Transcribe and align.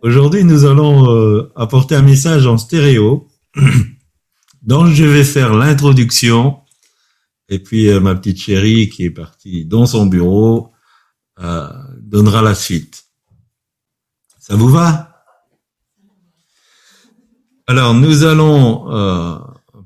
Aujourd'hui, 0.00 0.44
nous 0.44 0.64
allons 0.64 1.12
euh, 1.12 1.52
apporter 1.56 1.96
un 1.96 2.02
message 2.02 2.46
en 2.46 2.56
stéréo, 2.56 3.26
dont 4.62 4.86
je 4.86 5.04
vais 5.04 5.24
faire 5.24 5.54
l'introduction, 5.54 6.58
et 7.48 7.58
puis 7.58 7.88
euh, 7.88 7.98
ma 7.98 8.14
petite 8.14 8.38
chérie 8.38 8.88
qui 8.90 9.04
est 9.04 9.10
partie 9.10 9.64
dans 9.64 9.86
son 9.86 10.06
bureau 10.06 10.70
euh, 11.40 11.68
donnera 12.00 12.42
la 12.42 12.54
suite. 12.54 13.06
Ça 14.38 14.54
vous 14.54 14.68
va? 14.68 15.24
Alors, 17.66 17.92
nous 17.92 18.22
allons 18.22 18.86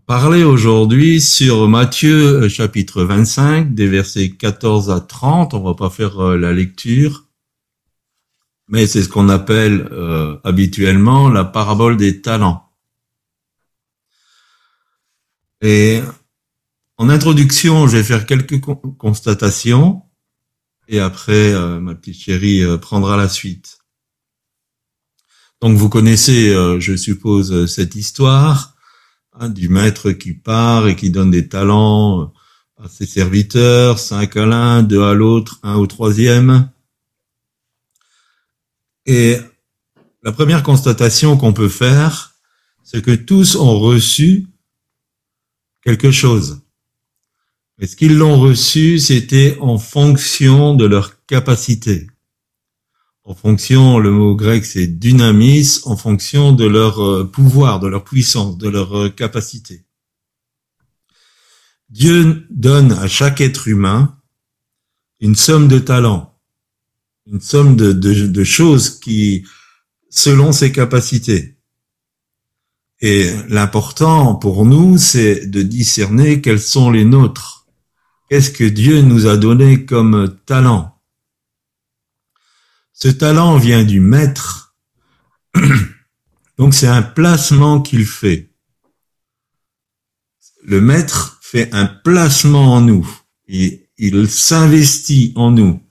parler 0.07 0.45
aujourd'hui 0.45 1.21
sur 1.21 1.69
Matthieu 1.69 2.49
chapitre 2.49 3.03
25, 3.03 3.75
des 3.75 3.89
versets 3.89 4.31
14 4.31 4.91
à 4.91 5.01
30. 5.01 5.55
On 5.55 5.65
va 5.65 5.75
pas 5.75 5.91
faire 5.91 6.21
la 6.37 6.53
lecture 6.53 7.25
mais 8.73 8.87
c'est 8.87 9.03
ce 9.03 9.09
qu'on 9.11 9.29
appelle 9.29 9.87
euh, 9.93 10.39
habituellement 10.45 11.29
la 11.29 11.45
parabole 11.45 11.99
des 11.99 12.23
talents. 12.23 12.71
Et 15.61 16.01
en 16.97 17.11
introduction, 17.11 17.87
je 17.87 17.99
vais 17.99 18.03
faire 18.03 18.25
quelques 18.25 18.61
constatations 18.97 20.03
et 20.89 21.01
après, 21.01 21.53
euh, 21.53 21.81
ma 21.81 21.95
petite 21.95 22.19
chérie 22.19 22.63
euh, 22.63 22.79
prendra 22.79 23.19
la 23.19 23.29
suite. 23.29 23.79
Donc 25.61 25.77
vous 25.77 25.91
connaissez, 25.91 26.53
je 26.81 26.97
suppose, 26.97 27.67
cette 27.67 27.95
histoire 27.95 28.75
hein, 29.35 29.49
du 29.49 29.69
maître 29.69 30.11
qui 30.11 30.33
part 30.33 30.89
et 30.89 30.97
qui 30.97 31.11
donne 31.11 31.31
des 31.31 31.49
talents 31.49 32.33
à 32.83 32.89
ses 32.89 33.07
serviteurs, 33.07 34.01
cinq 34.01 34.37
à 34.37 34.45
l'un, 34.45 34.83
deux 34.83 35.05
à 35.05 35.15
l'autre, 35.15 35.61
un 35.63 35.77
au 35.77 35.87
troisième. 35.87 36.69
Et 39.07 39.39
la 40.23 40.33
première 40.33 40.63
constatation 40.63 41.37
qu'on 41.37 41.53
peut 41.53 41.69
faire, 41.69 42.35
c'est 42.85 43.03
que 43.03 43.15
tous 43.15 43.57
ont 43.57 43.79
reçu 43.79 44.47
quelque 45.83 46.11
chose. 46.11 46.61
Et 47.79 47.87
ce 47.87 47.97
qu'ils 47.97 48.17
l'ont 48.17 48.39
reçu, 48.39 48.99
c'était 48.99 49.59
en 49.61 49.79
fonction 49.79 50.75
de 50.75 50.85
leur 50.85 51.25
capacité. 51.27 52.07
En 53.25 53.35
fonction, 53.35 53.99
le 53.99 54.11
mot 54.11 54.35
grec 54.35 54.65
c'est 54.65 54.87
dynamis, 54.87 55.81
en 55.85 55.97
fonction 55.97 56.53
de 56.53 56.65
leur 56.65 57.01
euh, 57.03 57.25
pouvoir, 57.25 57.81
de 57.81 57.89
leur 57.89 58.05
puissance, 58.05 58.59
de 58.59 58.69
leur 58.69 58.97
euh, 58.97 59.09
capacité. 59.09 59.85
Dieu 61.89 62.47
donne 62.51 62.93
à 62.93 63.07
chaque 63.07 63.41
être 63.41 63.69
humain 63.69 64.17
une 65.21 65.37
somme 65.37 65.69
de 65.69 65.79
talents 65.79 66.32
une 67.27 67.41
somme 67.41 67.77
de, 67.77 68.45
choses 68.45 68.99
qui, 68.99 69.47
selon 70.11 70.53
ses 70.53 70.73
capacités. 70.73 71.57
Et 73.01 73.31
l'important 73.49 74.35
pour 74.35 74.65
nous, 74.65 74.99
c'est 74.99 75.47
de 75.47 75.63
discerner 75.63 76.41
quels 76.41 76.61
sont 76.61 76.91
les 76.91 77.05
nôtres. 77.05 77.67
Qu'est-ce 78.29 78.51
que 78.51 78.65
Dieu 78.65 79.03
nous 79.03 79.27
a 79.27 79.37
donné 79.37 79.85
comme 79.85 80.39
talent? 80.47 81.01
Ce 82.93 83.09
talent 83.09 83.59
vient 83.59 83.85
du 83.85 84.01
maître. 84.01 84.77
Donc 86.59 86.75
c'est 86.75 86.87
un 86.87 87.03
placement 87.03 87.81
qu'il 87.81 88.07
fait. 88.07 88.51
Le 90.63 90.81
maître 90.81 91.41
fait 91.43 91.73
un 91.75 91.87
placement 91.87 92.75
en 92.75 92.81
nous. 92.81 93.09
Il 93.49 94.31
s'investit 94.31 95.33
en 95.35 95.51
nous. 95.51 95.82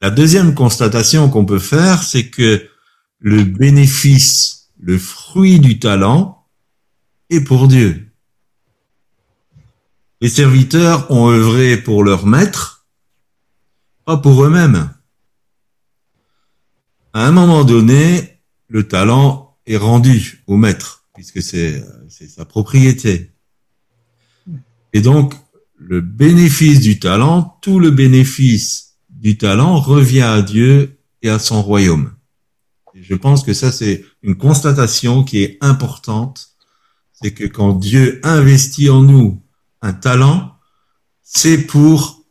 La 0.00 0.10
deuxième 0.10 0.54
constatation 0.54 1.28
qu'on 1.28 1.44
peut 1.44 1.58
faire, 1.58 2.04
c'est 2.04 2.28
que 2.28 2.68
le 3.18 3.42
bénéfice, 3.42 4.70
le 4.78 4.96
fruit 4.96 5.58
du 5.58 5.80
talent 5.80 6.46
est 7.30 7.40
pour 7.40 7.66
Dieu. 7.66 8.08
Les 10.20 10.28
serviteurs 10.28 11.10
ont 11.10 11.30
œuvré 11.30 11.76
pour 11.76 12.04
leur 12.04 12.26
maître, 12.26 12.86
pas 14.04 14.16
pour 14.16 14.44
eux-mêmes. 14.44 14.92
À 17.12 17.26
un 17.26 17.32
moment 17.32 17.64
donné, 17.64 18.40
le 18.68 18.86
talent 18.86 19.56
est 19.66 19.76
rendu 19.76 20.44
au 20.46 20.56
maître, 20.56 21.04
puisque 21.14 21.42
c'est 21.42 21.84
sa 22.08 22.44
propriété. 22.44 23.32
Et 24.92 25.00
donc, 25.00 25.34
le 25.76 26.00
bénéfice 26.00 26.80
du 26.80 27.00
talent, 27.00 27.58
tout 27.62 27.80
le 27.80 27.90
bénéfice 27.90 28.87
du 29.18 29.36
talent 29.36 29.80
revient 29.80 30.22
à 30.22 30.42
Dieu 30.42 30.98
et 31.22 31.28
à 31.28 31.38
son 31.38 31.62
royaume. 31.62 32.12
Je 32.94 33.14
pense 33.14 33.42
que 33.42 33.52
ça, 33.52 33.70
c'est 33.72 34.04
une 34.22 34.36
constatation 34.36 35.24
qui 35.24 35.42
est 35.42 35.58
importante. 35.60 36.50
C'est 37.12 37.32
que 37.32 37.44
quand 37.44 37.72
Dieu 37.72 38.20
investit 38.22 38.90
en 38.90 39.02
nous 39.02 39.42
un 39.82 39.92
talent, 39.92 40.56
c'est 41.22 41.58
pour 41.58 42.24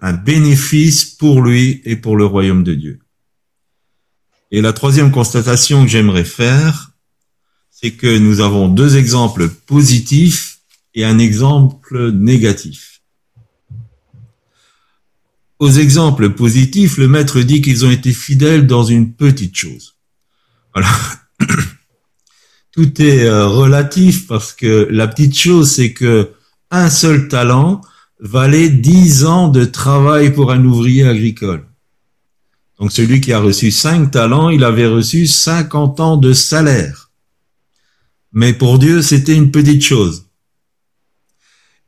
un 0.00 0.12
bénéfice 0.12 1.04
pour 1.04 1.42
lui 1.42 1.80
et 1.84 1.96
pour 1.96 2.16
le 2.16 2.26
royaume 2.26 2.64
de 2.64 2.74
Dieu. 2.74 3.00
Et 4.50 4.60
la 4.60 4.72
troisième 4.72 5.10
constatation 5.10 5.82
que 5.82 5.90
j'aimerais 5.90 6.24
faire, 6.24 6.92
c'est 7.70 7.92
que 7.92 8.18
nous 8.18 8.40
avons 8.40 8.68
deux 8.68 8.96
exemples 8.96 9.48
positifs 9.48 10.60
et 10.94 11.04
un 11.04 11.18
exemple 11.18 12.10
négatif. 12.12 12.95
Aux 15.58 15.70
exemples 15.70 16.30
positifs, 16.30 16.98
le 16.98 17.08
maître 17.08 17.40
dit 17.40 17.62
qu'ils 17.62 17.86
ont 17.86 17.90
été 17.90 18.12
fidèles 18.12 18.66
dans 18.66 18.84
une 18.84 19.14
petite 19.14 19.56
chose. 19.56 19.94
Voilà. 20.74 20.90
Tout 22.72 23.00
est 23.00 23.24
euh, 23.24 23.46
relatif 23.46 24.26
parce 24.26 24.52
que 24.52 24.86
la 24.90 25.08
petite 25.08 25.36
chose, 25.36 25.70
c'est 25.70 25.94
que 25.94 26.32
un 26.70 26.90
seul 26.90 27.28
talent 27.28 27.80
valait 28.20 28.68
dix 28.68 29.24
ans 29.24 29.48
de 29.48 29.64
travail 29.64 30.32
pour 30.32 30.52
un 30.52 30.62
ouvrier 30.64 31.06
agricole. 31.06 31.64
Donc 32.78 32.92
celui 32.92 33.22
qui 33.22 33.32
a 33.32 33.40
reçu 33.40 33.70
cinq 33.70 34.10
talents, 34.10 34.50
il 34.50 34.62
avait 34.62 34.86
reçu 34.86 35.26
cinquante 35.26 36.00
ans 36.00 36.18
de 36.18 36.34
salaire. 36.34 37.10
Mais 38.32 38.52
pour 38.52 38.78
Dieu, 38.78 39.00
c'était 39.00 39.34
une 39.34 39.50
petite 39.50 39.82
chose. 39.82 40.25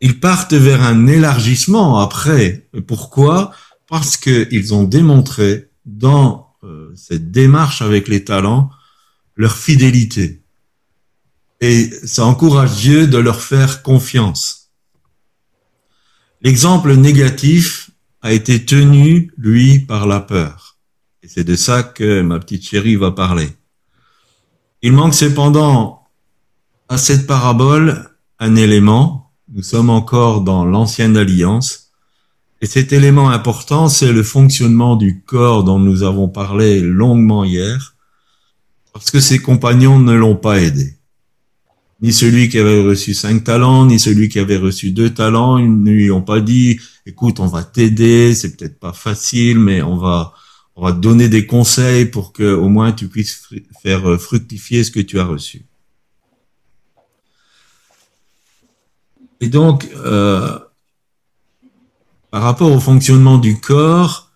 Ils 0.00 0.20
partent 0.20 0.54
vers 0.54 0.82
un 0.82 1.06
élargissement 1.06 1.98
après. 1.98 2.68
Pourquoi? 2.86 3.52
Parce 3.88 4.16
qu'ils 4.16 4.74
ont 4.74 4.84
démontré 4.84 5.70
dans 5.86 6.54
euh, 6.62 6.92
cette 6.94 7.30
démarche 7.30 7.82
avec 7.82 8.08
les 8.08 8.24
talents 8.24 8.70
leur 9.38 9.56
fidélité. 9.56 10.42
Et 11.60 11.90
ça 12.04 12.26
encourage 12.26 12.76
Dieu 12.76 13.06
de 13.06 13.18
leur 13.18 13.40
faire 13.40 13.82
confiance. 13.82 14.70
L'exemple 16.42 16.94
négatif 16.94 17.90
a 18.20 18.32
été 18.32 18.64
tenu, 18.64 19.32
lui, 19.38 19.78
par 19.78 20.06
la 20.06 20.20
peur. 20.20 20.76
Et 21.22 21.28
c'est 21.28 21.44
de 21.44 21.56
ça 21.56 21.82
que 21.82 22.20
ma 22.20 22.38
petite 22.38 22.64
chérie 22.64 22.96
va 22.96 23.12
parler. 23.12 23.48
Il 24.82 24.92
manque 24.92 25.14
cependant 25.14 26.06
à 26.88 26.98
cette 26.98 27.26
parabole 27.26 28.10
un 28.38 28.56
élément 28.56 29.27
nous 29.54 29.62
sommes 29.62 29.90
encore 29.90 30.42
dans 30.42 30.64
l'ancienne 30.64 31.16
alliance. 31.16 31.90
Et 32.60 32.66
cet 32.66 32.92
élément 32.92 33.30
important, 33.30 33.88
c'est 33.88 34.12
le 34.12 34.22
fonctionnement 34.22 34.96
du 34.96 35.22
corps 35.22 35.64
dont 35.64 35.78
nous 35.78 36.02
avons 36.02 36.28
parlé 36.28 36.80
longuement 36.80 37.44
hier, 37.44 37.94
parce 38.92 39.10
que 39.10 39.20
ses 39.20 39.38
compagnons 39.38 39.98
ne 39.98 40.12
l'ont 40.12 40.36
pas 40.36 40.60
aidé. 40.60 40.94
Ni 42.00 42.12
celui 42.12 42.48
qui 42.48 42.58
avait 42.58 42.82
reçu 42.82 43.14
cinq 43.14 43.44
talents, 43.44 43.86
ni 43.86 43.98
celui 43.98 44.28
qui 44.28 44.38
avait 44.38 44.56
reçu 44.56 44.90
deux 44.90 45.10
talents, 45.10 45.58
ils 45.58 45.82
ne 45.82 45.90
lui 45.90 46.10
ont 46.10 46.22
pas 46.22 46.40
dit, 46.40 46.78
écoute, 47.06 47.40
on 47.40 47.46
va 47.46 47.62
t'aider, 47.62 48.34
c'est 48.34 48.56
peut-être 48.56 48.78
pas 48.78 48.92
facile, 48.92 49.58
mais 49.58 49.82
on 49.82 49.96
va, 49.96 50.32
on 50.76 50.84
va 50.84 50.92
te 50.92 50.98
donner 50.98 51.28
des 51.28 51.46
conseils 51.46 52.06
pour 52.06 52.32
que 52.32 52.54
au 52.54 52.68
moins 52.68 52.92
tu 52.92 53.08
puisses 53.08 53.48
faire 53.82 54.20
fructifier 54.20 54.84
ce 54.84 54.90
que 54.90 55.00
tu 55.00 55.18
as 55.18 55.24
reçu. 55.24 55.64
Et 59.40 59.48
donc, 59.48 59.88
euh, 60.04 60.58
par 62.30 62.42
rapport 62.42 62.72
au 62.72 62.80
fonctionnement 62.80 63.38
du 63.38 63.60
corps, 63.60 64.30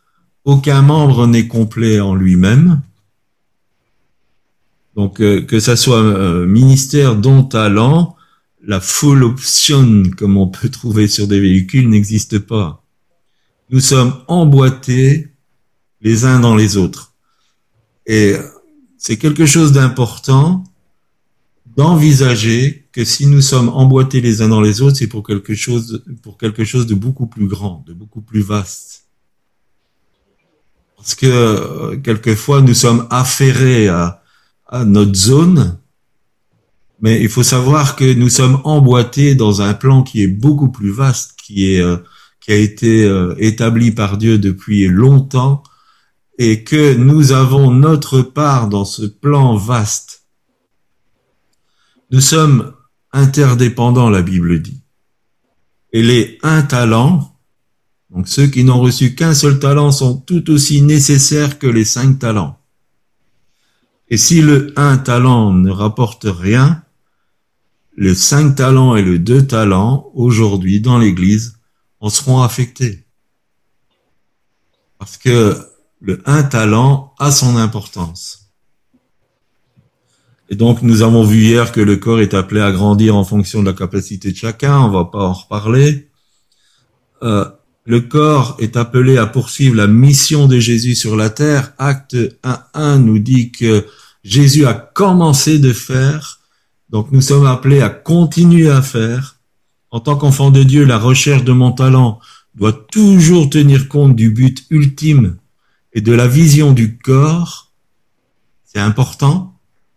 aucun 0.45 0.83
membre 0.83 1.27
n'est 1.27 1.49
complet 1.49 2.01
en 2.01 2.15
lui-même. 2.15 2.81
Donc, 4.97 5.21
euh, 5.21 5.43
que 5.43 5.61
ça 5.61 5.77
soit 5.77 6.03
euh, 6.03 6.47
ministère, 6.47 7.17
don, 7.17 7.45
talent, 7.45 8.17
la 8.65 8.81
full 8.81 9.25
option, 9.25 10.05
comme 10.17 10.37
on 10.37 10.49
peut 10.49 10.69
trouver 10.69 11.09
sur 11.09 11.27
des 11.27 11.41
véhicules, 11.41 11.89
n'existe 11.89 12.39
pas. 12.39 12.85
Nous 13.71 13.81
sommes 13.81 14.15
emboîtés 14.29 15.33
les 16.01 16.25
uns 16.25 16.41
dans 16.41 16.55
les 16.55 16.77
autres. 16.77 17.15
Et 18.07 18.37
c'est 18.99 19.17
quelque 19.17 19.47
chose 19.47 19.73
d'important 19.73 20.65
d'envisager 21.77 22.87
que 22.93 23.05
si 23.05 23.27
nous 23.27 23.41
sommes 23.41 23.69
emboîtés 23.69 24.21
les 24.21 24.43
uns 24.43 24.49
dans 24.49 24.61
les 24.61 24.83
autres, 24.83 24.97
c'est 24.97 25.07
pour 25.07 25.27
quelque 25.27 25.55
chose, 25.55 26.05
pour 26.23 26.37
quelque 26.37 26.65
chose 26.65 26.87
de 26.87 26.95
beaucoup 26.95 27.27
plus 27.27 27.47
grand, 27.47 27.85
de 27.87 27.95
beaucoup 27.95 28.21
plus 28.21 28.43
vaste. 28.43 29.05
Parce 30.97 31.15
que 31.15 31.27
euh, 31.27 31.97
quelquefois, 31.97 32.61
nous 32.61 32.75
sommes 32.75 33.07
affairés 33.11 33.89
à, 33.89 34.23
à 34.69 34.85
notre 34.85 35.15
zone, 35.15 35.79
mais 37.01 37.21
il 37.21 37.29
faut 37.29 37.43
savoir 37.43 37.97
que 37.97 38.13
nous 38.15 38.29
sommes 38.29 38.61
emboîtés 38.65 39.35
dans 39.35 39.63
un 39.63 39.75
plan 39.75 40.03
qui 40.03 40.23
est 40.23 40.29
beaucoup 40.29 40.71
plus 40.71 40.93
vaste, 40.93 41.35
qui 41.43 41.75
est 41.75 41.81
euh, 41.81 41.97
qui 42.43 42.53
a 42.53 42.57
été 42.57 43.05
euh, 43.05 43.35
établi 43.39 43.93
par 43.93 44.19
Dieu 44.19 44.37
depuis 44.37 44.89
longtemps, 44.89 45.63
et 46.39 46.65
que 46.65 46.95
nous 46.95 47.33
avons 47.33 47.71
notre 47.71 48.21
part 48.21 48.69
dans 48.69 48.85
ce 48.85 49.07
plan 49.07 49.57
vaste. 49.57 50.12
Nous 52.13 52.21
sommes 52.21 52.75
interdépendants, 53.13 54.11
la 54.11 54.21
Bible 54.21 54.61
dit. 54.61 54.83
Et 55.95 56.03
les 56.03 56.39
un 56.43 56.61
talent, 56.61 57.35
donc 58.11 58.29
ceux 58.29 58.47
qui 58.47 58.65
n'ont 58.65 58.81
reçu 58.81 59.15
qu'un 59.15 59.33
seul 59.33 59.59
talent 59.59 59.91
sont 59.93 60.19
tout 60.19 60.51
aussi 60.51 60.83
nécessaires 60.83 61.59
que 61.59 61.67
les 61.67 61.87
cinq 61.87 62.19
talents. 62.19 62.59
Et 64.09 64.19
si 64.19 64.43
le 64.43 64.75
un 64.77 64.99
talent 64.99 65.55
ne 65.55 65.71
rapporte 65.71 66.27
rien, 66.29 66.83
le 67.97 68.15
cinq 68.15 68.57
talents 68.57 68.95
et 68.95 69.03
le 69.03 69.19
deux 69.19 69.47
talents, 69.47 70.11
aujourd'hui, 70.13 70.83
dans 70.83 70.99
l'église, 70.99 71.59
en 72.01 72.11
seront 72.11 72.43
affectés. 72.43 73.07
Parce 74.99 75.17
que 75.17 75.57
le 76.01 76.23
un 76.27 76.43
talent 76.43 77.15
a 77.19 77.31
son 77.31 77.57
importance. 77.57 78.42
Et 80.53 80.55
donc, 80.55 80.83
nous 80.83 81.01
avons 81.01 81.25
vu 81.25 81.45
hier 81.45 81.73
que 81.73 81.81
le 81.81 81.97
corps 81.97 82.21
est 82.21 82.35
appelé 82.35 82.61
à 82.61 82.71
grandir 82.73 83.17
en 83.17 83.25
fonction 83.25 83.63
de 83.63 83.69
la 83.69 83.73
capacité 83.73 84.33
de 84.33 84.37
chacun. 84.37 84.81
On 84.81 84.91
va 84.91 85.07
pas 85.07 85.25
en 85.25 85.33
reparler. 85.33 86.11
Euh, 87.23 87.47
le 87.87 88.03
corps 88.03 88.59
est 88.61 88.77
appelé 88.77 89.17
à 89.17 89.25
poursuivre 89.25 89.77
la 89.77 89.87
mission 89.87 90.49
de 90.49 90.59
Jésus 90.59 90.95
sur 90.95 91.17
la 91.17 91.31
terre. 91.31 91.73
Acte 91.79 92.17
1.1 92.45 92.99
nous 92.99 93.19
dit 93.19 93.51
que 93.51 93.87
Jésus 94.25 94.67
a 94.67 94.75
commencé 94.75 95.59
de 95.59 95.73
faire. 95.73 96.41
Donc, 96.91 97.13
nous 97.13 97.23
sommes 97.23 97.47
appelés 97.47 97.81
à 97.81 97.89
continuer 97.89 98.71
à 98.71 98.83
faire. 98.83 99.37
En 99.91 100.01
tant 100.01 100.17
qu'enfant 100.17 100.51
de 100.51 100.65
Dieu, 100.65 100.85
la 100.85 100.99
recherche 100.99 101.45
de 101.45 101.53
mon 101.53 101.73
talent 101.73 102.21
doit 102.55 102.75
toujours 102.75 103.49
tenir 103.49 103.89
compte 103.89 104.17
du 104.17 104.29
but 104.29 104.67
ultime 104.69 105.39
et 105.95 106.03
de 106.03 106.13
la 106.13 106.29
vision 106.29 106.75
du 106.75 106.99
corps, 106.99 107.73
c'est 108.65 108.81
important 108.81 109.52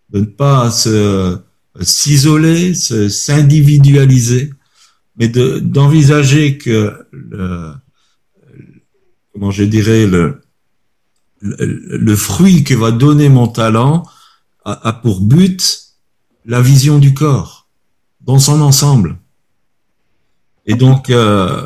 de 0.09 0.19
ne 0.19 0.25
pas 0.25 0.71
se 0.71 1.39
s'isoler, 1.81 2.73
s'individualiser, 2.73 4.51
mais 5.17 5.27
de 5.27 5.59
d'envisager 5.59 6.57
que 6.57 6.93
le, 7.11 7.73
comment 9.33 9.51
je 9.51 9.63
dirais 9.63 10.07
le, 10.07 10.41
le, 11.41 12.15
fruit 12.15 12.63
que 12.63 12.73
va 12.73 12.91
donner 12.91 13.27
mon 13.27 13.47
talent 13.47 14.07
a, 14.63 14.87
a 14.87 14.93
pour 14.93 15.21
but 15.21 15.93
la 16.45 16.61
vision 16.61 16.99
du 16.99 17.13
corps 17.13 17.67
dans 18.21 18.39
son 18.39 18.61
ensemble. 18.61 19.17
Et 20.65 20.75
donc 20.75 21.09
euh, 21.09 21.65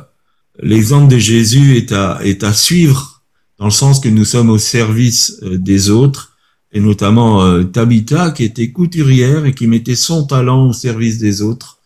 l'exemple 0.60 1.12
de 1.12 1.18
Jésus 1.18 1.78
est 1.78 1.92
à 1.92 2.20
est 2.24 2.44
à 2.44 2.54
suivre 2.54 3.20
dans 3.58 3.66
le 3.66 3.72
sens 3.72 4.00
que 4.00 4.10
nous 4.10 4.26
sommes 4.26 4.50
au 4.50 4.58
service 4.58 5.38
euh, 5.44 5.58
des 5.58 5.90
autres, 5.90 6.29
et 6.72 6.80
notamment 6.80 7.44
euh, 7.44 7.64
Tabitha 7.64 8.32
qui 8.32 8.44
était 8.44 8.72
couturière 8.72 9.46
et 9.46 9.54
qui 9.54 9.68
mettait 9.68 9.96
son 9.96 10.26
talent 10.26 10.68
au 10.68 10.74
service 10.74 11.18
des 11.18 11.42
autres. 11.42 11.80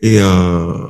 Et 0.00 0.20
euh, 0.20 0.86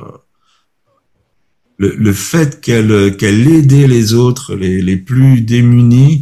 le, 1.77 1.95
le, 1.95 2.13
fait 2.13 2.59
qu'elle 2.59 3.15
qu'elle 3.17 3.47
aidait 3.47 3.87
les 3.87 4.13
autres, 4.13 4.55
les, 4.55 4.81
les 4.81 4.97
plus 4.97 5.41
démunis, 5.41 6.21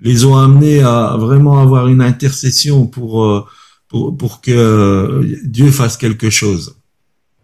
les 0.00 0.24
ont 0.26 0.36
amenés 0.36 0.82
à 0.82 1.16
vraiment 1.18 1.60
avoir 1.60 1.88
une 1.88 2.02
intercession 2.02 2.86
pour 2.86 3.24
euh, 3.24 3.44
pour, 3.88 4.16
pour 4.16 4.40
que 4.40 5.22
Dieu 5.44 5.70
fasse 5.70 5.96
quelque 5.96 6.28
chose. 6.28 6.76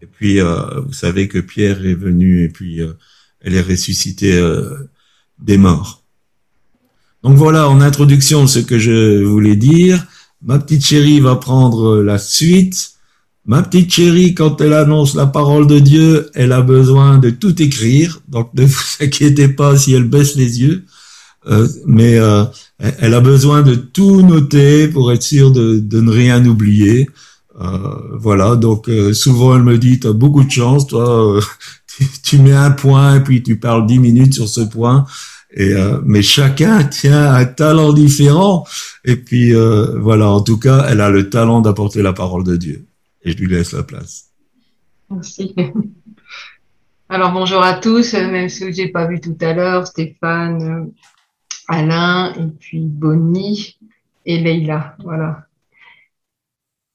Et 0.03 0.06
puis, 0.06 0.41
euh, 0.41 0.81
vous 0.81 0.93
savez 0.93 1.29
que 1.29 1.38
Pierre 1.38 1.85
est 1.87 1.94
venu 1.94 2.44
et 2.44 2.49
puis 2.49 2.81
elle 3.41 3.55
est 3.55 3.62
ressuscitée 3.62 4.38
des 5.38 5.58
morts. 5.58 6.00
Donc 7.22 7.37
voilà, 7.37 7.69
en 7.69 7.81
introduction, 7.81 8.46
ce 8.46 8.58
que 8.58 8.78
je 8.78 9.22
voulais 9.22 9.56
dire. 9.56 10.06
Ma 10.43 10.58
petite 10.58 10.84
chérie 10.84 11.20
va 11.20 11.37
prendre 11.37 11.99
la 12.02 12.19
suite. 12.19 12.93
Ma 13.46 13.62
petite 13.62 13.93
chérie, 13.93 14.34
quand 14.34 14.61
elle 14.61 14.72
annonce 14.72 15.14
la 15.14 15.26
parole 15.26 15.67
de 15.67 15.78
Dieu, 15.78 16.31
elle 16.34 16.52
a 16.52 16.62
besoin 16.62 17.19
de 17.19 17.31
tout 17.31 17.61
écrire. 17.61 18.20
Donc 18.28 18.50
ne 18.55 18.64
vous 18.64 18.82
inquiétez 19.00 19.49
pas 19.49 19.76
si 19.76 19.93
elle 19.93 20.05
baisse 20.05 20.37
les 20.37 20.61
yeux. 20.61 20.84
Euh, 21.46 21.67
mais 21.87 22.19
euh, 22.19 22.44
elle 22.78 23.14
a 23.14 23.20
besoin 23.20 23.62
de 23.62 23.75
tout 23.75 24.22
noter 24.22 24.88
pour 24.88 25.12
être 25.12 25.22
sûre 25.22 25.50
de, 25.50 25.82
ne 25.93 26.11
rien 26.11 26.44
oublier. 26.46 27.08
Euh, 27.61 27.69
voilà, 28.19 28.56
donc 28.56 28.88
euh, 28.88 29.12
souvent 29.12 29.56
elle 29.56 29.62
me 29.62 29.76
dit, 29.78 30.00
tu 30.00 30.06
as 30.06 30.12
beaucoup 30.12 30.44
de 30.44 30.50
chance, 30.50 30.87
toi, 30.87 31.40
tu, 31.96 32.06
tu, 32.22 32.38
mets 32.38 32.52
un 32.52 32.70
point 32.70 33.17
et 33.17 33.20
puis 33.20 33.43
tu 33.43 33.58
parles 33.58 33.87
dix 33.87 33.99
minutes 33.99 34.34
sur 34.34 34.49
ce 34.49 34.62
point. 34.62 35.06
Euh, 35.58 36.00
mais 36.05 36.23
chacun 36.23 36.85
tient 36.85 37.35
un 37.35 37.44
talent 37.44 37.93
différent. 37.93 38.67
Et 39.05 39.17
puis 39.17 39.55
euh, 39.55 39.99
voilà, 39.99 40.29
en 40.29 40.41
tout 40.41 40.58
cas, 40.58 40.87
elle 40.88 41.00
a 41.00 41.11
le 41.11 41.31
talent 41.31 41.61
d'apporter 41.61 42.02
la 42.02 42.12
parole 42.12 42.44
de 42.44 42.56
Dieu. 42.56 42.87
Et 43.23 43.32
je 43.32 43.37
lui 43.38 43.49
laisse 43.49 43.73
la 43.73 43.82
place. 43.82 44.31
Merci. 45.11 45.55
Alors 47.08 47.32
bonjour 47.32 47.61
à 47.62 47.75
tous, 47.75 48.12
même 48.14 48.49
ceux 48.49 48.67
que 48.67 48.73
j'ai 48.73 48.87
pas 48.87 49.06
vu 49.06 49.20
tout 49.20 49.37
à 49.41 49.52
l'heure, 49.52 49.85
Stéphane, 49.85 50.93
Alain, 51.67 52.32
et 52.35 52.46
puis 52.61 52.79
Bonnie 52.79 53.79
et 54.26 54.38
Leïla. 54.38 54.94
Voilà. 55.03 55.46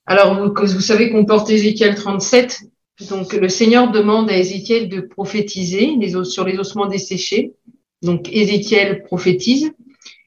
Alors 0.05 0.41
vous, 0.55 0.79
savez 0.79 1.11
qu'on 1.11 1.25
porte 1.25 1.49
Ézéchiel 1.49 1.95
37. 1.95 2.61
Donc 3.09 3.33
le 3.33 3.49
Seigneur 3.49 3.91
demande 3.91 4.29
à 4.29 4.37
Ézéchiel 4.37 4.87
de 4.87 5.01
prophétiser 5.01 5.97
sur 6.23 6.45
les 6.45 6.57
ossements 6.59 6.87
desséchés. 6.87 7.53
Donc 8.01 8.29
Ézéchiel 8.31 9.03
prophétise, 9.03 9.71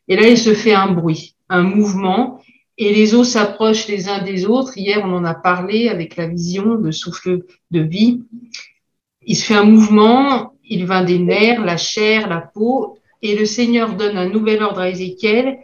et 0.09 0.17
là 0.17 0.29
il 0.29 0.39
se 0.39 0.55
fait 0.55 0.75
un 0.75 0.93
bruit, 0.93 1.35
un 1.49 1.63
mouvement, 1.63 2.41
et 2.77 2.93
les 2.95 3.15
os 3.15 3.29
s'approchent 3.29 3.89
les 3.89 4.09
uns 4.09 4.23
des 4.23 4.47
autres. 4.47 4.77
Hier 4.79 5.01
on 5.05 5.13
en 5.13 5.25
a 5.25 5.35
parlé 5.35 5.89
avec 5.89 6.17
la 6.17 6.27
vision, 6.27 6.75
le 6.75 6.93
souffle 6.93 7.45
de 7.71 7.81
vie. 7.81 8.23
Il 9.27 9.37
se 9.37 9.45
fait 9.45 9.55
un 9.55 9.65
mouvement, 9.65 10.55
il 10.65 10.87
vint 10.87 11.05
des 11.05 11.19
nerfs, 11.19 11.65
la 11.65 11.77
chair, 11.77 12.29
la 12.29 12.41
peau, 12.41 12.99
et 13.21 13.37
le 13.37 13.47
Seigneur 13.47 13.97
donne 13.97 14.17
un 14.17 14.29
nouvel 14.29 14.63
ordre 14.63 14.81
à 14.81 14.89
Ézéchiel, 14.89 15.59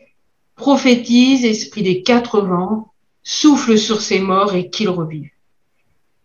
prophétise, 0.56 1.44
esprit 1.44 1.82
des 1.82 2.02
quatre 2.02 2.40
vents, 2.40 2.92
souffle 3.22 3.78
sur 3.78 4.00
ses 4.00 4.20
morts 4.20 4.54
et 4.54 4.68
qu'ils 4.70 4.88
revivent. 4.88 5.30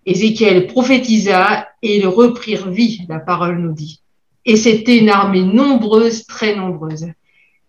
Ézéchiel 0.06 0.68
prophétisa 0.68 1.68
et 1.82 1.98
ils 1.98 2.08
reprirent 2.08 2.70
vie, 2.70 3.02
la 3.08 3.20
parole 3.20 3.60
nous 3.60 3.74
dit. 3.74 4.02
Et 4.50 4.56
c'était 4.56 4.98
une 4.98 5.10
armée 5.10 5.44
nombreuse, 5.44 6.26
très 6.26 6.56
nombreuse. 6.56 7.06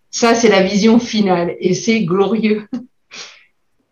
Ça, 0.09 0.33
c'est 0.33 0.49
la 0.49 0.63
vision 0.63 0.97
finale 0.97 1.55
et 1.59 1.75
c'est 1.75 2.05
glorieux. 2.05 2.67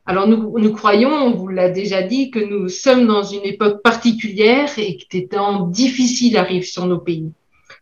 Alors 0.07 0.27
nous, 0.27 0.57
nous 0.57 0.73
croyons, 0.73 1.11
on 1.11 1.35
vous 1.35 1.49
l'a 1.49 1.69
déjà 1.69 2.01
dit, 2.01 2.31
que 2.31 2.39
nous 2.39 2.67
sommes 2.67 3.05
dans 3.05 3.21
une 3.21 3.45
époque 3.45 3.83
particulière 3.83 4.71
et 4.77 4.97
que 4.97 5.03
des 5.11 5.27
temps 5.27 5.67
difficiles 5.67 6.35
arrivent 6.35 6.65
sur 6.65 6.87
nos 6.87 6.97
pays 6.97 7.31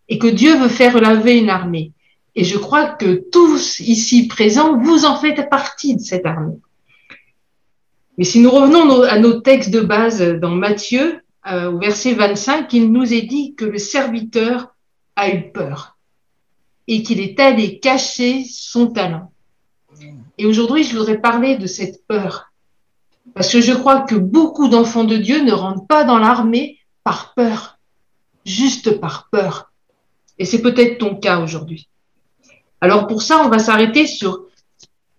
et 0.10 0.20
que 0.20 0.28
Dieu 0.28 0.58
veut 0.58 0.68
faire 0.68 1.00
laver 1.00 1.38
une 1.38 1.50
armée. 1.50 1.94
Et 2.36 2.44
je 2.44 2.58
crois 2.58 2.90
que 2.90 3.24
tous 3.32 3.80
ici 3.80 4.28
présents, 4.28 4.78
vous 4.78 5.06
en 5.06 5.16
faites 5.16 5.50
partie 5.50 5.96
de 5.96 6.02
cette 6.02 6.26
armée. 6.26 6.60
Mais 8.18 8.26
si 8.26 8.42
nous 8.42 8.52
revenons 8.52 9.04
à 9.04 9.20
nos 9.20 9.40
textes 9.40 9.72
de 9.72 9.80
base 9.80 10.22
dans 10.22 10.52
Matthieu, 10.52 11.22
euh, 11.50 11.72
au 11.72 11.80
verset 11.80 12.14
25, 12.14 12.74
il 12.74 12.92
nous 12.92 13.14
est 13.14 13.22
dit 13.22 13.56
que 13.56 13.64
le 13.64 13.78
serviteur 13.78 14.74
a 15.18 15.30
eu 15.30 15.52
peur 15.52 15.98
et 16.88 17.04
qu'il 17.04 17.20
est 17.20 17.38
allé 17.40 17.80
cacher 17.80 18.46
son 18.46 18.88
talent. 18.88 19.32
Et 20.38 20.46
aujourd'hui, 20.46 20.84
je 20.84 20.96
voudrais 20.96 21.20
parler 21.20 21.58
de 21.58 21.68
cette 21.68 22.06
peur. 22.08 22.52
Parce 23.34 23.52
que 23.52 23.60
je 23.60 23.74
crois 23.74 24.02
que 24.02 24.16
beaucoup 24.16 24.70
d'enfants 24.70 25.04
de 25.04 25.18
Dieu 25.18 25.44
ne 25.44 25.52
rentrent 25.52 25.86
pas 25.86 26.06
dans 26.06 26.18
l'armée 26.18 26.80
par 27.04 27.34
peur, 27.34 27.78
juste 28.46 29.00
par 29.02 29.28
peur. 29.30 29.72
Et 30.40 30.46
c'est 30.46 30.62
peut-être 30.62 31.00
ton 31.00 31.16
cas 31.16 31.40
aujourd'hui. 31.40 31.90
Alors 32.80 33.08
pour 33.08 33.22
ça, 33.22 33.44
on 33.44 33.50
va 33.50 33.60
s'arrêter 33.60 34.08
sur 34.08 34.46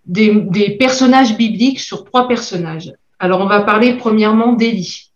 des, 0.07 0.76
personnages 0.78 1.37
bibliques, 1.37 1.81
sur 1.81 2.05
trois 2.05 2.28
personnages. 2.28 2.93
Alors 3.19 3.40
on 3.40 3.47
va 3.47 3.62
parler 3.62 3.97
premièrement 3.97 4.52
d'Élie. 4.52 5.12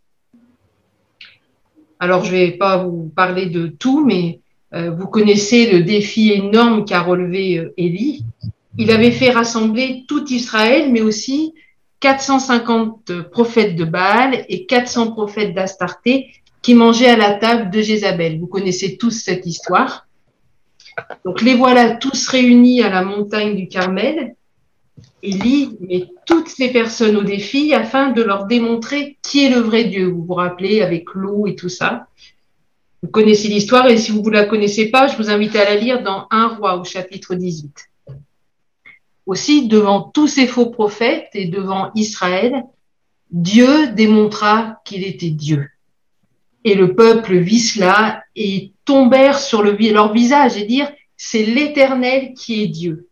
Alors 1.98 2.24
je 2.24 2.32
vais 2.32 2.52
pas 2.52 2.78
vous 2.78 3.10
parler 3.14 3.46
de 3.46 3.68
tout, 3.68 4.04
mais 4.04 4.41
vous 4.72 5.06
connaissez 5.06 5.70
le 5.70 5.82
défi 5.82 6.32
énorme 6.32 6.84
qu'a 6.84 7.02
relevé 7.02 7.58
euh, 7.58 7.74
Élie. 7.76 8.24
Il 8.78 8.90
avait 8.90 9.10
fait 9.10 9.30
rassembler 9.30 10.04
tout 10.08 10.26
Israël, 10.32 10.90
mais 10.90 11.02
aussi 11.02 11.54
450 12.00 13.22
prophètes 13.30 13.76
de 13.76 13.84
Baal 13.84 14.44
et 14.48 14.66
400 14.66 15.12
prophètes 15.12 15.54
d'Astarté 15.54 16.30
qui 16.62 16.74
mangeaient 16.74 17.08
à 17.08 17.16
la 17.16 17.34
table 17.34 17.70
de 17.70 17.82
Jézabel. 17.82 18.38
Vous 18.40 18.46
connaissez 18.46 18.96
tous 18.96 19.10
cette 19.10 19.46
histoire. 19.46 20.06
Donc 21.24 21.42
les 21.42 21.54
voilà 21.54 21.96
tous 21.96 22.28
réunis 22.28 22.82
à 22.82 22.88
la 22.88 23.02
montagne 23.02 23.56
du 23.56 23.68
Carmel. 23.68 24.36
Élie 25.22 25.76
met 25.80 26.08
toutes 26.26 26.58
les 26.58 26.72
personnes 26.72 27.16
au 27.16 27.22
défi 27.22 27.74
afin 27.74 28.10
de 28.10 28.22
leur 28.22 28.46
démontrer 28.46 29.18
qui 29.22 29.44
est 29.44 29.50
le 29.50 29.60
vrai 29.60 29.84
Dieu. 29.84 30.06
Vous 30.06 30.24
vous 30.24 30.34
rappelez 30.34 30.82
avec 30.82 31.14
l'eau 31.14 31.46
et 31.46 31.54
tout 31.54 31.68
ça. 31.68 32.06
Vous 33.02 33.08
connaissez 33.08 33.48
l'histoire 33.48 33.88
et 33.88 33.96
si 33.96 34.12
vous 34.12 34.22
ne 34.22 34.30
la 34.30 34.44
connaissez 34.44 34.90
pas, 34.90 35.08
je 35.08 35.16
vous 35.16 35.28
invite 35.28 35.56
à 35.56 35.64
la 35.64 35.74
lire 35.74 36.04
dans 36.04 36.28
1 36.30 36.56
roi 36.56 36.78
au 36.78 36.84
chapitre 36.84 37.34
18. 37.34 37.90
Aussi, 39.26 39.66
devant 39.66 40.02
tous 40.02 40.28
ces 40.28 40.46
faux 40.46 40.70
prophètes 40.70 41.30
et 41.34 41.46
devant 41.46 41.90
Israël, 41.96 42.62
Dieu 43.30 43.88
démontra 43.88 44.80
qu'il 44.84 45.04
était 45.04 45.30
Dieu. 45.30 45.68
Et 46.64 46.74
le 46.74 46.94
peuple 46.94 47.38
vit 47.38 47.58
cela 47.58 48.22
et 48.36 48.72
tombèrent 48.84 49.40
sur 49.40 49.62
le, 49.62 49.72
leur 49.92 50.12
visage 50.12 50.56
et 50.56 50.64
dirent, 50.64 50.92
c'est 51.16 51.44
l'Éternel 51.44 52.34
qui 52.34 52.62
est 52.62 52.68
Dieu. 52.68 53.08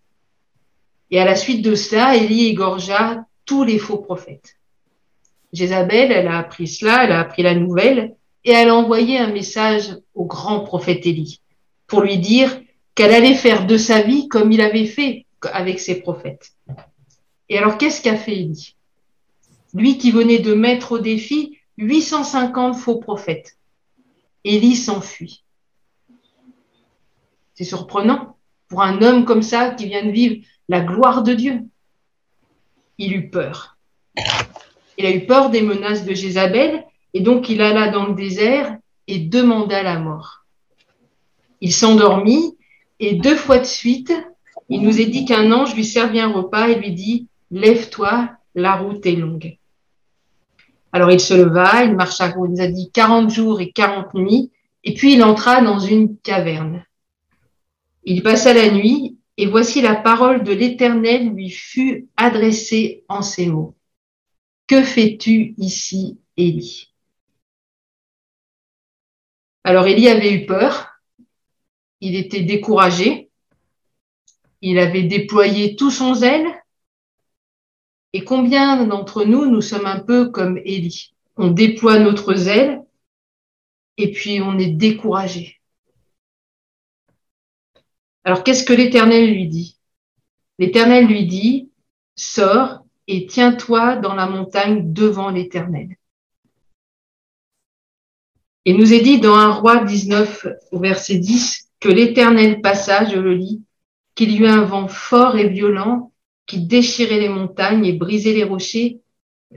Et 1.11 1.21
à 1.21 1.25
la 1.25 1.35
suite 1.35 1.63
de 1.63 1.75
cela, 1.75 2.15
Élie 2.15 2.47
égorgea 2.47 3.25
tous 3.45 3.65
les 3.65 3.79
faux 3.79 3.99
prophètes. 3.99 4.57
Jézabel, 5.53 6.13
elle 6.13 6.29
a 6.29 6.39
appris 6.39 6.69
cela, 6.69 7.05
elle 7.05 7.13
a 7.13 7.19
appris 7.19 7.43
la 7.43 7.57
nouvelle, 7.57 8.15
et 8.45 8.53
elle 8.53 8.69
a 8.69 8.75
envoyé 8.75 9.19
un 9.19 9.33
message 9.33 9.97
au 10.15 10.25
grand 10.25 10.61
prophète 10.61 11.07
Élie 11.07 11.41
pour 11.87 12.03
lui 12.03 12.19
dire 12.19 12.61
qu'elle 12.95 13.13
allait 13.13 13.35
faire 13.35 13.67
de 13.67 13.77
sa 13.77 14.03
vie 14.03 14.29
comme 14.29 14.53
il 14.53 14.61
avait 14.61 14.87
fait 14.87 15.27
avec 15.53 15.81
ses 15.81 16.01
prophètes. 16.01 16.53
Et 17.49 17.59
alors, 17.59 17.79
qu'est-ce 17.79 18.03
qu'a 18.03 18.17
fait 18.17 18.37
Élie? 18.37 18.77
Lui 19.75 19.99
qui 19.99 20.11
venait 20.11 20.39
de 20.39 20.55
mettre 20.55 20.93
au 20.93 20.99
défi 20.99 21.59
850 21.79 22.77
faux 22.77 22.97
prophètes. 22.97 23.57
Élie 24.45 24.77
s'enfuit. 24.77 25.45
C'est 27.55 27.65
surprenant 27.65 28.37
pour 28.69 28.83
un 28.83 29.03
homme 29.03 29.25
comme 29.25 29.43
ça 29.43 29.71
qui 29.71 29.87
vient 29.87 30.05
de 30.05 30.11
vivre 30.11 30.45
la 30.69 30.81
gloire 30.81 31.23
de 31.23 31.35
Dieu. 31.35 31.61
Il 32.99 33.13
eut 33.13 33.31
peur. 33.31 33.77
Il 34.97 35.07
a 35.07 35.11
eu 35.11 35.27
peur 35.27 35.51
des 35.51 35.63
menaces 35.63 36.05
de 36.05 36.15
Jézabel 36.15 36.85
et 37.15 37.21
donc 37.21 37.49
il 37.49 37.61
alla 37.63 37.89
dans 37.89 38.07
le 38.07 38.15
désert 38.15 38.77
et 39.07 39.19
demanda 39.19 39.83
la 39.83 39.99
mort. 39.99 40.45
Il 41.61 41.73
s'endormit 41.73 42.57
et 42.99 43.15
deux 43.15 43.37
fois 43.37 43.59
de 43.59 43.65
suite, 43.65 44.13
il 44.69 44.83
nous 44.83 45.01
est 45.01 45.07
dit 45.07 45.25
qu'un 45.25 45.51
ange 45.53 45.75
lui 45.75 45.85
servit 45.85 46.21
un 46.21 46.33
repas 46.33 46.69
et 46.69 46.77
lui 46.77 46.93
dit, 46.93 47.29
lève-toi, 47.51 48.31
la 48.55 48.77
route 48.77 49.05
est 49.07 49.17
longue. 49.17 49.57
Alors 50.93 51.11
il 51.11 51.21
se 51.21 51.35
leva, 51.35 51.85
il 51.85 51.95
marcha, 51.95 52.33
on 52.37 52.47
nous 52.47 52.61
a 52.61 52.67
dit, 52.67 52.91
40 52.93 53.31
jours 53.31 53.61
et 53.61 53.71
40 53.71 54.15
nuits, 54.15 54.51
et 54.85 54.95
puis 54.95 55.15
il 55.15 55.23
entra 55.23 55.61
dans 55.61 55.79
une 55.79 56.17
caverne. 56.19 56.85
Il 58.05 58.23
passa 58.23 58.55
la 58.55 58.71
nuit 58.71 59.17
et 59.37 59.47
voici 59.47 59.81
la 59.81 59.95
parole 59.95 60.43
de 60.43 60.53
l'Éternel 60.53 61.31
lui 61.31 61.51
fut 61.51 62.09
adressée 62.17 63.05
en 63.09 63.23
ces 63.23 63.47
mots. 63.47 63.75
Que 64.67 64.83
fais-tu 64.83 65.55
ici, 65.59 66.19
Élie? 66.37 66.90
Alors 69.65 69.87
Élie 69.87 70.09
avait 70.09 70.33
eu 70.33 70.47
peur, 70.47 70.89
il 72.01 72.17
était 72.17 72.43
découragé, 72.43 73.31
il 74.63 74.79
avait 74.79 75.03
déployé 75.03 75.77
tout 75.77 75.91
son 75.91 76.15
zèle. 76.15 76.47
Et 78.13 78.25
combien 78.25 78.85
d'entre 78.87 79.25
nous, 79.25 79.47
nous 79.47 79.61
sommes 79.61 79.87
un 79.87 80.01
peu 80.01 80.31
comme 80.31 80.59
Élie 80.59 81.15
On 81.37 81.49
déploie 81.49 81.99
notre 81.99 82.35
zèle 82.35 82.83
et 83.97 84.11
puis 84.11 84.41
on 84.41 84.59
est 84.59 84.73
découragé. 84.73 85.61
Alors 88.25 88.43
qu'est-ce 88.45 88.65
que 88.65 88.73
l'Éternel 88.73 89.33
lui 89.33 89.47
dit? 89.47 89.79
L'Éternel 90.59 91.07
lui 91.07 91.27
dit, 91.27 91.71
sors 92.17 92.85
et 93.07 93.27
tiens-toi 93.27 93.97
dans 93.97 94.15
la 94.15 94.27
montagne 94.27 94.93
devant 94.93 95.31
l'Éternel. 95.31 95.97
Il 98.65 98.77
nous 98.77 98.93
est 98.93 99.01
dit 99.01 99.21
dans 99.21 99.35
un 99.35 99.51
roi 99.51 99.85
19 99.85 100.47
au 100.73 100.79
verset 100.79 101.17
10 101.17 101.71
que 101.81 101.89
l'Éternel 101.89 102.61
passa, 102.61 103.07
je 103.07 103.19
le 103.19 103.35
lis, 103.35 103.63
qu'il 104.15 104.33
y 104.33 104.39
eut 104.39 104.47
un 104.47 104.63
vent 104.63 104.87
fort 104.87 105.37
et 105.37 105.49
violent 105.49 106.13
qui 106.47 106.67
déchirait 106.67 107.21
les 107.21 107.29
montagnes 107.29 107.87
et 107.87 107.93
brisait 107.93 108.35
les 108.35 108.45
rochers, 108.45 109.01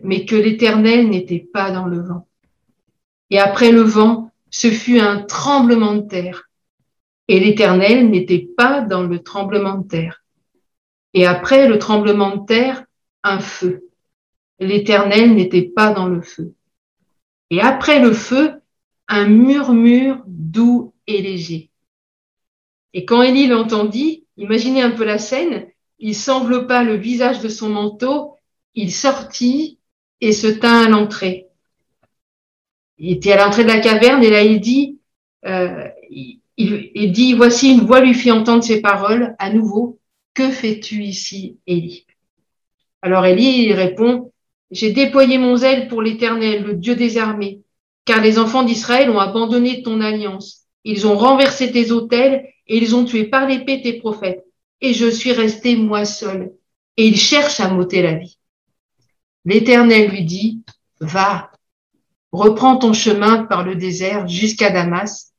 mais 0.04 0.26
que 0.26 0.36
l'Éternel 0.36 1.10
n'était 1.10 1.46
pas 1.52 1.72
dans 1.72 1.86
le 1.86 2.02
vent. 2.02 2.28
Et 3.30 3.40
après 3.40 3.72
le 3.72 3.82
vent, 3.82 4.32
ce 4.50 4.70
fut 4.70 5.00
un 5.00 5.22
tremblement 5.24 5.96
de 5.96 6.08
terre 6.08 6.50
et 7.28 7.40
l'Éternel 7.40 8.10
n'était 8.10 8.48
pas 8.56 8.82
dans 8.82 9.04
le 9.04 9.20
tremblement 9.20 9.76
de 9.76 9.88
terre. 9.88 10.24
Et 11.14 11.26
après 11.26 11.68
le 11.68 11.80
tremblement 11.80 12.38
de 12.38 12.46
terre, 12.46 12.84
un 13.24 13.40
feu. 13.40 13.90
L'Éternel 14.60 15.36
n'était 15.36 15.64
pas 15.64 15.94
dans 15.94 16.08
le 16.08 16.22
feu. 16.22 16.54
Et 17.50 17.62
après 17.62 18.00
le 18.00 18.14
feu, 18.14 18.62
un 19.08 19.28
murmure 19.28 20.24
doux 20.28 20.94
et 21.08 21.22
léger. 21.22 21.70
Et 22.94 23.06
quand 23.06 23.22
Élie 23.22 23.48
l'entendit, 23.48 24.26
imaginez 24.38 24.82
un 24.82 24.92
peu 24.92 25.04
la 25.04 25.18
scène, 25.18 25.68
il 26.00 26.16
s'enveloppa 26.16 26.84
le 26.84 26.96
visage 26.96 27.40
de 27.40 27.50
son 27.50 27.70
manteau, 27.70 28.36
il 28.76 28.92
sortit 28.92 29.80
et 30.22 30.32
se 30.32 30.48
tint 30.48 30.86
à 30.86 30.90
l'entrée. 30.90 31.48
Il 32.98 33.12
était 33.12 33.32
à 33.32 33.44
l'entrée 33.44 33.64
de 33.64 33.70
la 33.70 33.80
caverne 33.80 34.24
et 34.24 34.30
là 34.30 34.44
il 34.44 34.60
dit, 34.60 35.00
euh, 35.46 35.88
il, 36.58 37.12
dit, 37.12 37.34
voici 37.34 37.74
une 37.74 37.82
voix 37.82 38.00
lui 38.00 38.14
fit 38.14 38.32
entendre 38.32 38.64
ces 38.64 38.82
paroles 38.82 39.36
à 39.40 39.52
nouveau. 39.52 40.00
Que 40.34 40.50
fais-tu 40.50 41.04
ici, 41.04 41.58
Élie? 41.68 42.06
Alors 43.02 43.26
Élie 43.26 43.74
répond, 43.74 44.32
j'ai 44.72 44.92
déployé 44.92 45.38
mon 45.38 45.58
zèle 45.58 45.88
pour 45.88 46.02
l'Éternel, 46.02 46.64
le 46.64 46.76
Dieu 46.76 46.96
des 46.96 47.18
armées, 47.18 47.62
car 48.06 48.22
les 48.22 48.38
enfants 48.38 48.64
d'Israël 48.64 49.10
ont 49.10 49.20
abandonné 49.20 49.82
ton 49.84 50.02
alliance. 50.02 50.64
Ils 50.84 51.08
ont 51.08 51.18
renversé 51.18 51.72
tes 51.72 51.92
autels 51.92 52.46
et 52.68 52.78
ils 52.78 52.96
ont 52.96 53.06
tué 53.06 53.26
par 53.26 53.48
l'épée 53.48 53.82
tes 53.82 53.94
prophètes. 53.94 54.44
Et 54.82 54.94
je 54.94 55.10
suis 55.10 55.32
resté 55.32 55.76
moi 55.76 56.06
seul. 56.06 56.54
Et 56.98 57.08
ils 57.08 57.20
cherchent 57.20 57.60
à 57.60 57.70
m'ôter 57.70 58.02
la 58.02 58.16
vie. 58.16 58.38
L'Éternel 59.46 60.10
lui 60.10 60.24
dit, 60.24 60.64
va, 61.00 61.52
reprends 62.32 62.78
ton 62.78 62.94
chemin 62.94 63.44
par 63.44 63.64
le 63.64 63.76
désert 63.76 64.28
jusqu'à 64.28 64.70
Damas 64.70 65.34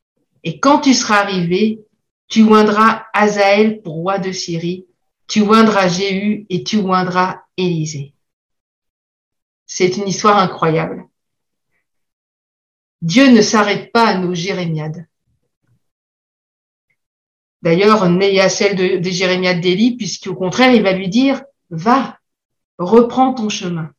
et 0.45 0.61
quand 0.61 0.81
tu 0.81 0.93
seras 0.93 1.21
arrivé, 1.21 1.81
tu 2.29 2.43
oindras 2.43 3.07
Azaël 3.15 3.81
pour 3.81 3.95
roi 3.95 4.19
de 4.19 4.31
Syrie, 4.31 4.87
tu 5.27 5.41
oindras 5.41 5.89
Jéhu 5.89 6.47
et 6.51 6.63
tu 6.63 6.77
oindras 6.77 7.41
Élisée. 7.57 8.15
C'est 9.67 9.97
une 9.97 10.09
histoire 10.09 10.39
incroyable. 10.39 11.09
Dieu 13.05 13.31
ne 13.31 13.43
s'arrête 13.43 13.93
pas 13.93 14.07
à 14.07 14.17
nos 14.17 14.35
jérémiades. 14.35 15.07
D'ailleurs, 17.61 18.09
n'est 18.09 18.41
à 18.41 18.49
celle 18.49 18.77
de, 18.77 18.97
des 18.97 19.13
jérémiades 19.13 19.61
d'Élie, 19.61 19.95
puisqu'au 19.99 20.35
contraire, 20.35 20.73
il 20.75 20.83
va 20.83 20.93
lui 20.93 21.11
dire, 21.11 21.43
va, 21.69 22.19
reprends 22.79 23.35
ton 23.35 23.51
chemin. 23.51 23.91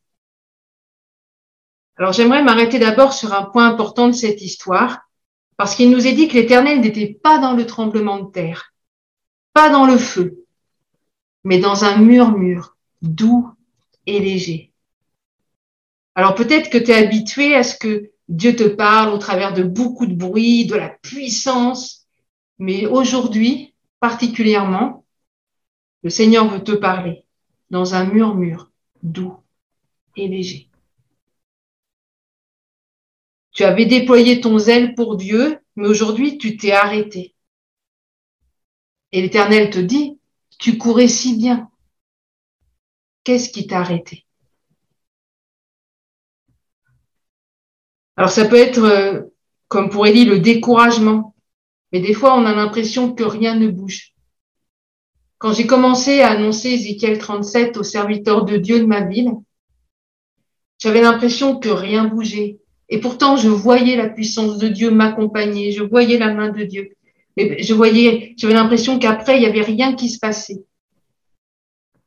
Alors 1.98 2.14
j'aimerais 2.14 2.42
m'arrêter 2.42 2.80
d'abord 2.80 3.14
sur 3.14 3.32
un 3.36 3.44
point 3.44 3.68
important 3.68 4.08
de 4.08 4.14
cette 4.14 4.42
histoire, 4.42 5.02
parce 5.56 5.76
qu'il 5.76 5.92
nous 5.92 6.08
est 6.08 6.14
dit 6.14 6.28
que 6.28 6.34
l'Éternel 6.34 6.82
n'était 6.82 7.14
pas 7.14 7.38
dans 7.38 7.54
le 7.54 7.68
tremblement 7.68 8.18
de 8.18 8.32
terre, 8.32 8.74
pas 9.54 9.70
dans 9.70 9.86
le 9.86 10.00
feu, 10.00 10.44
mais 11.44 11.60
dans 11.60 11.86
un 11.86 11.98
murmure 11.98 12.76
doux 13.04 13.52
et 14.08 14.20
léger. 14.20 14.74
Alors 16.16 16.34
peut-être 16.34 16.72
que 16.72 16.80
tu 16.80 16.90
es 16.90 16.96
habitué 16.96 17.56
à 17.56 17.62
ce 17.62 17.78
que 17.78 18.15
Dieu 18.28 18.56
te 18.56 18.64
parle 18.64 19.14
au 19.14 19.18
travers 19.18 19.54
de 19.54 19.64
beaucoup 19.64 20.06
de 20.06 20.16
bruit, 20.16 20.66
de 20.66 20.76
la 20.76 20.90
puissance, 20.90 22.08
mais 22.58 22.86
aujourd'hui, 22.86 23.74
particulièrement, 24.00 25.06
le 26.04 26.10
Seigneur 26.10 26.48
veut 26.48 26.64
te 26.64 26.72
parler 26.72 27.26
dans 27.70 27.96
un 27.96 28.06
murmure 28.06 28.72
doux 29.04 29.38
et 30.16 30.28
léger. 30.28 30.70
Tu 33.52 33.64
avais 33.64 33.86
déployé 33.86 34.42
ton 34.42 34.58
zèle 34.58 34.96
pour 34.96 35.16
Dieu, 35.16 35.60
mais 35.76 35.88
aujourd'hui 35.88 36.38
tu 36.38 36.58
t'es 36.58 36.72
arrêté. 36.72 37.36
Et 39.12 39.22
l'Éternel 39.22 39.70
te 39.70 39.80
dit, 39.80 40.20
tu 40.60 40.78
courais 40.78 41.08
si 41.08 41.38
bien. 41.38 41.70
Qu'est-ce 43.24 43.50
qui 43.50 43.66
t'a 43.66 43.80
arrêté? 43.80 44.25
Alors 48.18 48.30
ça 48.30 48.46
peut 48.46 48.56
être, 48.56 48.84
euh, 48.84 49.22
comme 49.68 49.90
pour 49.90 50.08
Élie, 50.08 50.26
le 50.26 50.40
découragement. 50.40 51.36
Mais 51.92 52.00
des 52.00 52.14
fois, 52.14 52.36
on 52.36 52.46
a 52.46 52.54
l'impression 52.54 53.14
que 53.14 53.24
rien 53.24 53.56
ne 53.56 53.68
bouge. 53.68 54.14
Quand 55.38 55.54
j'ai 55.54 55.68
commencé 55.68 56.22
à 56.22 56.32
annoncer 56.32 56.70
Ézéchiel 56.70 57.18
37 57.18 57.78
aux 57.78 57.84
serviteurs 57.84 58.46
de 58.46 58.58
Dieu 58.58 58.80
de 58.80 58.86
ma 58.86 59.02
ville, 59.02 59.32
j'avais 60.80 61.02
l'impression 61.02 61.60
que 61.60 61.70
rien 61.70 62.06
bougeait, 62.06 62.60
et 62.90 63.00
pourtant, 63.00 63.38
je 63.38 63.50
voyais 63.50 63.96
la 63.96 64.10
puissance 64.10 64.58
de 64.58 64.68
Dieu 64.68 64.92
m'accompagner, 64.92 65.72
je 65.72 65.84
voyais 65.84 66.18
la 66.18 66.34
main 66.34 66.50
de 66.50 66.64
Dieu. 66.64 66.92
mais 67.38 67.62
je 67.62 67.74
voyais, 67.74 68.34
j'avais 68.38 68.54
l'impression 68.54 69.00
qu'après, 69.00 69.38
il 69.38 69.40
n'y 69.42 69.48
avait 69.48 69.62
rien 69.62 69.96
qui 69.96 70.10
se 70.10 70.20
passait. 70.20 70.64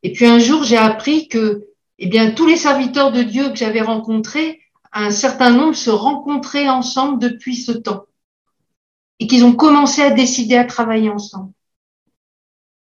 Et 0.02 0.12
puis 0.12 0.26
un 0.26 0.38
jour, 0.38 0.62
j'ai 0.64 0.76
appris 0.76 1.28
que, 1.28 1.66
eh 1.98 2.06
bien, 2.06 2.30
tous 2.30 2.46
les 2.46 2.56
serviteurs 2.56 3.12
de 3.12 3.22
Dieu 3.22 3.50
que 3.50 3.56
j'avais 3.56 3.80
rencontrés, 3.80 4.60
un 4.92 5.10
certain 5.10 5.50
nombre 5.50 5.74
se 5.74 5.90
rencontraient 5.90 6.68
ensemble 6.68 7.18
depuis 7.18 7.56
ce 7.56 7.72
temps. 7.72 8.04
Et 9.20 9.26
qu'ils 9.26 9.44
ont 9.44 9.54
commencé 9.54 10.02
à 10.02 10.10
décider 10.10 10.56
à 10.56 10.64
travailler 10.64 11.10
ensemble. 11.10 11.52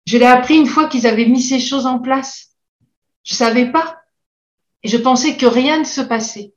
Je 0.06 0.18
l'ai 0.18 0.26
appris 0.26 0.56
une 0.56 0.66
fois 0.66 0.88
qu'ils 0.88 1.06
avaient 1.06 1.26
mis 1.26 1.42
ces 1.42 1.60
choses 1.60 1.86
en 1.86 1.98
place. 1.98 2.50
Je 3.22 3.34
savais 3.34 3.70
pas. 3.70 4.02
Et 4.82 4.88
je 4.88 4.96
pensais 4.96 5.36
que 5.36 5.46
rien 5.46 5.78
ne 5.78 5.84
se 5.84 6.00
passait. 6.00 6.54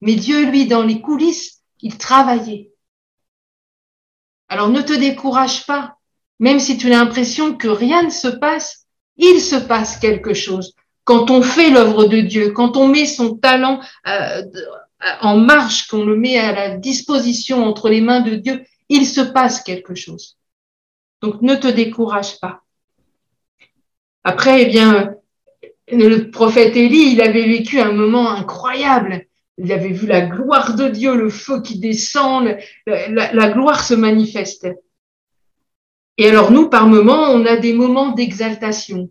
Mais 0.00 0.14
Dieu, 0.14 0.50
lui, 0.50 0.66
dans 0.66 0.82
les 0.82 1.00
coulisses, 1.00 1.62
il 1.80 1.96
travaillait. 1.96 2.72
Alors 4.48 4.68
ne 4.68 4.82
te 4.82 4.92
décourage 4.92 5.66
pas. 5.66 5.96
Même 6.38 6.58
si 6.58 6.76
tu 6.76 6.86
as 6.86 6.98
l'impression 6.98 7.54
que 7.54 7.68
rien 7.68 8.02
ne 8.02 8.10
se 8.10 8.28
passe, 8.28 8.86
il 9.16 9.40
se 9.40 9.56
passe 9.56 9.98
quelque 9.98 10.34
chose. 10.34 10.74
Quand 11.04 11.30
on 11.30 11.42
fait 11.42 11.70
l'œuvre 11.70 12.04
de 12.04 12.20
Dieu, 12.20 12.50
quand 12.50 12.76
on 12.76 12.88
met 12.88 13.06
son 13.06 13.36
talent 13.36 13.80
euh, 14.06 14.42
en 15.20 15.38
marche, 15.38 15.88
qu'on 15.88 16.04
le 16.04 16.16
met 16.16 16.38
à 16.38 16.52
la 16.52 16.76
disposition 16.76 17.64
entre 17.64 17.88
les 17.88 18.00
mains 18.00 18.20
de 18.20 18.36
Dieu, 18.36 18.62
il 18.88 19.06
se 19.06 19.20
passe 19.20 19.62
quelque 19.62 19.94
chose. 19.94 20.36
Donc 21.22 21.42
ne 21.42 21.54
te 21.54 21.68
décourage 21.68 22.38
pas. 22.40 22.62
Après, 24.24 24.62
eh 24.62 24.66
bien, 24.66 25.14
le 25.90 26.30
prophète 26.30 26.76
Élie, 26.76 27.12
il 27.12 27.22
avait 27.22 27.46
vécu 27.46 27.80
un 27.80 27.92
moment 27.92 28.30
incroyable. 28.30 29.26
Il 29.58 29.72
avait 29.72 29.92
vu 29.92 30.06
la 30.06 30.22
gloire 30.22 30.74
de 30.74 30.88
Dieu, 30.88 31.16
le 31.16 31.30
feu 31.30 31.60
qui 31.60 31.78
descend, 31.78 32.56
la, 32.86 33.50
gloire 33.50 33.84
se 33.84 33.94
manifestait. 33.94 34.76
Et 36.16 36.28
alors 36.28 36.50
nous, 36.50 36.68
par 36.68 36.86
moments, 36.86 37.30
on 37.30 37.44
a 37.46 37.56
des 37.56 37.72
moments 37.72 38.12
d'exaltation. 38.12 39.10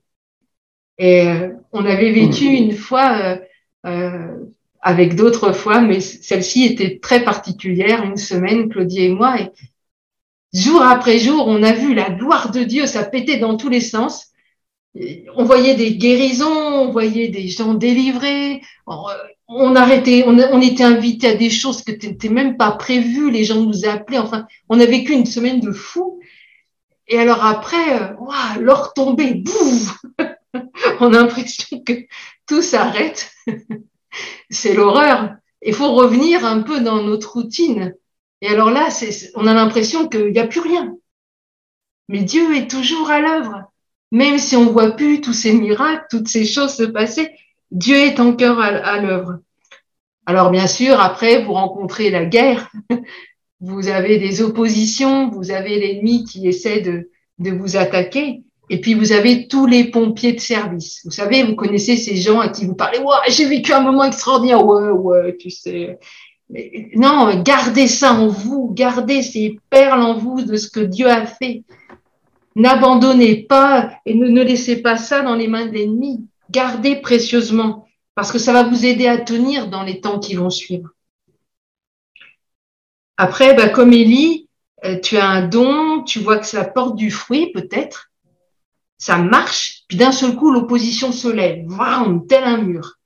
Et 1.00 1.26
euh, 1.26 1.54
on 1.72 1.86
avait 1.86 2.12
vécu 2.12 2.46
une 2.46 2.76
fois 2.76 3.18
euh, 3.18 3.38
euh, 3.86 4.36
avec 4.82 5.16
d'autres 5.16 5.54
fois, 5.54 5.80
mais 5.80 6.02
celle-ci 6.02 6.66
était 6.66 7.00
très 7.00 7.24
particulière, 7.24 8.04
une 8.04 8.18
semaine, 8.18 8.68
Claudie 8.68 9.06
et 9.06 9.10
moi. 9.10 9.40
Et 9.40 9.50
jour 10.54 10.84
après 10.84 11.18
jour, 11.18 11.46
on 11.48 11.64
a 11.64 11.72
vu 11.72 11.96
la 11.96 12.10
gloire 12.10 12.52
de 12.52 12.64
Dieu, 12.64 12.86
ça 12.86 13.04
pétait 13.04 13.38
dans 13.38 13.56
tous 13.56 13.70
les 13.70 13.80
sens. 13.80 14.28
On 15.36 15.46
voyait 15.46 15.76
des 15.76 15.96
guérisons, 15.96 16.48
on 16.48 16.92
voyait 16.92 17.30
des 17.30 17.48
gens 17.48 17.76
délivrés. 17.76 18.62
On, 19.48 19.76
arrêtait, 19.76 20.26
on, 20.28 20.38
on 20.38 20.62
était 20.62 20.84
invité 20.84 21.28
à 21.28 21.36
des 21.36 21.50
choses 21.50 21.82
que 21.84 21.92
n'étaient 21.92 22.28
même 22.28 22.58
pas 22.58 22.72
prévues. 22.72 23.32
Les 23.32 23.46
gens 23.46 23.62
nous 23.62 23.86
appelaient. 23.86 24.18
Enfin, 24.18 24.48
on 24.68 24.80
a 24.80 24.86
vécu 24.86 25.14
une 25.14 25.28
semaine 25.28 25.62
de 25.62 25.72
fou. 25.72 26.20
Et 27.08 27.20
alors 27.20 27.46
après, 27.46 28.16
waouh, 28.20 28.62
l'or 28.62 28.94
tombait, 28.94 29.36
boum 29.36 29.80
On 31.00 31.14
a 31.14 31.18
l'impression 31.18 31.82
que 31.82 31.94
tout 32.48 32.62
s'arrête. 32.62 33.32
c'est 34.50 34.74
l'horreur. 34.74 35.36
Il 35.62 35.74
faut 35.74 35.94
revenir 35.94 36.46
un 36.46 36.62
peu 36.62 36.80
dans 36.80 37.04
notre 37.04 37.34
routine. 37.34 37.96
Et 38.42 38.48
alors 38.48 38.72
là, 38.72 38.90
on 39.36 39.48
a 39.48 39.54
l'impression 39.54 40.08
qu'il 40.08 40.32
n'y 40.32 40.40
a 40.40 40.48
plus 40.48 40.62
rien. 40.62 40.96
Mais 42.08 42.24
Dieu 42.24 42.56
est 42.56 42.70
toujours 42.70 43.10
à 43.10 43.20
l'œuvre. 43.20 43.72
Même 44.12 44.40
si 44.40 44.56
on 44.56 44.66
ne 44.66 44.72
voit 44.72 44.92
plus 44.92 45.22
tous 45.22 45.34
ces 45.34 45.54
miracles, 45.54 46.06
toutes 46.10 46.28
ces 46.28 46.46
choses 46.46 46.74
se 46.74 46.84
passer, 46.84 47.30
Dieu 47.70 47.98
est 47.98 48.20
encore 48.20 48.60
à 48.60 49.00
l'œuvre. 49.00 49.40
Alors 50.26 50.52
bien 50.52 50.68
sûr, 50.68 51.00
après, 51.00 51.44
vous 51.44 51.54
rencontrez 51.54 52.10
la 52.10 52.26
guerre, 52.26 52.72
vous 53.62 53.88
avez 53.88 54.18
des 54.20 54.42
oppositions, 54.42 55.30
vous 55.30 55.52
avez 55.52 55.80
l'ennemi 55.80 56.24
qui 56.24 56.48
essaie 56.48 56.82
de, 56.82 57.10
de 57.40 57.52
vous 57.52 57.78
attaquer. 57.78 58.44
Et 58.70 58.80
puis 58.82 58.94
vous 58.94 59.12
avez 59.12 59.48
tous 59.48 59.66
les 59.66 59.86
pompiers 59.86 60.34
de 60.34 60.40
service. 60.40 61.02
Vous 61.04 61.12
savez, 61.12 61.44
vous 61.44 61.56
connaissez 61.56 61.98
ces 61.98 62.16
gens 62.16 62.40
à 62.40 62.50
qui 62.50 62.66
vous 62.66 62.76
parlez. 62.76 63.00
Ouais, 63.00 63.30
j'ai 63.30 63.46
vécu 63.46 63.74
un 63.74 63.82
moment 63.82 64.04
extraordinaire. 64.04 64.66
Ouais, 64.66 64.90
ouais, 64.90 65.38
tu 65.38 65.50
sais. 65.50 65.98
Non, 66.96 67.42
gardez 67.44 67.88
ça 67.88 68.14
en 68.14 68.28
vous, 68.28 68.72
gardez 68.74 69.22
ces 69.22 69.60
perles 69.70 70.02
en 70.02 70.16
vous 70.16 70.42
de 70.42 70.56
ce 70.56 70.70
que 70.70 70.80
Dieu 70.80 71.08
a 71.08 71.26
fait. 71.26 71.64
N'abandonnez 72.56 73.44
pas 73.44 73.92
et 74.06 74.14
ne, 74.16 74.28
ne 74.28 74.44
laissez 74.44 74.82
pas 74.82 74.98
ça 74.98 75.22
dans 75.22 75.36
les 75.36 75.48
mains 75.48 75.68
de 75.68 75.74
l'ennemi. 75.74 76.26
Gardez 76.52 76.96
précieusement 76.96 77.88
parce 78.16 78.32
que 78.32 78.40
ça 78.40 78.54
va 78.54 78.64
vous 78.64 78.86
aider 78.86 79.08
à 79.08 79.18
tenir 79.18 79.70
dans 79.70 79.84
les 79.84 80.02
temps 80.02 80.20
qui 80.20 80.36
vont 80.36 80.50
suivre. 80.50 80.90
Après, 83.18 83.54
bah, 83.54 83.70
comme 83.70 83.94
Élie, 83.94 84.48
euh, 84.86 85.00
tu 85.00 85.18
as 85.18 85.28
un 85.28 85.48
don, 85.48 86.04
tu 86.04 86.20
vois 86.20 86.38
que 86.38 86.46
ça 86.46 86.64
porte 86.64 86.96
du 86.96 87.12
fruit 87.12 87.52
peut-être, 87.52 88.09
ça 89.00 89.18
marche, 89.18 89.86
puis 89.88 89.98
d'un 89.98 90.12
seul 90.12 90.36
coup 90.36 90.52
l'opposition 90.52 91.12
se 91.12 91.30
lève, 91.30 91.66
Waouh, 91.68 92.26
tel 92.28 92.44
un 92.44 92.58
mur. 92.58 93.00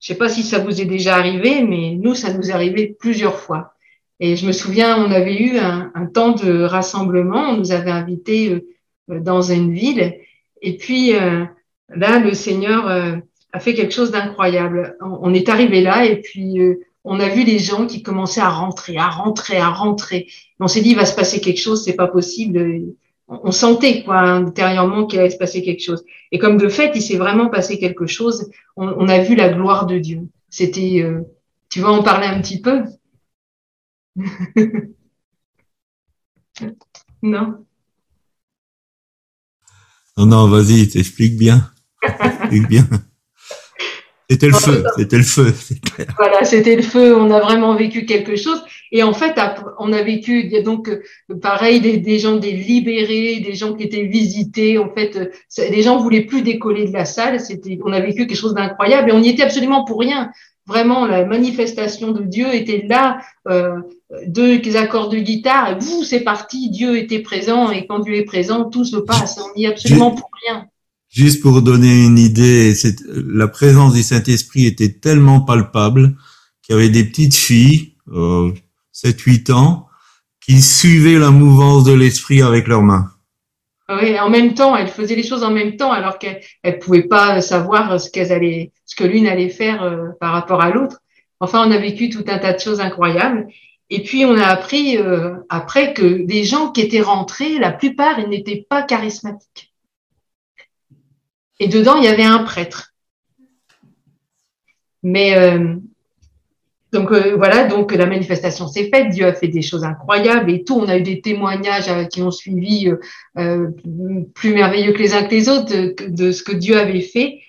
Je 0.00 0.06
sais 0.08 0.14
pas 0.14 0.28
si 0.28 0.42
ça 0.42 0.60
vous 0.60 0.80
est 0.80 0.86
déjà 0.86 1.16
arrivé, 1.16 1.62
mais 1.62 1.96
nous 2.00 2.14
ça 2.14 2.32
nous 2.32 2.50
est 2.50 2.54
arrivé 2.54 2.96
plusieurs 2.98 3.38
fois. 3.38 3.74
Et 4.20 4.36
je 4.36 4.46
me 4.46 4.52
souviens, 4.52 4.96
on 5.04 5.10
avait 5.10 5.36
eu 5.36 5.58
un, 5.58 6.06
temps 6.06 6.32
de 6.32 6.62
rassemblement, 6.62 7.50
on 7.50 7.56
nous 7.58 7.72
avait 7.72 7.90
invités 7.90 8.64
euh, 9.10 9.20
dans 9.20 9.42
une 9.42 9.74
ville, 9.74 10.18
et 10.62 10.76
puis 10.78 11.14
euh, 11.14 11.44
là 11.88 12.18
le 12.18 12.32
Seigneur 12.32 12.86
a 13.52 13.60
fait 13.60 13.74
quelque 13.74 13.92
chose 13.92 14.12
d'incroyable. 14.12 14.96
On, 15.00 15.34
est 15.34 15.48
arrivé 15.48 15.82
là 15.82 16.04
et 16.04 16.20
puis 16.20 16.60
on 17.04 17.18
a 17.20 17.28
vu 17.28 17.44
les 17.44 17.58
gens 17.58 17.86
qui 17.86 18.02
commençaient 18.02 18.40
à 18.40 18.50
rentrer, 18.50 18.96
à 18.98 19.08
rentrer, 19.08 19.56
à 19.58 19.70
rentrer. 19.70 20.28
on 20.60 20.68
s'est 20.68 20.80
dit, 20.80 20.90
il 20.90 20.96
va 20.96 21.06
se 21.06 21.14
passer 21.14 21.40
quelque 21.40 21.60
chose, 21.60 21.84
c'est 21.84 21.94
pas 21.94 22.08
possible. 22.08 22.94
On 23.28 23.50
sentait 23.50 24.04
quoi 24.04 24.20
intérieurement 24.20 25.06
qu'il 25.06 25.18
allait 25.18 25.30
se 25.30 25.36
passer 25.36 25.62
quelque 25.62 25.82
chose. 25.82 26.04
Et 26.30 26.38
comme 26.38 26.58
de 26.58 26.68
fait, 26.68 26.92
il 26.94 27.02
s'est 27.02 27.16
vraiment 27.16 27.48
passé 27.48 27.78
quelque 27.78 28.06
chose. 28.06 28.50
On, 28.76 29.08
a 29.08 29.18
vu 29.18 29.34
la 29.34 29.48
gloire 29.48 29.86
de 29.86 29.98
Dieu. 29.98 30.20
C'était, 30.48 31.02
euh, 31.02 31.22
tu 31.68 31.80
vas 31.80 31.90
en 31.90 32.04
parler 32.04 32.26
un 32.26 32.40
petit 32.40 32.60
peu? 32.60 32.84
Non. 37.22 37.66
Non, 40.16 40.26
non, 40.26 40.48
vas-y, 40.48 40.88
t'expliques 40.88 41.36
bien. 41.36 41.70
Explique 42.02 42.68
bien. 42.68 42.86
C'était 44.30 44.48
le 44.48 44.52
feu, 44.58 44.84
c'était 44.96 45.18
le 45.18 45.24
feu. 45.24 45.54
Voilà, 46.16 46.44
c'était 46.44 46.76
le 46.76 46.82
feu. 46.82 47.16
On 47.16 47.30
a 47.30 47.40
vraiment 47.40 47.74
vécu 47.74 48.06
quelque 48.06 48.36
chose. 48.36 48.62
Et 48.92 49.02
en 49.02 49.12
fait, 49.12 49.38
on 49.78 49.92
a 49.92 50.02
vécu 50.02 50.44
il 50.44 50.50
y 50.52 50.56
a 50.56 50.62
donc 50.62 50.90
pareil 51.40 51.80
des, 51.80 51.98
des, 51.98 52.18
gens 52.18 52.36
des 52.36 52.52
libérés, 52.52 53.40
des 53.40 53.54
gens 53.54 53.74
qui 53.74 53.84
étaient 53.84 54.06
visités. 54.06 54.78
En 54.78 54.90
fait, 54.92 55.32
les 55.58 55.82
gens 55.82 55.98
voulaient 55.98 56.24
plus 56.24 56.42
décoller 56.42 56.86
de 56.86 56.92
la 56.92 57.04
salle. 57.04 57.40
C'était, 57.40 57.78
on 57.84 57.92
a 57.92 58.00
vécu 58.00 58.26
quelque 58.26 58.38
chose 58.38 58.54
d'incroyable 58.54 59.10
et 59.10 59.12
on 59.12 59.20
n'y 59.20 59.30
était 59.30 59.42
absolument 59.42 59.84
pour 59.84 60.00
rien. 60.00 60.30
Vraiment, 60.66 61.06
la 61.06 61.24
manifestation 61.24 62.12
de 62.12 62.24
Dieu 62.24 62.52
était 62.54 62.84
là. 62.88 63.18
Euh, 63.48 63.80
deux 64.26 64.60
accords 64.76 65.08
de 65.08 65.18
guitare 65.18 65.72
et 65.72 65.78
vous, 65.80 66.04
c'est 66.04 66.20
parti. 66.20 66.70
Dieu 66.70 66.96
était 66.96 67.20
présent 67.20 67.70
et 67.70 67.86
quand 67.86 68.00
Dieu 68.00 68.14
est 68.14 68.24
présent, 68.24 68.64
tout 68.64 68.84
se 68.84 68.96
passe. 68.96 69.38
On 69.38 69.56
n'y 69.56 69.64
est 69.64 69.68
absolument 69.68 70.12
pour 70.12 70.30
rien. 70.44 70.66
Juste 71.08 71.40
pour 71.40 71.62
donner 71.62 72.04
une 72.04 72.18
idée, 72.18 72.74
la 73.14 73.48
présence 73.48 73.94
du 73.94 74.02
Saint-Esprit 74.02 74.66
était 74.66 74.92
tellement 74.92 75.40
palpable 75.40 76.16
qu'il 76.62 76.74
y 76.74 76.78
avait 76.78 76.88
des 76.88 77.04
petites 77.04 77.34
filles, 77.34 77.94
euh, 78.12 78.52
7-8 79.04 79.52
ans, 79.52 79.88
qui 80.40 80.62
suivaient 80.62 81.18
la 81.18 81.30
mouvance 81.30 81.84
de 81.84 81.92
l'Esprit 81.92 82.40
avec 82.40 82.66
leurs 82.66 82.82
mains. 82.82 83.10
Oui, 83.88 84.18
en 84.18 84.30
même 84.30 84.54
temps, 84.54 84.76
elles 84.76 84.88
faisaient 84.88 85.14
les 85.14 85.22
choses 85.22 85.44
en 85.44 85.50
même 85.50 85.76
temps, 85.76 85.92
alors 85.92 86.18
qu'elles 86.18 86.40
ne 86.64 86.72
pouvaient 86.72 87.06
pas 87.06 87.40
savoir 87.40 88.00
ce 88.00 88.10
qu'elles 88.10 88.32
allaient, 88.32 88.72
ce 88.84 88.96
que 88.96 89.04
l'une 89.04 89.28
allait 89.28 89.48
faire 89.48 89.82
euh, 89.82 90.08
par 90.18 90.32
rapport 90.32 90.60
à 90.60 90.70
l'autre. 90.70 91.00
Enfin, 91.38 91.66
on 91.66 91.70
a 91.70 91.78
vécu 91.78 92.08
tout 92.08 92.24
un 92.26 92.38
tas 92.38 92.52
de 92.52 92.58
choses 92.58 92.80
incroyables. 92.80 93.46
Et 93.90 94.02
puis, 94.02 94.24
on 94.24 94.36
a 94.36 94.46
appris 94.46 94.98
euh, 94.98 95.36
après 95.48 95.94
que 95.94 96.24
des 96.24 96.42
gens 96.42 96.72
qui 96.72 96.80
étaient 96.80 97.00
rentrés, 97.00 97.58
la 97.58 97.70
plupart, 97.70 98.18
ils 98.18 98.28
n'étaient 98.28 98.66
pas 98.68 98.82
charismatiques. 98.82 99.72
Et 101.60 101.68
dedans, 101.68 101.96
il 101.96 102.04
y 102.04 102.08
avait 102.08 102.24
un 102.24 102.42
prêtre. 102.42 102.94
Mais 105.02 105.36
euh, 105.36 105.76
donc 106.96 107.12
euh, 107.12 107.36
voilà, 107.36 107.64
donc 107.64 107.92
la 107.92 108.06
manifestation 108.06 108.66
s'est 108.66 108.88
faite. 108.92 109.10
Dieu 109.10 109.26
a 109.26 109.32
fait 109.32 109.48
des 109.48 109.62
choses 109.62 109.84
incroyables 109.84 110.50
et 110.50 110.64
tout. 110.64 110.74
On 110.74 110.88
a 110.88 110.96
eu 110.96 111.02
des 111.02 111.20
témoignages 111.20 111.88
euh, 111.88 112.04
qui 112.04 112.22
ont 112.22 112.30
suivi 112.30 112.90
plus 114.34 114.54
merveilleux 114.54 114.92
que 114.92 114.98
les 114.98 115.14
uns 115.14 115.24
que 115.24 115.30
les 115.30 115.48
autres 115.48 115.72
de, 116.08 116.32
ce 116.32 116.42
que 116.42 116.52
Dieu 116.52 116.76
avait 116.76 117.00
fait. 117.00 117.40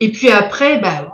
Et 0.00 0.10
puis 0.10 0.30
après, 0.30 0.80
bah, 0.80 1.12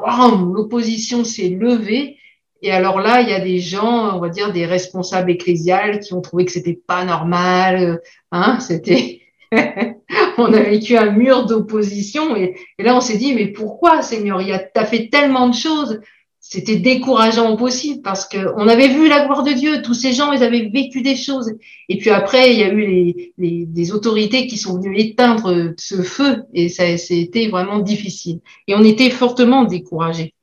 l'opposition 0.55 1.25
s'est 1.25 1.49
levée. 1.49 2.17
Et 2.62 2.73
alors 2.73 3.01
là, 3.01 3.21
il 3.21 3.29
y 3.29 3.35
a 3.35 3.41
des 3.41 3.59
gens, 3.59 4.17
on 4.17 4.21
va 4.21 4.31
dire 4.31 4.53
des 4.53 4.65
responsables 4.65 5.31
ecclésiales 5.31 6.01
qui 6.01 6.15
ont 6.15 6.23
trouvé 6.23 6.47
que 6.47 6.53
c'était 6.53 6.81
pas 6.87 7.05
normal. 7.05 8.01
Hein, 8.33 8.59
c'était 8.61 9.21
on 10.39 10.53
a 10.53 10.61
vécu 10.61 10.97
un 10.97 11.11
mur 11.11 11.47
d'opposition 11.47 12.37
et, 12.37 12.57
là 12.79 12.97
on 12.97 13.01
s'est 13.01 13.17
dit 13.17 13.35
mais 13.35 13.47
pourquoi 13.47 14.03
Seigneur, 14.03 14.43
il 14.43 14.53
a, 14.53 14.62
as 14.75 14.85
fait 14.85 15.09
tellement 15.09 15.49
de 15.49 15.55
choses, 15.55 16.01
c'était 16.49 16.77
décourageant 16.77 17.51
au 17.51 17.57
possible 17.57 18.03
parce 18.03 18.25
que 18.25 18.39
on 18.57 18.69
avait 18.69 18.87
vu 18.87 19.09
la 19.09 19.25
gloire 19.27 19.43
de 19.43 19.51
Dieu, 19.51 19.83
tous 19.83 19.95
ces 19.95 20.13
gens, 20.13 20.31
ils 20.31 20.45
avaient 20.45 20.69
vécu 20.69 21.03
des 21.03 21.17
choses. 21.17 21.53
Et 21.89 21.99
puis 21.99 22.11
après, 22.11 22.53
il 22.53 22.61
y 22.61 22.63
a 22.63 22.73
eu 22.73 23.33
les, 23.37 23.67
des 23.67 23.93
autorités 23.93 24.47
qui 24.47 24.57
sont 24.57 24.79
venues 24.79 24.97
éteindre 24.97 25.75
ce 25.77 26.03
feu 26.03 26.45
et 26.55 26.69
ça, 26.69 26.97
c'était 26.99 27.49
vraiment 27.49 27.81
difficile. 27.81 28.39
Et 28.69 28.77
on 28.77 28.85
était 28.85 29.11
fortement 29.11 29.65
découragés. 29.65 30.35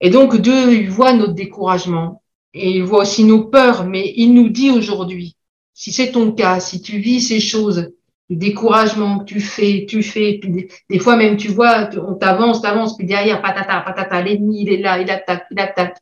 Et 0.00 0.08
donc 0.08 0.40
Dieu 0.40 0.72
il 0.72 0.88
voit 0.88 1.12
notre 1.12 1.34
découragement 1.34 2.22
et 2.54 2.70
il 2.70 2.84
voit 2.84 3.02
aussi 3.02 3.24
nos 3.24 3.44
peurs, 3.44 3.84
mais 3.84 4.14
il 4.16 4.32
nous 4.32 4.48
dit 4.48 4.70
aujourd'hui, 4.70 5.36
si 5.74 5.92
c'est 5.92 6.12
ton 6.12 6.32
cas, 6.32 6.58
si 6.58 6.80
tu 6.80 6.98
vis 6.98 7.20
ces 7.20 7.40
choses, 7.40 7.90
le 8.30 8.36
découragement 8.36 9.20
que 9.20 9.24
tu 9.24 9.40
fais, 9.40 9.86
tu 9.88 10.02
fais, 10.02 10.38
puis 10.40 10.68
des, 10.90 10.98
fois 10.98 11.16
même 11.16 11.36
tu 11.36 11.48
vois, 11.48 11.88
on 11.96 12.14
t'avance, 12.14 12.60
t'avance, 12.60 12.96
puis 12.96 13.06
derrière, 13.06 13.40
patata, 13.40 13.80
patata, 13.80 14.22
l'ennemi, 14.22 14.62
il 14.62 14.72
est 14.72 14.78
là, 14.78 14.98
il 15.00 15.10
attaque, 15.10 15.46
il 15.50 15.58
attaque. 15.58 15.96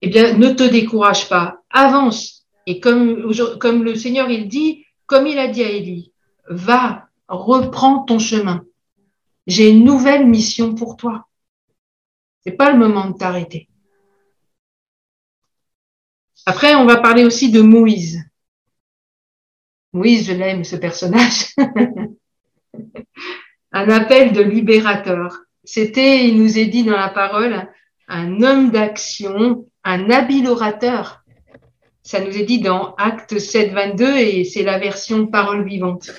Eh 0.00 0.08
bien, 0.08 0.36
ne 0.36 0.50
te 0.50 0.62
décourage 0.62 1.28
pas, 1.28 1.62
avance. 1.70 2.46
Et 2.66 2.80
comme, 2.80 3.32
comme 3.58 3.84
le 3.84 3.94
Seigneur, 3.94 4.30
il 4.30 4.48
dit, 4.48 4.84
comme 5.06 5.26
il 5.26 5.38
a 5.38 5.48
dit 5.48 5.62
à 5.62 5.70
Élie, 5.70 6.12
va, 6.48 7.08
reprends 7.28 8.04
ton 8.04 8.18
chemin. 8.18 8.64
J'ai 9.46 9.70
une 9.70 9.84
nouvelle 9.84 10.26
mission 10.26 10.74
pour 10.74 10.96
toi. 10.96 11.26
C'est 12.44 12.52
pas 12.52 12.70
le 12.70 12.78
moment 12.78 13.10
de 13.10 13.16
t'arrêter. 13.16 13.68
Après, 16.46 16.74
on 16.74 16.86
va 16.86 16.96
parler 16.96 17.24
aussi 17.24 17.50
de 17.50 17.60
Moïse. 17.60 18.22
Oui, 19.92 20.22
je 20.22 20.32
l'aime, 20.32 20.64
ce 20.64 20.76
personnage. 20.76 21.54
un 23.72 23.88
appel 23.88 24.32
de 24.32 24.42
libérateur. 24.42 25.40
C'était, 25.64 26.26
il 26.26 26.42
nous 26.42 26.58
est 26.58 26.66
dit 26.66 26.84
dans 26.84 26.96
la 26.96 27.08
parole, 27.08 27.68
un 28.06 28.42
homme 28.42 28.70
d'action, 28.70 29.66
un 29.84 30.10
habile 30.10 30.48
orateur. 30.48 31.24
Ça 32.02 32.20
nous 32.20 32.36
est 32.36 32.44
dit 32.44 32.60
dans 32.60 32.94
Acte 32.94 33.38
7, 33.38 33.72
22 33.72 34.16
et 34.16 34.44
c'est 34.44 34.62
la 34.62 34.78
version 34.78 35.26
parole 35.26 35.66
vivante. 35.66 36.10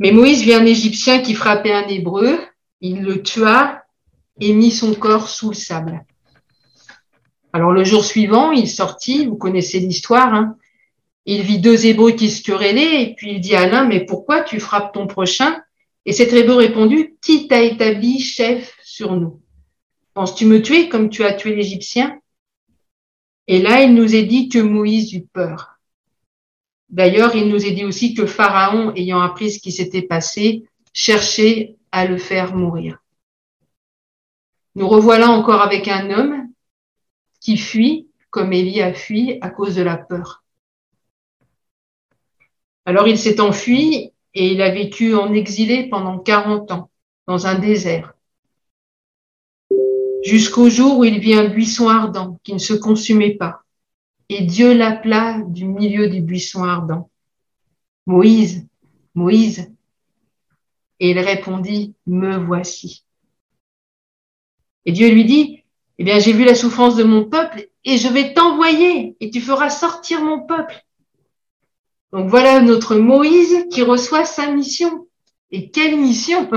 Mais 0.00 0.12
Moïse 0.12 0.42
vit 0.42 0.54
un 0.54 0.66
Égyptien 0.66 1.20
qui 1.20 1.34
frappait 1.34 1.72
un 1.72 1.86
Hébreu, 1.86 2.38
il 2.80 3.02
le 3.02 3.22
tua 3.22 3.82
et 4.40 4.52
mit 4.52 4.70
son 4.70 4.94
corps 4.94 5.28
sous 5.28 5.50
le 5.50 5.54
sable. 5.54 6.04
Alors 7.52 7.72
le 7.72 7.84
jour 7.84 8.04
suivant, 8.04 8.52
il 8.52 8.68
sortit, 8.68 9.26
vous 9.26 9.36
connaissez 9.36 9.80
l'histoire, 9.80 10.34
hein, 10.34 10.56
il 11.34 11.42
vit 11.42 11.58
deux 11.58 11.84
Hébreux 11.84 12.12
qui 12.12 12.30
se 12.30 12.42
querellaient 12.42 13.02
et 13.02 13.14
puis 13.14 13.32
il 13.32 13.40
dit 13.40 13.54
à 13.54 13.68
l'un, 13.68 13.84
mais 13.84 14.06
pourquoi 14.06 14.40
tu 14.40 14.60
frappes 14.60 14.94
ton 14.94 15.06
prochain? 15.06 15.62
Et 16.06 16.14
cet 16.14 16.32
Hébreu 16.32 16.56
répondit, 16.56 17.16
qui 17.20 17.48
t'a 17.48 17.60
établi 17.60 18.18
chef 18.18 18.78
sur 18.82 19.14
nous? 19.14 19.42
Penses-tu 20.14 20.46
me 20.46 20.62
tuer 20.62 20.88
comme 20.88 21.10
tu 21.10 21.24
as 21.24 21.34
tué 21.34 21.54
l'Égyptien? 21.54 22.18
Et 23.46 23.60
là, 23.60 23.82
il 23.82 23.94
nous 23.94 24.14
est 24.14 24.22
dit 24.22 24.48
que 24.48 24.58
Moïse 24.58 25.12
eut 25.12 25.26
peur. 25.26 25.78
D'ailleurs, 26.88 27.36
il 27.36 27.48
nous 27.48 27.66
est 27.66 27.72
dit 27.72 27.84
aussi 27.84 28.14
que 28.14 28.24
Pharaon, 28.24 28.94
ayant 28.94 29.20
appris 29.20 29.50
ce 29.50 29.60
qui 29.60 29.70
s'était 29.70 30.00
passé, 30.00 30.64
cherchait 30.94 31.76
à 31.92 32.06
le 32.06 32.16
faire 32.16 32.54
mourir. 32.54 32.98
Nous 34.76 34.88
revoilà 34.88 35.28
encore 35.28 35.60
avec 35.60 35.88
un 35.88 36.10
homme 36.10 36.48
qui 37.40 37.58
fuit, 37.58 38.08
comme 38.30 38.54
Élie 38.54 38.80
a 38.80 38.94
fui, 38.94 39.36
à 39.42 39.50
cause 39.50 39.74
de 39.74 39.82
la 39.82 39.98
peur. 39.98 40.42
Alors 42.88 43.06
il 43.06 43.18
s'est 43.18 43.38
enfui 43.38 44.12
et 44.32 44.48
il 44.50 44.62
a 44.62 44.70
vécu 44.70 45.14
en 45.14 45.34
exilé 45.34 45.90
pendant 45.90 46.18
40 46.18 46.70
ans, 46.70 46.90
dans 47.26 47.46
un 47.46 47.58
désert, 47.58 48.14
jusqu'au 50.24 50.70
jour 50.70 50.96
où 50.96 51.04
il 51.04 51.18
vit 51.18 51.34
un 51.34 51.50
buisson 51.50 51.90
ardent 51.90 52.40
qui 52.42 52.54
ne 52.54 52.58
se 52.58 52.72
consumait 52.72 53.34
pas. 53.34 53.60
Et 54.30 54.40
Dieu 54.40 54.72
l'appela 54.72 55.42
du 55.48 55.66
milieu 55.66 56.08
du 56.08 56.22
buisson 56.22 56.64
ardent. 56.64 57.10
Moïse, 58.06 58.66
Moïse. 59.14 59.70
Et 60.98 61.10
il 61.10 61.18
répondit, 61.18 61.94
me 62.06 62.38
voici. 62.38 63.04
Et 64.86 64.92
Dieu 64.92 65.10
lui 65.10 65.26
dit, 65.26 65.62
eh 65.98 66.04
bien, 66.04 66.20
j'ai 66.20 66.32
vu 66.32 66.46
la 66.46 66.54
souffrance 66.54 66.96
de 66.96 67.04
mon 67.04 67.24
peuple 67.24 67.68
et 67.84 67.98
je 67.98 68.08
vais 68.08 68.32
t'envoyer 68.32 69.14
et 69.20 69.28
tu 69.28 69.42
feras 69.42 69.68
sortir 69.68 70.22
mon 70.22 70.46
peuple. 70.46 70.86
Donc 72.12 72.28
voilà 72.30 72.60
notre 72.60 72.96
Moïse 72.96 73.66
qui 73.70 73.82
reçoit 73.82 74.24
sa 74.24 74.50
mission. 74.50 75.06
Et 75.50 75.70
quelle 75.70 75.98
mission? 75.98 76.48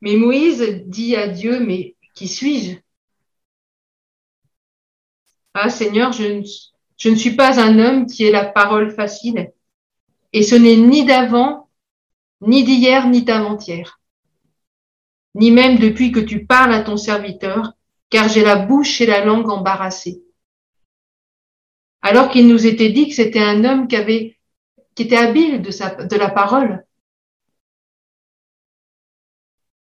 Mais 0.00 0.16
Moïse 0.16 0.82
dit 0.86 1.16
à 1.16 1.28
Dieu, 1.28 1.60
mais 1.60 1.96
qui 2.14 2.28
suis-je? 2.28 2.76
Ah 5.54 5.70
Seigneur, 5.70 6.12
je 6.12 6.42
ne, 7.08 7.14
suis 7.14 7.34
pas 7.34 7.58
un 7.60 7.78
homme 7.78 8.06
qui 8.06 8.24
ait 8.24 8.30
la 8.30 8.44
parole 8.44 8.90
facile. 8.90 9.52
Et 10.34 10.42
ce 10.42 10.54
n'est 10.54 10.76
ni 10.76 11.06
d'avant, 11.06 11.70
ni 12.42 12.64
d'hier, 12.64 13.08
ni 13.08 13.22
d'avant-hier. 13.22 13.98
Ni 15.34 15.50
même 15.50 15.78
depuis 15.78 16.12
que 16.12 16.20
tu 16.20 16.44
parles 16.44 16.74
à 16.74 16.82
ton 16.82 16.98
serviteur, 16.98 17.72
car 18.10 18.28
j'ai 18.28 18.44
la 18.44 18.56
bouche 18.56 19.00
et 19.00 19.06
la 19.06 19.24
langue 19.24 19.48
embarrassées 19.48 20.25
alors 22.06 22.30
qu'il 22.30 22.46
nous 22.46 22.66
était 22.66 22.90
dit 22.90 23.08
que 23.08 23.14
c'était 23.16 23.42
un 23.42 23.64
homme 23.64 23.88
qui 23.88 23.96
avait, 23.96 24.38
qui 24.94 25.02
était 25.02 25.16
habile 25.16 25.60
de, 25.60 25.72
sa, 25.72 25.90
de 25.90 26.16
la 26.16 26.30
parole. 26.30 26.86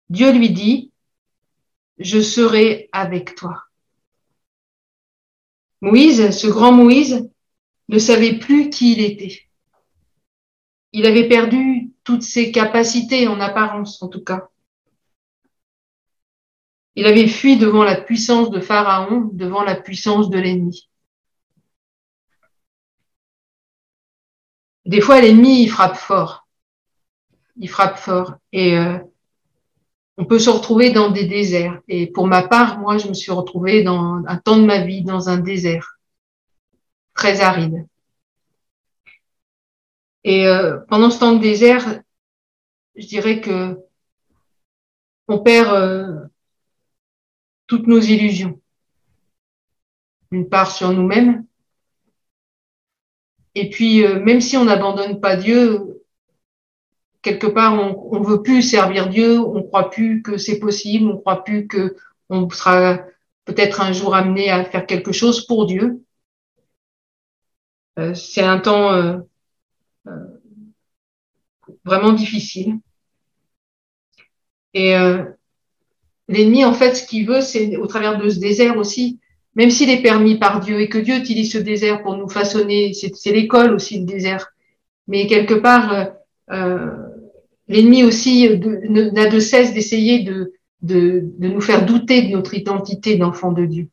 Dieu 0.09 0.31
lui 0.31 0.51
dit, 0.51 0.93
je 1.99 2.21
serai 2.21 2.89
avec 2.93 3.35
toi. 3.35 3.65
Moïse, 5.81 6.31
ce 6.31 6.47
grand 6.47 6.71
Moïse, 6.71 7.29
ne 7.89 7.99
savait 7.99 8.39
plus 8.39 8.71
qui 8.71 8.93
il 8.93 9.01
était. 9.01 9.43
Il 10.93 11.07
avait 11.07 11.29
perdu 11.29 11.91
toutes 12.05 12.23
ses 12.23 12.53
capacités 12.53 13.27
en 13.27 13.41
apparence, 13.41 14.01
en 14.01 14.07
tout 14.07 14.23
cas. 14.23 14.49
Il 16.95 17.05
avait 17.07 17.27
fui 17.27 17.57
devant 17.57 17.83
la 17.83 18.01
puissance 18.01 18.51
de 18.51 18.61
Pharaon, 18.61 19.29
devant 19.33 19.65
la 19.65 19.75
puissance 19.75 20.31
de 20.31 20.39
l'ennemi. 20.39 20.89
Des 24.85 25.01
fois, 25.01 25.21
l'ennemi, 25.21 25.63
il 25.63 25.69
frappe 25.69 25.97
fort. 25.97 26.47
Il 27.57 27.69
frappe 27.69 27.99
fort. 27.99 28.35
Et 28.53 28.77
euh, 28.77 28.99
on 30.17 30.25
peut 30.25 30.39
se 30.39 30.51
retrouver 30.51 30.91
dans 30.91 31.11
des 31.11 31.27
déserts. 31.27 31.81
Et 31.89 32.07
pour 32.07 32.27
ma 32.27 32.43
part, 32.43 32.79
moi, 32.79 32.99
je 32.99 33.09
me 33.09 33.15
suis 33.15 33.33
retrouvée 33.33 33.83
dans 33.83 34.23
un 34.27 34.37
temps 34.37 34.59
de 34.59 34.65
ma 34.65 34.85
vie 34.85 35.03
dans 35.03 35.29
un 35.29 35.39
désert 35.39 35.99
très 37.15 37.41
aride. 37.41 37.87
Et 40.25 40.47
euh, 40.47 40.79
pendant 40.89 41.11
ce 41.11 41.19
temps 41.21 41.33
de 41.33 41.41
désert, 41.41 42.03
je 42.97 43.07
dirais 43.07 43.41
que 43.41 43.79
on 45.29 45.39
perd 45.39 45.75
euh, 45.75 46.27
toutes 47.67 47.87
nos 47.87 48.01
illusions. 48.01 48.61
Une 50.31 50.49
part 50.49 50.71
sur 50.71 50.93
nous-mêmes, 50.93 51.45
et 53.55 53.69
puis, 53.71 54.05
euh, 54.05 54.21
même 54.21 54.41
si 54.41 54.57
on 54.57 54.65
n'abandonne 54.65 55.21
pas 55.21 55.37
Dieu, 55.37 56.03
quelque 57.21 57.47
part, 57.47 57.75
on 57.75 58.21
ne 58.21 58.27
veut 58.27 58.43
plus 58.43 58.63
servir 58.63 59.09
Dieu, 59.09 59.39
on 59.39 59.63
croit 59.63 59.91
plus 59.91 60.23
que 60.23 60.39
c'est 60.39 60.59
possible, 60.59 61.09
on 61.11 61.19
croit 61.19 61.45
plus 61.45 61.67
que 61.67 61.97
on 62.31 62.49
sera 62.51 62.99
peut-être 63.45 63.81
un 63.81 63.93
jour 63.93 64.15
amené 64.15 64.51
à 64.51 64.65
faire 64.65 64.87
quelque 64.87 65.13
chose 65.13 65.47
pour 65.47 65.67
Dieu. 65.67 66.03
Euh, 67.99 68.15
c'est 68.15 68.43
un 68.43 68.59
temps 68.59 68.93
euh, 68.93 69.19
vraiment 71.85 72.13
difficile. 72.13 72.79
Et 74.75 74.95
l'ennemi, 76.29 76.65
en 76.65 76.73
fait, 76.73 76.95
ce 76.95 77.07
qu'il 77.07 77.27
veut, 77.27 77.43
c'est 77.43 77.77
au 77.77 77.87
travers 77.87 78.17
de 78.19 78.31
ce 78.31 78.39
désert 78.41 78.79
aussi, 78.79 79.21
même 79.55 79.71
s'il 79.71 79.91
est 79.91 80.03
permis 80.03 80.37
par 80.39 80.61
Dieu 80.61 80.81
et 80.81 80.89
que 80.89 80.99
Dieu 80.99 81.17
utilise 81.17 81.53
ce 81.53 81.59
désert 81.59 82.03
pour 82.03 82.17
nous 82.17 82.29
façonner, 82.29 82.93
c'est 82.95 83.33
l'école 83.33 83.75
aussi 83.75 83.99
le 84.01 84.07
désert. 84.07 84.53
Mais 85.09 85.27
quelque 85.27 85.55
part, 85.55 85.93
euh, 85.93 86.05
euh 86.51 87.09
l'ennemi 87.69 88.05
aussi 88.05 88.49
n'a 88.89 89.29
de 89.29 89.41
cesse 89.41 89.73
d'essayer 89.73 90.25
de, 90.25 90.53
de, 90.83 91.25
nous 91.39 91.61
faire 91.61 91.87
douter 91.87 92.23
de 92.23 92.29
notre 92.29 92.55
identité 92.55 93.17
d'enfant 93.17 93.53
de 93.53 93.65
Dieu. 93.65 93.89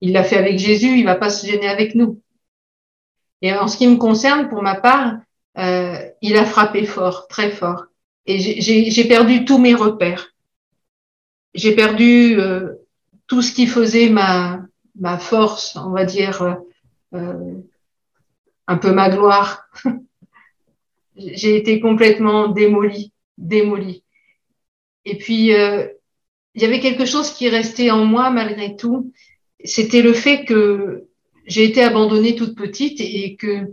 Il 0.00 0.12
l'a 0.12 0.24
fait 0.24 0.36
avec 0.36 0.58
Jésus, 0.58 0.98
il 0.98 1.04
va 1.04 1.14
pas 1.14 1.30
se 1.30 1.46
gêner 1.46 1.68
avec 1.68 1.94
nous. 1.94 2.20
Et 3.40 3.52
en 3.54 3.68
ce 3.68 3.76
qui 3.76 3.86
me 3.86 3.96
concerne, 3.96 4.48
pour 4.48 4.62
ma 4.62 4.74
part, 4.74 5.18
euh, 5.58 5.96
il 6.20 6.36
a 6.36 6.44
frappé 6.44 6.84
fort, 6.84 7.28
très 7.28 7.50
fort. 7.50 7.86
Et 8.26 8.38
j'ai 8.38 9.04
perdu 9.08 9.44
tous 9.44 9.58
mes 9.58 9.74
repères. 9.74 10.34
J'ai 11.54 11.74
perdu 11.74 12.38
euh, 12.38 12.74
tout 13.26 13.42
ce 13.42 13.52
qui 13.52 13.66
faisait 13.66 14.08
ma, 14.08 14.60
ma 14.98 15.18
force, 15.18 15.76
on 15.76 15.90
va 15.90 16.04
dire, 16.04 16.42
euh, 16.42 16.54
euh 17.14 17.62
un 18.68 18.78
peu 18.78 18.92
ma 18.92 19.08
gloire. 19.10 19.68
J'ai 21.16 21.56
été 21.56 21.80
complètement 21.80 22.48
démolie, 22.48 23.12
démolie. 23.38 24.02
Et 25.04 25.16
puis, 25.16 25.54
euh, 25.54 25.86
il 26.54 26.62
y 26.62 26.64
avait 26.64 26.80
quelque 26.80 27.04
chose 27.04 27.30
qui 27.32 27.48
restait 27.48 27.90
en 27.90 28.04
moi 28.04 28.30
malgré 28.30 28.76
tout. 28.76 29.12
C'était 29.64 30.02
le 30.02 30.12
fait 30.12 30.44
que 30.44 31.04
j'ai 31.46 31.64
été 31.64 31.82
abandonnée 31.82 32.34
toute 32.34 32.56
petite 32.56 33.00
et 33.00 33.36
que, 33.36 33.72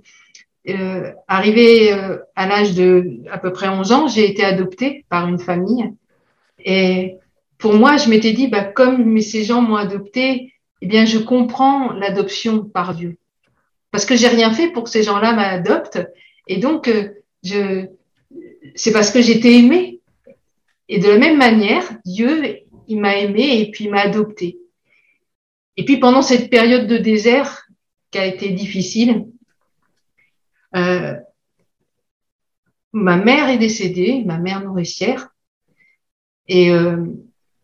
euh, 0.70 1.12
arrivée 1.28 1.92
euh, 1.92 2.20
à 2.36 2.48
l'âge 2.48 2.74
de 2.74 3.22
à 3.32 3.38
peu 3.38 3.52
près 3.52 3.68
11 3.68 3.92
ans, 3.92 4.08
j'ai 4.08 4.30
été 4.30 4.44
adoptée 4.44 5.06
par 5.10 5.28
une 5.28 5.40
famille. 5.40 5.92
Et 6.60 7.18
pour 7.64 7.76
moi, 7.76 7.96
je 7.96 8.10
m'étais 8.10 8.34
dit, 8.34 8.50
bah, 8.50 8.66
comme 8.66 9.22
ces 9.22 9.46
gens 9.46 9.62
m'ont 9.62 9.78
adoptée, 9.78 10.54
eh 10.82 10.86
bien, 10.86 11.06
je 11.06 11.18
comprends 11.18 11.94
l'adoption 11.94 12.66
par 12.66 12.94
Dieu. 12.94 13.18
Parce 13.90 14.06
que 14.06 14.18
j'ai 14.18 14.28
rien 14.28 14.54
fait 14.54 14.68
pour 14.68 14.84
que 14.84 14.90
ces 14.90 15.02
gens-là 15.02 15.32
m'adoptent. 15.32 16.06
Et 16.50 16.58
donc, 16.58 16.90
euh, 16.90 17.08
je, 17.42 17.86
c'est 18.76 18.92
parce 18.92 19.12
que 19.12 19.22
j'étais 19.22 19.54
aimée. 19.60 20.02
Et 20.90 21.00
de 21.00 21.08
la 21.08 21.18
même 21.18 21.38
manière, 21.38 21.86
Dieu, 22.04 22.66
il 22.90 23.00
m'a 23.00 23.16
aimée 23.16 23.62
et 23.62 23.72
puis 23.72 23.86
il 23.86 23.92
m'a 23.92 24.02
adoptée. 24.02 24.60
Et 25.78 25.86
puis 25.86 26.02
pendant 26.02 26.22
cette 26.22 26.50
période 26.50 26.86
de 26.86 26.98
désert 26.98 27.66
qui 28.12 28.18
a 28.18 28.26
été 28.26 28.50
difficile, 28.50 29.28
euh, 30.76 31.16
ma 32.92 33.16
mère 33.16 33.48
est 33.48 33.58
décédée, 33.58 34.22
ma 34.26 34.38
mère 34.38 34.60
nourricière, 34.60 35.30
et 36.50 36.70
euh, 36.70 37.06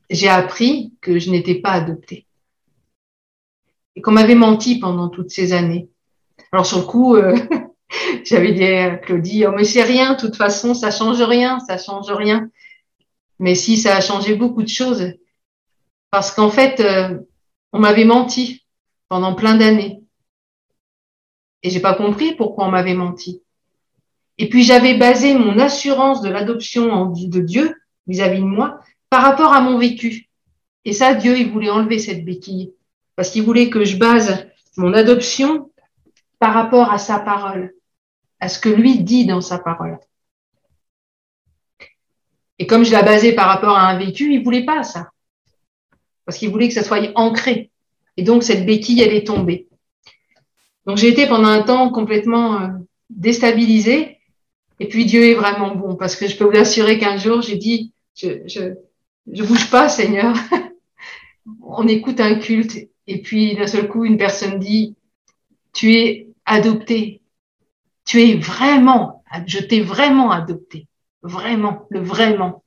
j'ai 0.09 0.27
appris 0.27 0.93
que 1.01 1.19
je 1.19 1.29
n'étais 1.29 1.55
pas 1.55 1.71
adoptée. 1.71 2.25
Et 3.95 4.01
qu'on 4.01 4.11
m'avait 4.11 4.35
menti 4.35 4.79
pendant 4.79 5.09
toutes 5.09 5.29
ces 5.29 5.53
années. 5.53 5.89
Alors 6.51 6.65
sur 6.65 6.79
le 6.79 6.85
coup, 6.85 7.15
euh, 7.15 7.35
j'avais 8.23 8.53
dit 8.53 8.63
à 8.63 8.97
Claudie, 8.97 9.45
oh 9.45 9.51
mais 9.55 9.63
c'est 9.63 9.83
rien, 9.83 10.13
de 10.13 10.19
toute 10.19 10.35
façon, 10.35 10.73
ça 10.73 10.91
change 10.91 11.21
rien, 11.21 11.59
ça 11.59 11.77
change 11.77 12.11
rien. 12.11 12.49
Mais 13.39 13.55
si, 13.55 13.77
ça 13.77 13.95
a 13.95 14.01
changé 14.01 14.35
beaucoup 14.35 14.63
de 14.63 14.69
choses. 14.69 15.13
Parce 16.11 16.31
qu'en 16.31 16.49
fait, 16.49 16.79
euh, 16.79 17.19
on 17.71 17.79
m'avait 17.79 18.05
menti 18.05 18.65
pendant 19.09 19.35
plein 19.35 19.55
d'années. 19.55 20.01
Et 21.61 21.69
j'ai 21.69 21.79
pas 21.79 21.93
compris 21.93 22.35
pourquoi 22.35 22.65
on 22.67 22.71
m'avait 22.71 22.93
menti. 22.93 23.43
Et 24.37 24.49
puis 24.49 24.63
j'avais 24.63 24.93
basé 24.97 25.33
mon 25.33 25.59
assurance 25.59 26.21
de 26.21 26.29
l'adoption 26.29 27.07
de 27.07 27.39
Dieu 27.41 27.75
vis-à-vis 28.07 28.39
-vis 28.39 28.43
de 28.43 28.45
moi 28.45 28.79
par 29.09 29.23
rapport 29.23 29.53
à 29.53 29.61
mon 29.61 29.77
vécu. 29.77 30.29
Et 30.85 30.93
ça, 30.93 31.13
Dieu, 31.13 31.37
il 31.37 31.51
voulait 31.51 31.69
enlever 31.69 31.99
cette 31.99 32.23
béquille. 32.23 32.73
Parce 33.15 33.31
qu'il 33.31 33.43
voulait 33.43 33.69
que 33.69 33.83
je 33.83 33.97
base 33.97 34.47
mon 34.77 34.93
adoption 34.93 35.71
par 36.39 36.53
rapport 36.53 36.91
à 36.91 36.97
sa 36.97 37.19
parole, 37.19 37.73
à 38.39 38.47
ce 38.47 38.59
que 38.59 38.69
lui 38.69 38.99
dit 38.99 39.25
dans 39.25 39.41
sa 39.41 39.59
parole. 39.59 39.99
Et 42.59 42.67
comme 42.67 42.83
je 42.83 42.95
l'ai 42.95 43.03
basé 43.03 43.33
par 43.33 43.47
rapport 43.47 43.77
à 43.77 43.87
un 43.87 43.97
vécu, 43.97 44.33
il 44.33 44.43
voulait 44.43 44.65
pas 44.65 44.83
ça. 44.83 45.09
Parce 46.25 46.37
qu'il 46.37 46.49
voulait 46.49 46.67
que 46.67 46.73
ça 46.73 46.83
soit 46.83 47.11
ancré. 47.15 47.71
Et 48.17 48.23
donc, 48.23 48.43
cette 48.43 48.65
béquille, 48.65 49.01
elle 49.01 49.13
est 49.13 49.27
tombée. 49.27 49.67
Donc, 50.85 50.97
j'ai 50.97 51.07
été 51.07 51.25
pendant 51.27 51.47
un 51.47 51.61
temps 51.61 51.89
complètement 51.89 52.61
euh, 52.61 52.67
déstabilisée. 53.09 54.19
Et 54.79 54.87
puis, 54.87 55.05
Dieu 55.05 55.23
est 55.23 55.35
vraiment 55.35 55.75
bon. 55.75 55.95
Parce 55.95 56.15
que 56.15 56.27
je 56.27 56.37
peux 56.37 56.45
vous 56.45 56.57
assurer 56.57 56.99
qu'un 56.99 57.17
jour, 57.17 57.41
j'ai 57.41 57.55
dit, 57.55 57.93
je 59.31 59.43
bouge 59.43 59.69
pas, 59.69 59.89
Seigneur. 59.89 60.35
On 61.61 61.87
écoute 61.87 62.19
un 62.19 62.35
culte. 62.35 62.89
Et 63.07 63.21
puis, 63.21 63.55
d'un 63.55 63.67
seul 63.67 63.87
coup, 63.87 64.05
une 64.05 64.17
personne 64.17 64.59
dit, 64.59 64.95
tu 65.73 65.95
es 65.95 66.27
adopté. 66.45 67.21
Tu 68.05 68.21
es 68.21 68.35
vraiment, 68.35 69.23
je 69.45 69.59
t'ai 69.59 69.81
vraiment 69.81 70.31
adopté. 70.31 70.87
Vraiment, 71.21 71.87
le 71.89 71.99
vraiment, 71.99 72.63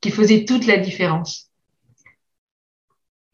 qui 0.00 0.10
faisait 0.10 0.44
toute 0.44 0.66
la 0.66 0.76
différence. 0.76 1.50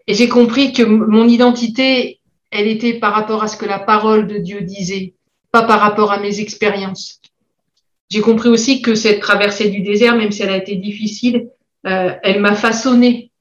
Et 0.06 0.14
j'ai 0.14 0.28
compris 0.28 0.72
que 0.72 0.82
mon 0.82 1.28
identité, 1.28 2.20
elle 2.50 2.66
était 2.66 2.94
par 2.94 3.12
rapport 3.14 3.42
à 3.42 3.48
ce 3.48 3.56
que 3.56 3.66
la 3.66 3.78
parole 3.78 4.26
de 4.26 4.38
Dieu 4.38 4.62
disait, 4.62 5.14
pas 5.52 5.62
par 5.62 5.80
rapport 5.80 6.12
à 6.12 6.18
mes 6.18 6.40
expériences. 6.40 7.20
J'ai 8.08 8.20
compris 8.20 8.48
aussi 8.48 8.82
que 8.82 8.94
cette 8.94 9.20
traversée 9.20 9.70
du 9.70 9.82
désert, 9.82 10.16
même 10.16 10.32
si 10.32 10.42
elle 10.42 10.50
a 10.50 10.56
été 10.56 10.76
difficile, 10.76 11.48
euh, 11.86 12.14
elle 12.22 12.40
m'a 12.40 12.54
façonné. 12.54 13.32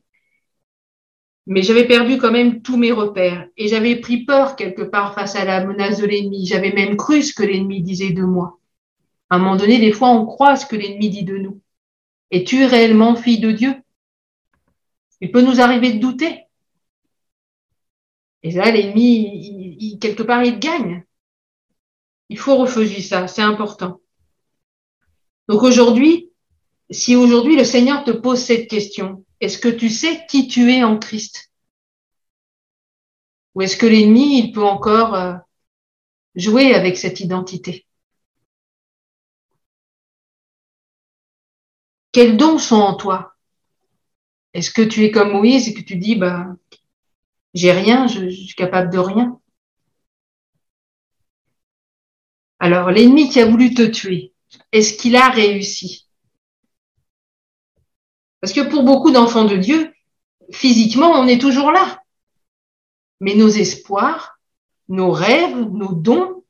Mais 1.46 1.64
j'avais 1.64 1.88
perdu 1.88 2.18
quand 2.18 2.32
même 2.32 2.62
tous 2.62 2.78
mes 2.78 2.92
repères 2.92 3.48
et 3.58 3.68
j'avais 3.68 3.96
pris 3.96 4.24
peur 4.24 4.56
quelque 4.56 4.84
part 4.84 5.16
face 5.16 5.36
à 5.36 5.46
la 5.46 5.66
menace 5.66 6.00
de 6.00 6.06
l'ennemi. 6.06 6.46
J'avais 6.46 6.72
même 6.72 6.96
cru 6.96 7.24
ce 7.24 7.34
que 7.34 7.44
l'ennemi 7.44 7.82
disait 7.82 8.12
de 8.12 8.24
moi. 8.24 8.60
À 9.30 9.36
un 9.36 9.40
moment 9.40 9.56
donné, 9.56 9.80
des 9.80 9.92
fois, 9.92 10.10
on 10.10 10.26
croit 10.26 10.56
ce 10.56 10.66
que 10.66 10.76
l'ennemi 10.76 11.10
dit 11.10 11.24
de 11.24 11.38
nous. 11.38 11.60
Es-tu 12.32 12.66
réellement 12.66 13.16
fille 13.16 13.40
de 13.40 13.52
Dieu? 13.52 13.74
Il 15.22 15.32
peut 15.32 15.42
nous 15.42 15.60
arriver 15.60 15.94
de 15.94 16.00
douter. 16.00 16.44
Et 18.44 18.52
là, 18.52 18.72
l'ennemi, 18.72 19.98
quelque 20.00 20.24
part, 20.24 20.44
il 20.44 20.60
gagne. 20.60 21.04
Il 22.30 22.38
faut 22.38 22.58
refuser 22.58 23.02
ça, 23.02 23.28
c'est 23.28 23.42
important. 23.42 24.00
Donc 25.48 25.64
aujourd'hui, 25.64 26.29
si 26.92 27.16
aujourd'hui 27.16 27.56
le 27.56 27.64
Seigneur 27.64 28.04
te 28.04 28.12
pose 28.12 28.40
cette 28.40 28.68
question, 28.68 29.26
est-ce 29.40 29.58
que 29.58 29.70
tu 29.70 29.90
sais 29.90 30.26
qui 30.28 30.48
tu 30.48 30.72
es 30.72 30.84
en 30.84 30.98
Christ? 30.98 31.52
Ou 33.56 33.62
est-ce 33.62 33.78
que 33.78 33.86
l'ennemi, 33.86 34.40
il 34.40 34.52
peut 34.52 34.64
encore 34.64 35.16
euh, 35.16 35.36
jouer 36.36 36.74
avec 36.74 36.98
cette 36.98 37.20
identité? 37.20 37.86
Quels 42.12 42.38
dons 42.38 42.58
sont 42.58 42.76
en 42.76 42.96
toi? 42.96 43.36
Est-ce 44.54 44.72
que 44.72 44.82
tu 44.82 45.04
es 45.04 45.12
comme 45.12 45.32
Moïse 45.32 45.68
et 45.70 45.74
que 45.74 45.82
tu 45.82 45.96
dis, 45.96 46.16
bah, 46.16 46.48
j'ai 47.54 47.72
rien, 47.72 48.08
je, 48.08 48.30
suis 48.30 48.56
capable 48.56 48.92
de 48.92 48.98
rien? 48.98 49.40
Alors, 52.60 52.92
l'ennemi 52.92 53.30
qui 53.30 53.40
a 53.40 53.46
voulu 53.46 53.74
te 53.74 53.84
tuer, 53.84 54.34
est-ce 54.72 54.94
qu'il 54.98 55.16
a 55.16 55.30
réussi? 55.30 56.09
Parce 58.42 58.54
que 58.54 58.62
pour 58.62 58.84
beaucoup 58.84 59.12
d'enfants 59.12 59.46
de 59.46 59.58
Dieu, 59.58 59.94
physiquement, 60.52 61.12
on 61.12 61.28
est 61.28 61.42
toujours 61.42 61.72
là. 61.72 62.02
Mais 63.20 63.36
nos 63.36 63.50
espoirs, 63.50 64.40
nos 64.88 65.12
rêves, 65.12 65.58
nos 65.58 65.94
dons, 65.94 66.44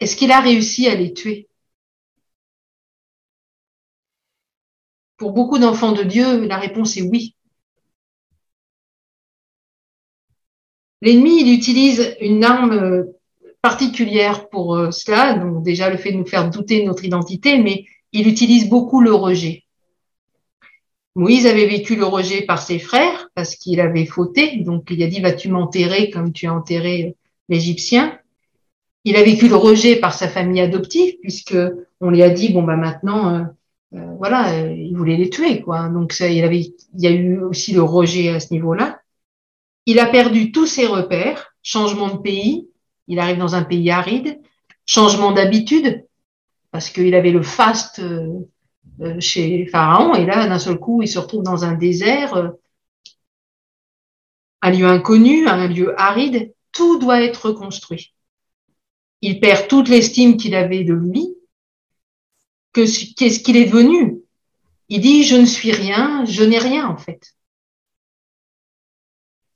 est-ce 0.00 0.16
qu'il 0.16 0.32
a 0.32 0.40
réussi 0.40 0.88
à 0.88 0.94
les 0.94 1.12
tuer? 1.12 1.48
Pour 5.16 5.32
beaucoup 5.32 5.58
d'enfants 5.58 5.92
de 5.92 6.02
Dieu, 6.02 6.46
la 6.46 6.56
réponse 6.56 6.96
est 6.96 7.02
oui. 7.02 7.36
L'ennemi, 11.02 11.40
il 11.40 11.54
utilise 11.54 12.16
une 12.20 12.44
arme 12.44 13.06
particulière 13.62 14.48
pour 14.48 14.76
euh, 14.76 14.90
cela, 14.90 15.34
donc 15.34 15.62
déjà 15.62 15.90
le 15.90 15.98
fait 15.98 16.12
de 16.12 16.16
nous 16.16 16.26
faire 16.26 16.50
douter 16.50 16.80
de 16.80 16.86
notre 16.86 17.04
identité, 17.04 17.58
mais 17.58 17.84
il 18.12 18.28
utilise 18.28 18.68
beaucoup 18.68 19.00
le 19.00 19.14
rejet. 19.14 19.64
Moïse 21.16 21.46
avait 21.46 21.66
vécu 21.66 21.96
le 21.96 22.04
rejet 22.04 22.42
par 22.42 22.60
ses 22.60 22.78
frères 22.78 23.28
parce 23.34 23.56
qu'il 23.56 23.80
avait 23.80 24.06
fauté, 24.06 24.58
donc 24.58 24.88
il 24.90 25.02
a 25.02 25.08
dit 25.08 25.20
vas-tu 25.20 25.48
m'enterrer 25.48 26.10
comme 26.10 26.32
tu 26.32 26.46
as 26.46 26.54
enterré 26.54 27.16
l'Égyptien? 27.48 28.18
Il 29.04 29.16
a 29.16 29.22
vécu 29.22 29.48
le 29.48 29.56
rejet 29.56 29.96
par 29.96 30.14
sa 30.14 30.28
famille 30.28 30.60
adoptive 30.60 31.14
puisque 31.20 31.56
on 32.00 32.10
lui 32.10 32.22
a 32.22 32.30
dit 32.30 32.52
bon 32.52 32.62
bah 32.62 32.76
maintenant 32.76 33.34
euh, 33.34 33.44
euh, 33.94 34.14
voilà, 34.18 34.52
euh, 34.52 34.72
il 34.72 34.96
voulait 34.96 35.16
les 35.16 35.30
tuer, 35.30 35.62
quoi. 35.62 35.88
Donc 35.88 36.12
ça, 36.12 36.28
il 36.28 36.44
il 36.52 36.74
y 37.00 37.06
a 37.06 37.10
eu 37.10 37.40
aussi 37.40 37.72
le 37.72 37.82
rejet 37.82 38.28
à 38.28 38.40
ce 38.40 38.52
niveau-là. 38.52 39.00
Il 39.86 39.98
a 39.98 40.06
perdu 40.06 40.52
tous 40.52 40.66
ses 40.66 40.86
repères, 40.86 41.54
changement 41.62 42.08
de 42.08 42.18
pays, 42.18 42.68
il 43.08 43.18
arrive 43.18 43.38
dans 43.38 43.54
un 43.56 43.64
pays 43.64 43.90
aride, 43.90 44.40
changement 44.86 45.32
d'habitude, 45.32 46.04
parce 46.70 46.90
qu'il 46.90 47.14
avait 47.14 47.32
le 47.32 47.42
faste 47.42 47.98
euh, 47.98 48.28
chez 49.18 49.66
Pharaon, 49.66 50.14
et 50.14 50.26
là, 50.26 50.46
d'un 50.46 50.58
seul 50.58 50.78
coup, 50.78 51.02
il 51.02 51.08
se 51.08 51.18
retrouve 51.18 51.42
dans 51.42 51.64
un 51.64 51.72
désert, 51.72 52.52
un 54.62 54.70
lieu 54.70 54.86
inconnu, 54.86 55.48
un 55.48 55.66
lieu 55.68 55.98
aride, 55.98 56.54
tout 56.72 56.98
doit 56.98 57.22
être 57.22 57.46
reconstruit. 57.46 58.14
Il 59.22 59.40
perd 59.40 59.68
toute 59.68 59.88
l'estime 59.88 60.36
qu'il 60.36 60.54
avait 60.54 60.84
de 60.84 60.94
lui, 60.94 61.34
qu'est-ce 62.72 63.40
qu'il 63.40 63.56
est 63.56 63.66
devenu? 63.66 64.22
Il 64.88 65.00
dit 65.00 65.24
je 65.24 65.36
ne 65.36 65.46
suis 65.46 65.72
rien, 65.72 66.24
je 66.24 66.42
n'ai 66.42 66.58
rien 66.58 66.86
en 66.86 66.96
fait. 66.96 67.34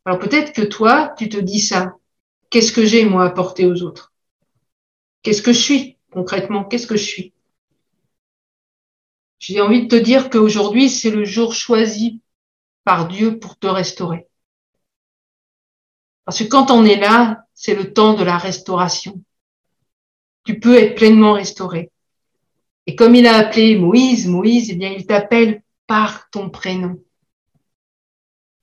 Alors 0.04 0.18
peut-être 0.18 0.52
que 0.52 0.62
toi, 0.62 1.14
tu 1.16 1.28
te 1.28 1.38
dis 1.38 1.60
ça. 1.60 1.94
Qu'est-ce 2.50 2.72
que 2.72 2.84
j'ai 2.84 3.04
moi 3.04 3.24
à 3.24 3.26
apporter 3.28 3.66
aux 3.66 3.82
autres? 3.82 4.12
Qu'est-ce 5.22 5.42
que 5.42 5.52
je 5.52 5.60
suis 5.60 5.96
concrètement? 6.12 6.64
Qu'est-ce 6.64 6.86
que 6.86 6.96
je 6.96 7.04
suis? 7.04 7.32
J'ai 9.46 9.60
envie 9.60 9.82
de 9.82 9.88
te 9.88 10.02
dire 10.02 10.30
qu'aujourd'hui, 10.30 10.88
c'est 10.88 11.10
le 11.10 11.26
jour 11.26 11.52
choisi 11.52 12.22
par 12.82 13.08
Dieu 13.08 13.38
pour 13.38 13.58
te 13.58 13.66
restaurer. 13.66 14.26
Parce 16.24 16.38
que 16.38 16.44
quand 16.44 16.70
on 16.70 16.86
est 16.86 16.96
là, 16.96 17.44
c'est 17.52 17.74
le 17.74 17.92
temps 17.92 18.14
de 18.14 18.24
la 18.24 18.38
restauration. 18.38 19.20
Tu 20.44 20.58
peux 20.58 20.78
être 20.78 20.94
pleinement 20.94 21.34
restauré. 21.34 21.90
Et 22.86 22.96
comme 22.96 23.14
il 23.14 23.26
a 23.26 23.36
appelé 23.36 23.76
Moïse, 23.76 24.26
Moïse, 24.26 24.70
eh 24.70 24.76
bien, 24.76 24.90
il 24.90 25.04
t'appelle 25.04 25.62
par 25.86 26.30
ton 26.30 26.48
prénom. 26.48 26.98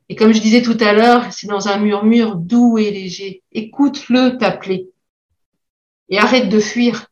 Et 0.10 0.16
comme 0.16 0.34
je 0.34 0.42
disais 0.42 0.64
tout 0.64 0.78
à 0.80 0.94
l'heure, 0.94 1.32
c'est 1.32 1.46
dans 1.46 1.68
un 1.68 1.78
murmure 1.78 2.38
doux 2.38 2.80
et 2.80 2.90
léger. 2.90 3.44
Écoute-le 3.52 4.40
t'appeler. 4.40 4.90
Et 6.10 6.18
arrête 6.18 6.50
de 6.50 6.60
fuir. 6.60 7.06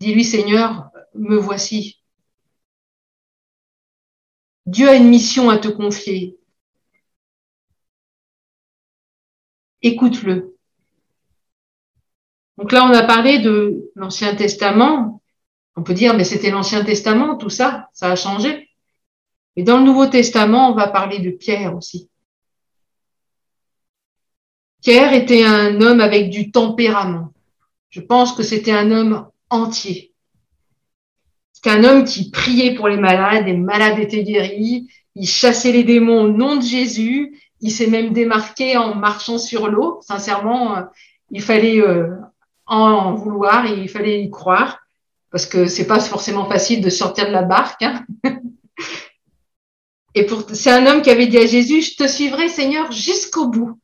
Dis-lui, 0.00 0.24
Seigneur, 0.24 0.89
me 1.14 1.36
voici. 1.36 2.00
Dieu 4.66 4.88
a 4.88 4.94
une 4.94 5.08
mission 5.08 5.50
à 5.50 5.58
te 5.58 5.68
confier. 5.68 6.38
Écoute-le. 9.82 10.56
Donc 12.58 12.72
là, 12.72 12.84
on 12.84 12.94
a 12.94 13.02
parlé 13.02 13.38
de 13.38 13.90
l'Ancien 13.94 14.34
Testament. 14.34 15.22
On 15.76 15.82
peut 15.82 15.94
dire, 15.94 16.14
mais 16.14 16.24
c'était 16.24 16.50
l'Ancien 16.50 16.84
Testament, 16.84 17.36
tout 17.36 17.48
ça, 17.48 17.88
ça 17.94 18.10
a 18.10 18.16
changé. 18.16 18.68
Et 19.56 19.62
dans 19.62 19.78
le 19.78 19.84
Nouveau 19.84 20.06
Testament, 20.06 20.70
on 20.70 20.74
va 20.74 20.88
parler 20.88 21.20
de 21.20 21.30
Pierre 21.30 21.74
aussi. 21.74 22.10
Pierre 24.82 25.12
était 25.12 25.44
un 25.44 25.80
homme 25.80 26.00
avec 26.00 26.30
du 26.30 26.50
tempérament. 26.50 27.32
Je 27.88 28.00
pense 28.00 28.32
que 28.32 28.42
c'était 28.42 28.72
un 28.72 28.90
homme 28.90 29.28
entier. 29.48 30.09
C'était 31.62 31.76
un 31.76 31.84
homme 31.84 32.04
qui 32.04 32.30
priait 32.30 32.74
pour 32.74 32.88
les 32.88 32.96
malades, 32.96 33.44
les 33.44 33.52
malades 33.54 33.98
étaient 33.98 34.22
guéris, 34.22 34.88
il 35.14 35.28
chassait 35.28 35.72
les 35.72 35.84
démons 35.84 36.22
au 36.22 36.28
nom 36.28 36.56
de 36.56 36.62
Jésus, 36.62 37.38
il 37.60 37.70
s'est 37.70 37.86
même 37.86 38.14
démarqué 38.14 38.78
en 38.78 38.94
marchant 38.94 39.36
sur 39.36 39.68
l'eau. 39.68 40.00
Sincèrement, 40.00 40.78
euh, 40.78 40.82
il 41.30 41.42
fallait 41.42 41.82
euh, 41.82 42.16
en 42.64 43.12
vouloir, 43.12 43.66
il 43.66 43.90
fallait 43.90 44.22
y 44.22 44.30
croire, 44.30 44.78
parce 45.30 45.44
que 45.44 45.66
c'est 45.66 45.86
pas 45.86 46.00
forcément 46.00 46.48
facile 46.48 46.80
de 46.80 46.88
sortir 46.88 47.26
de 47.26 47.32
la 47.32 47.42
barque. 47.42 47.82
Hein. 47.82 48.06
Et 50.14 50.24
pour, 50.24 50.46
c'est 50.54 50.70
un 50.70 50.86
homme 50.86 51.02
qui 51.02 51.10
avait 51.10 51.26
dit 51.26 51.36
à 51.36 51.44
Jésus, 51.44 51.82
je 51.82 51.94
te 51.94 52.08
suivrai 52.08 52.48
Seigneur 52.48 52.90
jusqu'au 52.90 53.48
bout. 53.48 53.78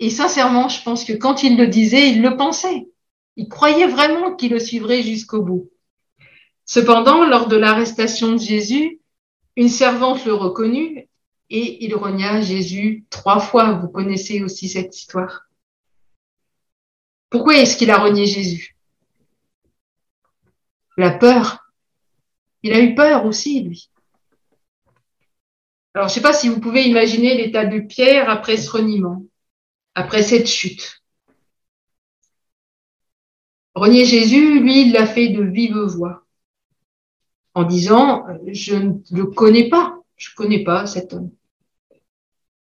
Et 0.00 0.10
sincèrement, 0.10 0.68
je 0.68 0.82
pense 0.82 1.04
que 1.04 1.12
quand 1.12 1.44
il 1.44 1.56
le 1.56 1.68
disait, 1.68 2.10
il 2.10 2.20
le 2.20 2.36
pensait. 2.36 2.88
Il 3.36 3.48
croyait 3.48 3.86
vraiment 3.86 4.34
qu'il 4.34 4.50
le 4.50 4.58
suivrait 4.58 5.02
jusqu'au 5.02 5.42
bout. 5.42 5.69
Cependant, 6.70 7.26
lors 7.26 7.48
de 7.48 7.56
l'arrestation 7.56 8.30
de 8.30 8.38
Jésus, 8.38 9.00
une 9.56 9.68
servante 9.68 10.24
le 10.24 10.34
reconnut 10.34 11.08
et 11.50 11.84
il 11.84 11.96
renia 11.96 12.42
Jésus 12.42 13.06
trois 13.10 13.40
fois. 13.40 13.72
Vous 13.72 13.88
connaissez 13.88 14.44
aussi 14.44 14.68
cette 14.68 14.96
histoire. 14.96 15.48
Pourquoi 17.28 17.56
est-ce 17.56 17.76
qu'il 17.76 17.90
a 17.90 17.98
renié 17.98 18.24
Jésus? 18.24 18.76
La 20.96 21.10
peur. 21.10 21.72
Il 22.62 22.72
a 22.72 22.78
eu 22.78 22.94
peur 22.94 23.26
aussi, 23.26 23.64
lui. 23.64 23.90
Alors, 25.92 26.06
je 26.06 26.12
ne 26.12 26.14
sais 26.14 26.22
pas 26.22 26.32
si 26.32 26.48
vous 26.48 26.60
pouvez 26.60 26.84
imaginer 26.84 27.34
l'état 27.34 27.64
de 27.64 27.80
Pierre 27.80 28.30
après 28.30 28.56
ce 28.56 28.70
reniement, 28.70 29.24
après 29.96 30.22
cette 30.22 30.46
chute. 30.46 31.02
Renier 33.74 34.04
Jésus, 34.04 34.60
lui, 34.60 34.82
il 34.82 34.92
l'a 34.92 35.08
fait 35.08 35.30
de 35.30 35.42
vive 35.42 35.76
voix, 35.76 36.24
en 37.54 37.64
disant, 37.64 38.26
je 38.46 38.76
ne 38.76 38.94
le 39.10 39.26
connais 39.26 39.68
pas, 39.68 39.98
je 40.16 40.30
ne 40.30 40.34
connais 40.36 40.64
pas 40.64 40.86
cet 40.86 41.12
homme. 41.12 41.30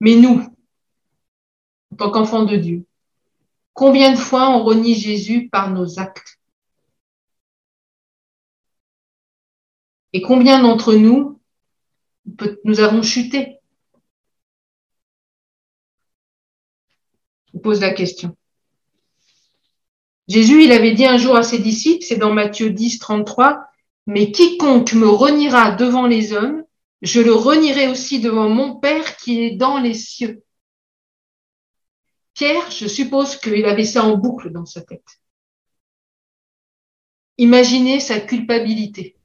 Mais 0.01 0.15
nous, 0.15 0.41
en 1.93 1.97
tant 1.97 2.11
qu'enfants 2.11 2.45
de 2.45 2.57
Dieu, 2.57 2.85
combien 3.73 4.13
de 4.13 4.19
fois 4.19 4.51
on 4.51 4.63
renie 4.63 4.95
Jésus 4.95 5.49
par 5.49 5.71
nos 5.71 5.99
actes? 5.99 6.39
Et 10.13 10.23
combien 10.23 10.63
d'entre 10.63 10.95
nous 10.95 11.41
nous 12.65 12.81
avons 12.81 13.03
chuté? 13.03 13.59
Je 17.47 17.53
vous 17.53 17.61
pose 17.61 17.81
la 17.81 17.93
question. 17.93 18.37
Jésus, 20.29 20.65
il 20.65 20.73
avait 20.73 20.93
dit 20.93 21.07
un 21.07 21.19
jour 21.19 21.37
à 21.37 21.43
ses 21.43 21.59
disciples, 21.59 22.05
c'est 22.05 22.17
dans 22.17 22.33
Matthieu 22.33 22.71
10, 22.71 22.99
33, 22.99 23.65
mais 24.07 24.31
quiconque 24.31 24.93
me 24.95 25.09
reniera 25.09 25.73
devant 25.73 26.07
les 26.07 26.33
hommes, 26.33 26.65
je 27.03 27.21
le 27.21 27.35
renierai 27.35 27.89
aussi 27.89 28.21
devant 28.21 28.49
mon 28.49 28.77
Père 28.77 29.17
qui 29.17 29.43
est 29.43 29.57
dans 29.57 29.79
les 29.79 29.95
cieux. 29.95 30.43
Pierre, 32.35 32.71
je 32.71 32.87
suppose 32.87 33.37
qu'il 33.37 33.65
avait 33.65 33.85
ça 33.85 34.05
en 34.05 34.17
boucle 34.17 34.51
dans 34.51 34.67
sa 34.67 34.83
tête. 34.83 35.21
Imaginez 37.39 38.01
sa 38.01 38.21
culpabilité. 38.21 39.17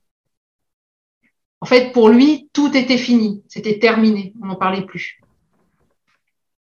En 1.60 1.66
fait, 1.66 1.92
pour 1.92 2.10
lui, 2.10 2.50
tout 2.54 2.76
était 2.76 2.98
fini, 2.98 3.44
c'était 3.48 3.80
terminé, 3.80 4.34
on 4.42 4.48
n'en 4.48 4.56
parlait 4.56 4.86
plus. 4.86 5.22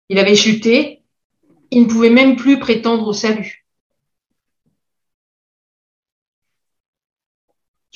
Il 0.09 0.19
avait 0.19 0.37
chuté, 0.37 1.03
il 1.71 1.83
ne 1.83 1.89
pouvait 1.89 2.11
même 2.11 2.37
plus 2.37 2.59
prétendre 2.59 3.07
au 3.07 3.13
salut. 3.13 3.66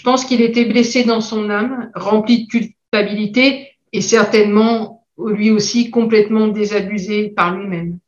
Je 0.00 0.02
pense 0.02 0.24
qu'il 0.24 0.40
était 0.40 0.64
blessé 0.64 1.04
dans 1.04 1.20
son 1.20 1.50
âme, 1.50 1.90
rempli 1.94 2.46
de 2.46 2.50
culpabilité 2.50 3.68
et 3.92 4.00
certainement 4.00 5.06
lui 5.18 5.50
aussi 5.50 5.90
complètement 5.90 6.48
désabusé 6.48 7.28
par 7.28 7.54
lui-même. 7.54 7.98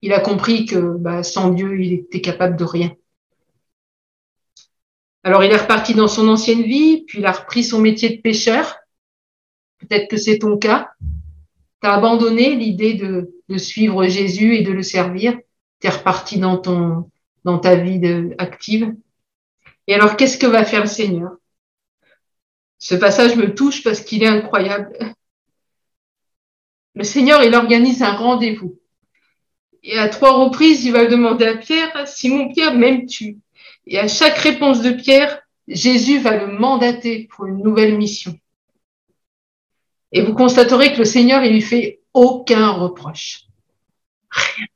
Il 0.00 0.14
a 0.14 0.20
compris 0.20 0.64
que 0.64 0.96
bah, 0.96 1.22
sans 1.22 1.50
Dieu, 1.50 1.78
il 1.78 1.92
était 1.92 2.22
capable 2.22 2.56
de 2.56 2.64
rien. 2.64 2.96
Alors, 5.24 5.44
il 5.44 5.52
est 5.52 5.58
reparti 5.58 5.92
dans 5.92 6.08
son 6.08 6.26
ancienne 6.28 6.62
vie, 6.62 7.04
puis 7.06 7.18
il 7.18 7.26
a 7.26 7.32
repris 7.32 7.62
son 7.62 7.82
métier 7.82 8.16
de 8.16 8.22
pêcheur. 8.22 8.76
Peut-être 9.76 10.08
que 10.08 10.16
c'est 10.16 10.38
ton 10.38 10.56
cas. 10.56 10.88
Tu 11.82 11.86
as 11.86 11.92
abandonné 11.92 12.56
l'idée 12.56 12.94
de, 12.94 13.58
suivre 13.58 14.06
Jésus 14.06 14.54
et 14.54 14.62
de 14.62 14.72
le 14.72 14.82
servir. 14.82 15.36
Tu 15.80 15.86
es 15.86 15.90
reparti 15.90 16.38
dans, 16.38 16.56
ton, 16.56 17.10
dans 17.44 17.58
ta 17.58 17.76
vie 17.76 18.00
active. 18.38 18.94
Et 19.86 19.94
alors, 19.94 20.16
qu'est-ce 20.16 20.38
que 20.38 20.46
va 20.46 20.64
faire 20.64 20.82
le 20.82 20.86
Seigneur? 20.86 21.32
Ce 22.78 22.94
passage 22.94 23.36
me 23.36 23.54
touche 23.54 23.82
parce 23.82 24.00
qu'il 24.00 24.22
est 24.22 24.28
incroyable. 24.28 24.96
Le 26.94 27.04
Seigneur, 27.04 27.42
il 27.42 27.54
organise 27.54 28.02
un 28.02 28.12
rendez-vous. 28.12 28.78
Et 29.82 29.98
à 29.98 30.08
trois 30.08 30.32
reprises, 30.32 30.84
il 30.84 30.92
va 30.92 31.06
demander 31.06 31.46
à 31.46 31.56
Pierre, 31.56 32.06
Simon 32.06 32.52
Pierre, 32.52 32.74
m'aimes-tu? 32.74 33.38
Et 33.86 33.98
à 33.98 34.08
chaque 34.08 34.38
réponse 34.38 34.80
de 34.80 34.92
Pierre, 34.92 35.42
Jésus 35.68 36.18
va 36.18 36.36
le 36.36 36.46
mandater 36.46 37.28
pour 37.30 37.46
une 37.46 37.62
nouvelle 37.62 37.96
mission. 37.96 38.38
Et 40.12 40.22
vous 40.22 40.34
constaterez 40.34 40.92
que 40.92 40.98
le 40.98 41.04
Seigneur, 41.04 41.42
il 41.42 41.52
lui 41.52 41.62
fait 41.62 42.00
aucun 42.12 42.70
reproche. 42.70 43.44
Rien. 44.30 44.66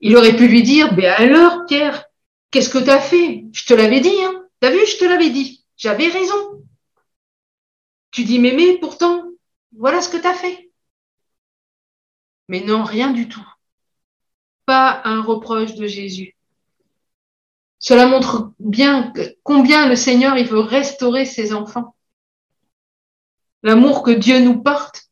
Il 0.00 0.16
aurait 0.16 0.36
pu 0.36 0.46
lui 0.46 0.62
dire, 0.62 0.94
ben 0.94 1.12
alors, 1.16 1.66
Pierre, 1.66 2.07
qu'est-ce 2.50 2.70
que 2.70 2.78
tu 2.78 2.90
as 2.90 3.00
fait? 3.00 3.44
Je 3.52 3.64
te 3.66 3.74
l'avais 3.74 4.00
dit, 4.00 4.22
hein 4.24 4.44
T'as 4.60 4.70
vu, 4.70 4.86
je 4.86 4.98
te 4.98 5.04
l'avais 5.04 5.30
dit. 5.30 5.64
J'avais 5.76 6.08
raison. 6.08 6.64
Tu 8.10 8.24
dis 8.24 8.38
mémé, 8.38 8.78
pourtant, 8.78 9.24
voilà 9.76 10.00
ce 10.00 10.08
que 10.08 10.16
tu 10.16 10.26
as 10.26 10.34
fait. 10.34 10.70
Mais 12.48 12.60
non, 12.60 12.82
rien 12.82 13.10
du 13.10 13.28
tout. 13.28 13.46
Pas 14.66 15.02
un 15.04 15.22
reproche 15.22 15.74
de 15.74 15.86
Jésus. 15.86 16.34
Cela 17.78 18.06
montre 18.06 18.52
bien 18.58 19.12
combien 19.44 19.88
le 19.88 19.94
Seigneur 19.94 20.36
il 20.36 20.46
veut 20.46 20.58
restaurer 20.58 21.24
ses 21.24 21.52
enfants. 21.52 21.94
L'amour 23.62 24.02
que 24.02 24.10
Dieu 24.10 24.40
nous 24.40 24.60
porte. 24.62 25.08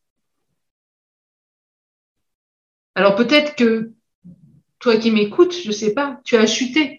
Alors 2.94 3.14
peut-être 3.14 3.54
que 3.54 3.92
toi 4.78 4.96
qui 4.96 5.10
m'écoutes, 5.10 5.54
je 5.54 5.68
ne 5.68 5.72
sais 5.72 5.94
pas, 5.94 6.20
tu 6.24 6.36
as 6.36 6.46
chuté. 6.46 6.95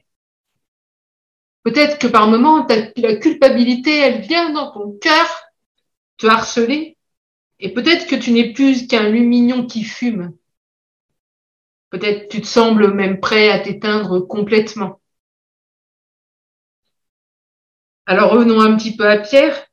Peut-être 1.64 2.00
que 2.00 2.08
par 2.08 2.28
moment, 2.30 2.66
la 2.96 3.16
culpabilité, 3.16 3.98
elle 3.98 4.22
vient 4.22 4.52
dans 4.52 4.72
ton 4.72 4.98
cœur 5.00 5.28
te 6.18 6.28
harceler. 6.28 6.98
Et 7.60 7.74
peut-être 7.74 8.08
que 8.08 8.16
tu 8.16 8.32
n'es 8.32 8.54
plus 8.54 8.88
qu'un 8.88 9.10
lumignon 9.10 9.66
qui 9.66 9.84
fume. 9.84 10.34
Peut-être 11.90 12.30
tu 12.30 12.42
te 12.42 12.48
sembles 12.48 12.94
même 12.94 13.20
prêt 13.20 13.50
à 13.50 13.60
t'éteindre 13.60 14.20
complètement. 14.20 15.00
Alors 18.06 18.32
revenons 18.32 18.62
un 18.62 18.76
petit 18.78 18.96
peu 18.96 19.08
à 19.08 19.18
Pierre. 19.18 19.68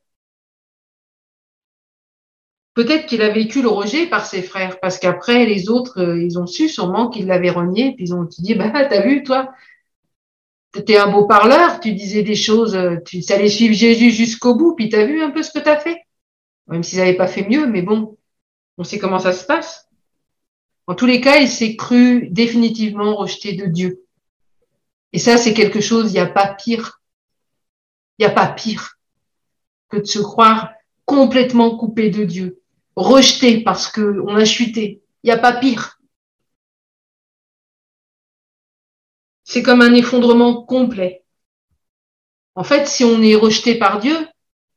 Peut-être 2.73 3.05
qu'il 3.05 3.21
a 3.21 3.29
vécu 3.29 3.61
le 3.61 3.69
rejet 3.69 4.05
par 4.05 4.25
ses 4.25 4.41
frères, 4.41 4.81
parce 4.81 4.99
qu'après, 4.99 5.45
les 5.45 5.69
autres, 5.69 6.01
euh, 6.01 6.21
ils 6.21 6.37
ont 6.37 6.45
su 6.45 6.67
sûrement 6.67 7.09
qu'il 7.09 7.27
l'avait 7.27 7.49
renié, 7.49 7.93
puis 7.95 8.07
ils 8.07 8.13
ont 8.13 8.23
dit, 8.23 8.53
bah, 8.53 8.85
t'as 8.85 9.01
vu, 9.01 9.23
toi, 9.23 9.53
t'étais 10.75 10.97
un 10.97 11.07
beau 11.07 11.25
parleur, 11.25 11.79
tu 11.79 11.93
disais 11.93 12.23
des 12.23 12.35
choses, 12.35 12.75
euh, 12.75 12.97
tu 13.05 13.23
allais 13.29 13.49
suivre 13.49 13.73
Jésus 13.73 14.11
jusqu'au 14.11 14.55
bout, 14.55 14.75
puis 14.75 14.89
t'as 14.89 15.05
vu 15.05 15.21
un 15.21 15.31
peu 15.31 15.41
ce 15.41 15.51
que 15.51 15.59
t'as 15.59 15.77
fait. 15.77 16.01
Même 16.67 16.83
s'ils 16.83 16.99
n'avaient 16.99 17.15
pas 17.15 17.27
fait 17.27 17.47
mieux, 17.47 17.67
mais 17.67 17.81
bon, 17.81 18.17
on 18.77 18.83
sait 18.83 18.99
comment 18.99 19.19
ça 19.19 19.33
se 19.33 19.45
passe. 19.45 19.87
En 20.87 20.95
tous 20.95 21.05
les 21.05 21.21
cas, 21.21 21.37
il 21.37 21.47
s'est 21.47 21.75
cru 21.75 22.27
définitivement 22.29 23.15
rejeté 23.15 23.53
de 23.53 23.65
Dieu. 23.65 24.03
Et 25.13 25.19
ça, 25.19 25.37
c'est 25.37 25.53
quelque 25.53 25.81
chose, 25.81 26.11
il 26.11 26.13
n'y 26.13 26.19
a 26.19 26.27
pas 26.27 26.53
pire 26.53 26.99
il 28.17 28.25
n'y 28.25 28.31
a 28.31 28.33
pas 28.33 28.47
pire. 28.47 28.97
que 29.89 29.97
de 29.97 30.05
se 30.05 30.19
croire 30.19 30.71
complètement 31.05 31.77
coupé 31.77 32.09
de 32.09 32.25
Dieu, 32.25 32.61
rejeté 32.95 33.61
parce 33.61 33.87
qu'on 33.91 34.35
a 34.35 34.45
chuté. 34.45 35.03
Il 35.23 35.27
n'y 35.27 35.31
a 35.31 35.37
pas 35.37 35.53
pire. 35.53 35.94
C'est 39.45 39.63
comme 39.63 39.81
un 39.81 39.93
effondrement 39.93 40.63
complet. 40.63 41.23
En 42.55 42.63
fait, 42.63 42.87
si 42.87 43.03
on 43.03 43.21
est 43.21 43.35
rejeté 43.35 43.75
par 43.75 43.99
Dieu, 43.99 44.15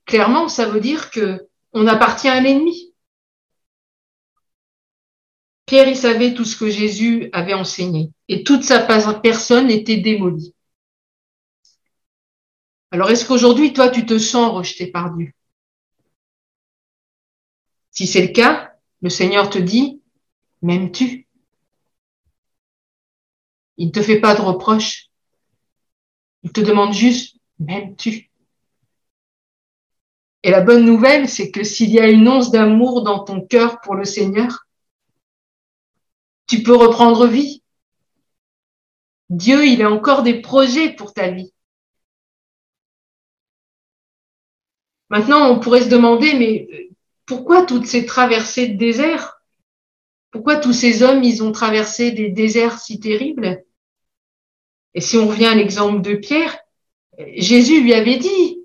clairement, 0.05 0.49
ça 0.49 0.67
veut 0.67 0.81
dire 0.81 1.11
que 1.11 1.49
on 1.73 1.87
appartient 1.87 2.29
à 2.29 2.41
l'ennemi. 2.41 2.95
Pierre, 5.67 5.89
il 5.89 5.97
savait 5.97 6.35
tout 6.35 6.45
ce 6.45 6.57
que 6.57 6.71
Jésus 6.71 7.29
avait 7.33 7.55
enseigné 7.55 8.11
et 8.29 8.43
toute 8.43 8.65
sa 8.65 8.81
personne 8.81 9.71
était 9.71 9.99
démolie. 9.99 10.55
Alors, 12.91 13.11
est-ce 13.11 13.27
qu'aujourd'hui, 13.27 13.75
toi, 13.75 13.91
tu 13.91 14.07
te 14.07 14.19
sens 14.19 14.53
rejeté 14.53 14.87
par 14.87 15.15
Dieu? 15.15 15.33
Si 17.91 18.07
c'est 18.07 18.23
le 18.23 18.33
cas, 18.33 18.73
le 19.03 19.11
Seigneur 19.11 19.51
te 19.51 19.59
dit, 19.59 20.01
m'aimes-tu? 20.63 21.28
Il 23.79 23.87
ne 23.87 23.93
te 23.93 24.03
fait 24.03 24.21
pas 24.21 24.35
de 24.35 24.43
reproches. 24.43 25.09
Il 26.43 26.53
te 26.53 26.61
demande 26.61 26.93
juste, 26.93 27.37
m'aimes-tu? 27.59 28.31
Et 30.43 30.51
la 30.51 30.61
bonne 30.61 30.85
nouvelle, 30.85 31.29
c'est 31.29 31.51
que 31.51 31.65
s'il 31.65 31.91
y 31.91 32.01
a 32.01 32.09
une 32.09 32.29
once 32.29 32.51
d'amour 32.51 33.03
dans 33.03 33.25
ton 33.25 33.41
cœur 33.41 33.81
pour 33.81 33.95
le 33.95 34.05
Seigneur, 34.05 34.67
tu 36.47 36.63
peux 36.63 36.77
reprendre 36.77 37.27
vie. 37.27 37.63
Dieu, 39.31 39.67
il 39.67 39.83
a 39.83 39.91
encore 39.91 40.23
des 40.23 40.41
projets 40.41 40.95
pour 40.95 41.13
ta 41.13 41.31
vie. 41.31 41.53
Maintenant, 45.11 45.51
on 45.51 45.61
pourrait 45.61 45.83
se 45.83 45.89
demander, 45.89 46.35
mais 46.35 46.91
pourquoi 47.27 47.65
toutes 47.65 47.87
ces 47.87 48.07
traversées 48.07 48.69
de 48.69 48.79
désert? 48.79 49.43
Pourquoi 50.31 50.57
tous 50.57 50.73
ces 50.73 51.03
hommes, 51.03 51.25
ils 51.25 51.43
ont 51.43 51.53
traversé 51.53 52.13
des 52.13 52.31
déserts 52.31 52.79
si 52.79 53.01
terribles? 53.01 53.65
Et 54.95 55.01
si 55.01 55.17
on 55.17 55.29
revient 55.29 55.47
à 55.47 55.55
l'exemple 55.55 56.01
de 56.01 56.15
Pierre, 56.15 56.59
Jésus 57.19 57.81
lui 57.83 57.95
avait 57.95 58.19
dit, 58.19 58.65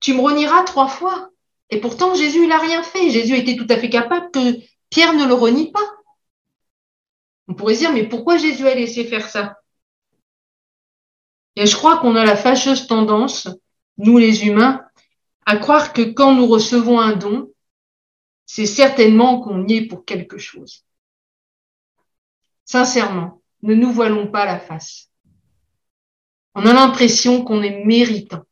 tu 0.00 0.14
me 0.14 0.20
renieras 0.20 0.62
trois 0.64 0.88
fois. 0.88 1.30
Et 1.70 1.80
pourtant, 1.80 2.14
Jésus, 2.14 2.46
n'a 2.46 2.58
rien 2.58 2.82
fait. 2.82 3.10
Jésus 3.10 3.36
était 3.36 3.56
tout 3.56 3.66
à 3.68 3.76
fait 3.76 3.90
capable 3.90 4.30
que 4.30 4.56
Pierre 4.90 5.14
ne 5.14 5.26
le 5.26 5.34
renie 5.34 5.70
pas. 5.70 5.84
On 7.48 7.54
pourrait 7.54 7.74
se 7.74 7.80
dire, 7.80 7.92
mais 7.92 8.06
pourquoi 8.06 8.36
Jésus 8.36 8.66
a 8.66 8.74
laissé 8.74 9.04
faire 9.04 9.28
ça? 9.28 9.58
Et 11.56 11.66
je 11.66 11.76
crois 11.76 11.98
qu'on 11.98 12.14
a 12.14 12.24
la 12.24 12.36
fâcheuse 12.36 12.86
tendance, 12.86 13.48
nous 13.96 14.16
les 14.16 14.46
humains, 14.46 14.84
à 15.44 15.56
croire 15.56 15.92
que 15.92 16.02
quand 16.02 16.34
nous 16.34 16.46
recevons 16.46 17.00
un 17.00 17.16
don, 17.16 17.50
c'est 18.46 18.66
certainement 18.66 19.40
qu'on 19.40 19.66
y 19.66 19.76
est 19.76 19.86
pour 19.86 20.04
quelque 20.04 20.38
chose. 20.38 20.84
Sincèrement, 22.64 23.42
ne 23.62 23.74
nous 23.74 23.90
voilons 23.90 24.28
pas 24.28 24.44
la 24.44 24.60
face. 24.60 25.07
On 26.58 26.66
a 26.66 26.72
l'impression 26.72 27.44
qu'on 27.44 27.62
est 27.62 27.84
méritant. 27.84 28.42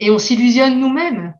Et 0.00 0.10
on 0.10 0.18
s'illusionne 0.18 0.80
nous-mêmes. 0.80 1.34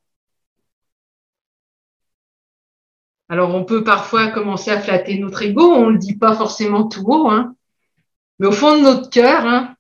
Alors 3.31 3.55
on 3.55 3.65
peut 3.65 3.83
parfois 3.83 4.29
commencer 4.29 4.71
à 4.71 4.79
flatter 4.79 5.19
notre 5.19 5.41
ego, 5.41 5.73
on 5.73 5.87
ne 5.87 5.93
le 5.93 5.99
dit 5.99 6.19
pas 6.19 6.37
forcément 6.37 6.87
tout 6.87 7.03
haut, 7.07 7.31
hein. 7.31 7.57
mais 8.39 8.47
au 8.47 8.53
fond 8.53 8.77
de 8.77 8.83
notre 8.83 9.09
cœur, 9.09 9.47
hein, 9.47 9.75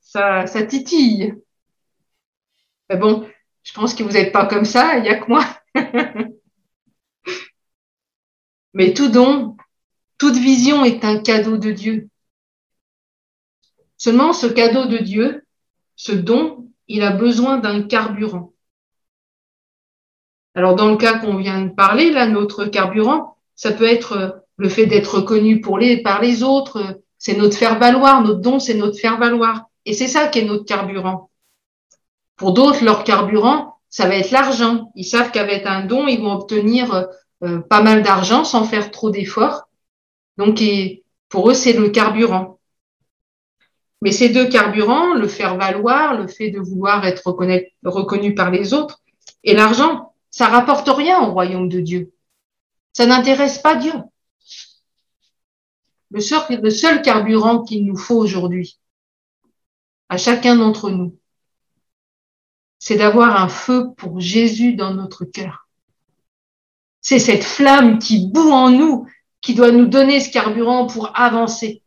ça, 0.00 0.48
ça 0.48 0.64
titille. 0.64 1.34
Mais 2.90 2.96
bon, 2.96 3.28
je 3.62 3.72
pense 3.74 3.94
que 3.94 4.02
vous 4.02 4.10
n'êtes 4.14 4.32
pas 4.32 4.46
comme 4.46 4.64
ça, 4.64 4.96
il 4.96 5.02
n'y 5.02 5.08
a 5.08 5.20
que 5.20 5.28
moi. 5.28 5.44
Mais 8.74 8.92
tout 8.92 9.08
don, 9.08 9.56
toute 10.18 10.36
vision 10.36 10.84
est 10.84 11.04
un 11.04 11.20
cadeau 11.20 11.58
de 11.58 11.70
Dieu. 11.70 12.10
Seulement, 13.98 14.32
ce 14.32 14.46
cadeau 14.46 14.86
de 14.86 14.98
Dieu, 14.98 15.44
ce 15.96 16.12
don, 16.12 16.68
il 16.88 17.02
a 17.02 17.10
besoin 17.10 17.58
d'un 17.58 17.82
carburant. 17.82 18.52
Alors, 20.54 20.74
dans 20.74 20.90
le 20.90 20.96
cas 20.96 21.18
qu'on 21.18 21.36
vient 21.36 21.62
de 21.62 21.70
parler, 21.70 22.10
là, 22.10 22.26
notre 22.26 22.66
carburant, 22.66 23.36
ça 23.54 23.72
peut 23.72 23.84
être 23.84 24.42
le 24.56 24.68
fait 24.68 24.86
d'être 24.86 25.16
reconnu 25.16 25.60
pour 25.60 25.78
les, 25.78 26.02
par 26.02 26.20
les 26.20 26.42
autres, 26.42 27.02
c'est 27.18 27.36
notre 27.36 27.56
faire-valoir, 27.56 28.22
notre 28.22 28.40
don, 28.40 28.58
c'est 28.58 28.74
notre 28.74 28.98
faire-valoir. 28.98 29.66
Et 29.84 29.92
c'est 29.92 30.08
ça 30.08 30.28
qui 30.28 30.40
est 30.40 30.44
notre 30.44 30.64
carburant. 30.64 31.30
Pour 32.36 32.52
d'autres, 32.52 32.84
leur 32.84 33.04
carburant, 33.04 33.78
ça 33.88 34.06
va 34.06 34.16
être 34.16 34.30
l'argent. 34.30 34.90
Ils 34.94 35.04
savent 35.04 35.30
qu'avec 35.30 35.64
un 35.66 35.84
don, 35.84 36.06
ils 36.06 36.20
vont 36.20 36.32
obtenir 36.32 37.06
euh, 37.42 37.58
pas 37.60 37.82
mal 37.82 38.02
d'argent 38.02 38.44
sans 38.44 38.64
faire 38.64 38.90
trop 38.90 39.10
d'efforts. 39.10 39.68
Donc, 40.36 40.62
pour 41.28 41.50
eux, 41.50 41.54
c'est 41.54 41.72
le 41.72 41.88
carburant. 41.88 42.55
Mais 44.02 44.12
ces 44.12 44.28
deux 44.28 44.48
carburants, 44.48 45.14
le 45.14 45.28
faire 45.28 45.56
valoir, 45.56 46.14
le 46.20 46.28
fait 46.28 46.50
de 46.50 46.60
vouloir 46.60 47.06
être 47.06 47.26
reconnu 47.84 48.34
par 48.34 48.50
les 48.50 48.74
autres, 48.74 49.02
et 49.42 49.54
l'argent, 49.54 50.14
ça 50.30 50.48
rapporte 50.48 50.88
rien 50.88 51.20
au 51.20 51.32
royaume 51.32 51.68
de 51.68 51.80
Dieu. 51.80 52.12
Ça 52.92 53.06
n'intéresse 53.06 53.58
pas 53.58 53.76
Dieu. 53.76 53.92
Le 56.10 56.20
seul, 56.20 57.02
carburant 57.02 57.62
qu'il 57.62 57.84
nous 57.84 57.96
faut 57.96 58.16
aujourd'hui, 58.16 58.78
à 60.08 60.16
chacun 60.16 60.56
d'entre 60.56 60.90
nous, 60.90 61.18
c'est 62.78 62.96
d'avoir 62.96 63.40
un 63.40 63.48
feu 63.48 63.88
pour 63.96 64.20
Jésus 64.20 64.74
dans 64.74 64.94
notre 64.94 65.24
cœur. 65.24 65.68
C'est 67.00 67.18
cette 67.18 67.44
flamme 67.44 67.98
qui 67.98 68.28
bout 68.28 68.50
en 68.50 68.70
nous, 68.70 69.06
qui 69.40 69.54
doit 69.54 69.72
nous 69.72 69.86
donner 69.86 70.20
ce 70.20 70.30
carburant 70.30 70.86
pour 70.86 71.18
avancer. 71.18 71.82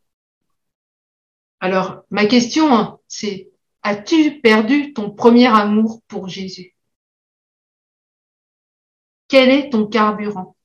Alors, 1.59 2.03
ma 2.09 2.25
question, 2.25 2.73
hein, 2.73 2.99
c'est, 3.07 3.49
as-tu 3.83 4.39
perdu 4.39 4.93
ton 4.93 5.11
premier 5.11 5.47
amour 5.47 6.01
pour 6.07 6.29
Jésus? 6.29 6.75
Quel 9.27 9.49
est 9.49 9.69
ton 9.69 9.85
carburant? 9.85 10.55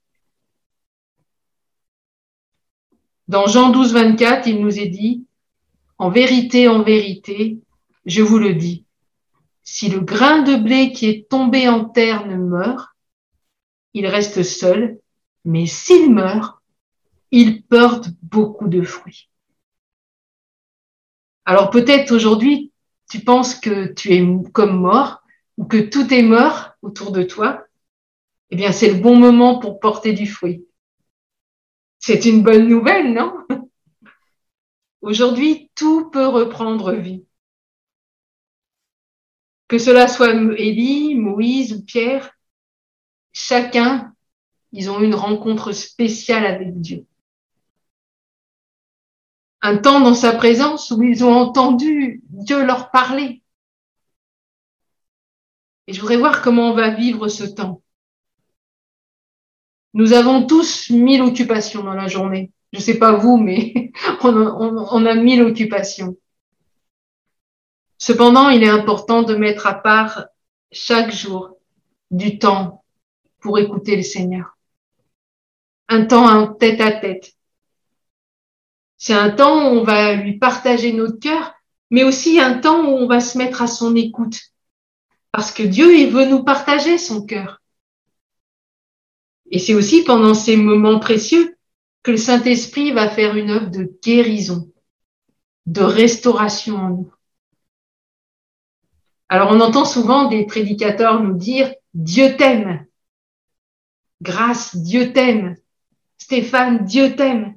Dans 3.26 3.46
Jean 3.46 3.70
12, 3.70 3.92
24, 3.92 4.46
il 4.46 4.60
nous 4.60 4.78
est 4.78 4.88
dit, 4.88 5.26
en 5.98 6.10
vérité, 6.10 6.68
en 6.68 6.82
vérité, 6.82 7.58
je 8.06 8.22
vous 8.22 8.38
le 8.38 8.54
dis, 8.54 8.84
si 9.62 9.88
le 9.88 10.00
grain 10.00 10.42
de 10.42 10.56
blé 10.56 10.92
qui 10.92 11.06
est 11.06 11.28
tombé 11.28 11.68
en 11.68 11.86
terre 11.86 12.26
ne 12.26 12.36
meurt, 12.36 12.90
il 13.94 14.06
reste 14.06 14.42
seul, 14.42 15.00
mais 15.44 15.66
s'il 15.66 16.12
meurt, 16.12 16.60
il 17.30 17.62
porte 17.62 18.10
beaucoup 18.22 18.68
de 18.68 18.82
fruits. 18.82 19.28
Alors 21.44 21.70
peut-être 21.70 22.12
aujourd'hui, 22.12 22.72
tu 23.10 23.20
penses 23.20 23.54
que 23.54 23.92
tu 23.92 24.14
es 24.14 24.26
comme 24.52 24.80
mort 24.80 25.22
ou 25.56 25.64
que 25.64 25.76
tout 25.76 26.12
est 26.12 26.22
mort 26.22 26.70
autour 26.82 27.12
de 27.12 27.22
toi. 27.22 27.64
Eh 28.50 28.56
bien, 28.56 28.72
c'est 28.72 28.90
le 28.90 29.00
bon 29.00 29.16
moment 29.16 29.58
pour 29.58 29.80
porter 29.80 30.12
du 30.12 30.26
fruit. 30.26 30.66
C'est 31.98 32.24
une 32.24 32.42
bonne 32.42 32.68
nouvelle, 32.68 33.12
non? 33.12 33.34
Aujourd'hui, 35.00 35.70
tout 35.74 36.10
peut 36.10 36.26
reprendre 36.26 36.92
vie. 36.92 37.24
Que 39.68 39.78
cela 39.78 40.08
soit 40.08 40.32
Élie, 40.32 41.14
Moïse 41.14 41.72
ou 41.74 41.84
Pierre, 41.84 42.30
chacun, 43.32 44.14
ils 44.72 44.90
ont 44.90 45.00
une 45.00 45.14
rencontre 45.14 45.72
spéciale 45.72 46.46
avec 46.46 46.80
Dieu. 46.80 47.06
Un 49.64 49.78
temps 49.78 50.00
dans 50.00 50.12
sa 50.12 50.32
présence 50.32 50.90
où 50.90 51.02
ils 51.02 51.24
ont 51.24 51.32
entendu 51.32 52.22
Dieu 52.28 52.66
leur 52.66 52.90
parler. 52.90 53.42
Et 55.86 55.94
je 55.94 56.00
voudrais 56.02 56.18
voir 56.18 56.42
comment 56.42 56.68
on 56.68 56.74
va 56.74 56.90
vivre 56.90 57.28
ce 57.28 57.44
temps. 57.44 57.80
Nous 59.94 60.12
avons 60.12 60.46
tous 60.46 60.90
mille 60.90 61.22
occupations 61.22 61.82
dans 61.82 61.94
la 61.94 62.08
journée. 62.08 62.52
Je 62.74 62.78
ne 62.78 62.82
sais 62.82 62.98
pas 62.98 63.12
vous, 63.12 63.38
mais 63.38 63.90
on 64.22 64.36
a, 64.36 64.50
on 64.92 65.06
a 65.06 65.14
mille 65.14 65.42
occupations. 65.42 66.14
Cependant, 67.96 68.50
il 68.50 68.62
est 68.62 68.68
important 68.68 69.22
de 69.22 69.34
mettre 69.34 69.66
à 69.66 69.72
part 69.72 70.26
chaque 70.72 71.10
jour 71.10 71.56
du 72.10 72.38
temps 72.38 72.84
pour 73.40 73.58
écouter 73.58 73.96
le 73.96 74.02
Seigneur. 74.02 74.58
Un 75.88 76.04
temps 76.04 76.26
en 76.26 76.52
tête 76.52 76.82
à 76.82 76.92
tête. 76.92 77.32
C'est 79.04 79.12
un 79.12 79.28
temps 79.28 79.58
où 79.58 79.80
on 79.80 79.84
va 79.84 80.14
lui 80.14 80.38
partager 80.38 80.94
notre 80.94 81.18
cœur, 81.18 81.52
mais 81.90 82.04
aussi 82.04 82.40
un 82.40 82.54
temps 82.58 82.86
où 82.86 82.88
on 82.88 83.06
va 83.06 83.20
se 83.20 83.36
mettre 83.36 83.60
à 83.60 83.66
son 83.66 83.94
écoute. 83.94 84.40
Parce 85.30 85.52
que 85.52 85.62
Dieu, 85.62 85.94
il 85.94 86.10
veut 86.10 86.24
nous 86.24 86.42
partager 86.42 86.96
son 86.96 87.26
cœur. 87.26 87.60
Et 89.50 89.58
c'est 89.58 89.74
aussi 89.74 90.04
pendant 90.04 90.32
ces 90.32 90.56
moments 90.56 91.00
précieux 91.00 91.54
que 92.02 92.12
le 92.12 92.16
Saint-Esprit 92.16 92.92
va 92.92 93.10
faire 93.10 93.36
une 93.36 93.50
œuvre 93.50 93.68
de 93.68 93.92
guérison, 94.02 94.72
de 95.66 95.82
restauration 95.82 96.76
en 96.76 96.88
nous. 96.88 97.12
Alors 99.28 99.50
on 99.50 99.60
entend 99.60 99.84
souvent 99.84 100.30
des 100.30 100.46
prédicateurs 100.46 101.22
nous 101.22 101.36
dire 101.36 101.74
Dieu 101.92 102.38
t'aime. 102.38 102.86
Grâce, 104.22 104.74
Dieu 104.74 105.12
t'aime. 105.12 105.56
Stéphane, 106.16 106.86
Dieu 106.86 107.14
t'aime. 107.16 107.53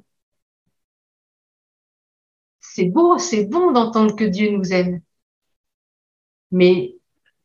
C'est 2.78 2.84
beau, 2.84 3.18
c'est 3.18 3.46
bon 3.46 3.72
d'entendre 3.72 4.14
que 4.14 4.22
Dieu 4.22 4.50
nous 4.50 4.72
aime. 4.72 5.00
Mais 6.52 6.94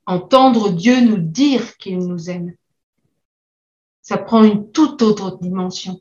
entendre 0.05 0.69
Dieu 0.69 1.01
nous 1.01 1.17
dire 1.17 1.75
qu'il 1.77 1.97
nous 1.97 2.29
aime, 2.29 2.53
ça 4.03 4.19
prend 4.19 4.43
une 4.43 4.71
toute 4.71 5.01
autre 5.01 5.39
dimension. 5.41 5.99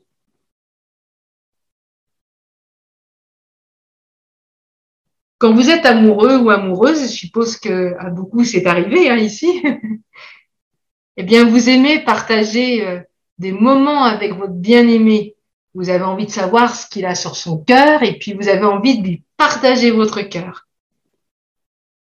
Quand 5.39 5.55
vous 5.55 5.71
êtes 5.71 5.87
amoureux 5.87 6.37
ou 6.37 6.51
amoureuse, 6.51 7.01
je 7.01 7.07
suppose 7.07 7.57
que 7.57 7.95
à 7.97 8.11
beaucoup 8.11 8.43
c'est 8.43 8.67
arrivé 8.67 9.09
hein, 9.09 9.17
ici, 9.17 9.63
eh 11.17 11.23
bien 11.23 11.43
vous 11.49 11.69
aimez 11.69 12.03
partager 12.03 12.85
euh, 12.85 13.01
des 13.39 13.51
moments 13.51 14.03
avec 14.03 14.33
votre 14.35 14.53
bien-aimé. 14.53 15.35
Vous 15.73 15.89
avez 15.89 16.03
envie 16.03 16.25
de 16.25 16.31
savoir 16.31 16.75
ce 16.75 16.87
qu'il 16.87 17.05
a 17.05 17.15
sur 17.15 17.35
son 17.35 17.57
cœur 17.57 18.03
et 18.03 18.19
puis 18.19 18.33
vous 18.33 18.47
avez 18.47 18.65
envie 18.65 18.99
de 18.99 19.07
lui 19.07 19.23
partager 19.37 19.91
votre 19.91 20.21
cœur. 20.21 20.67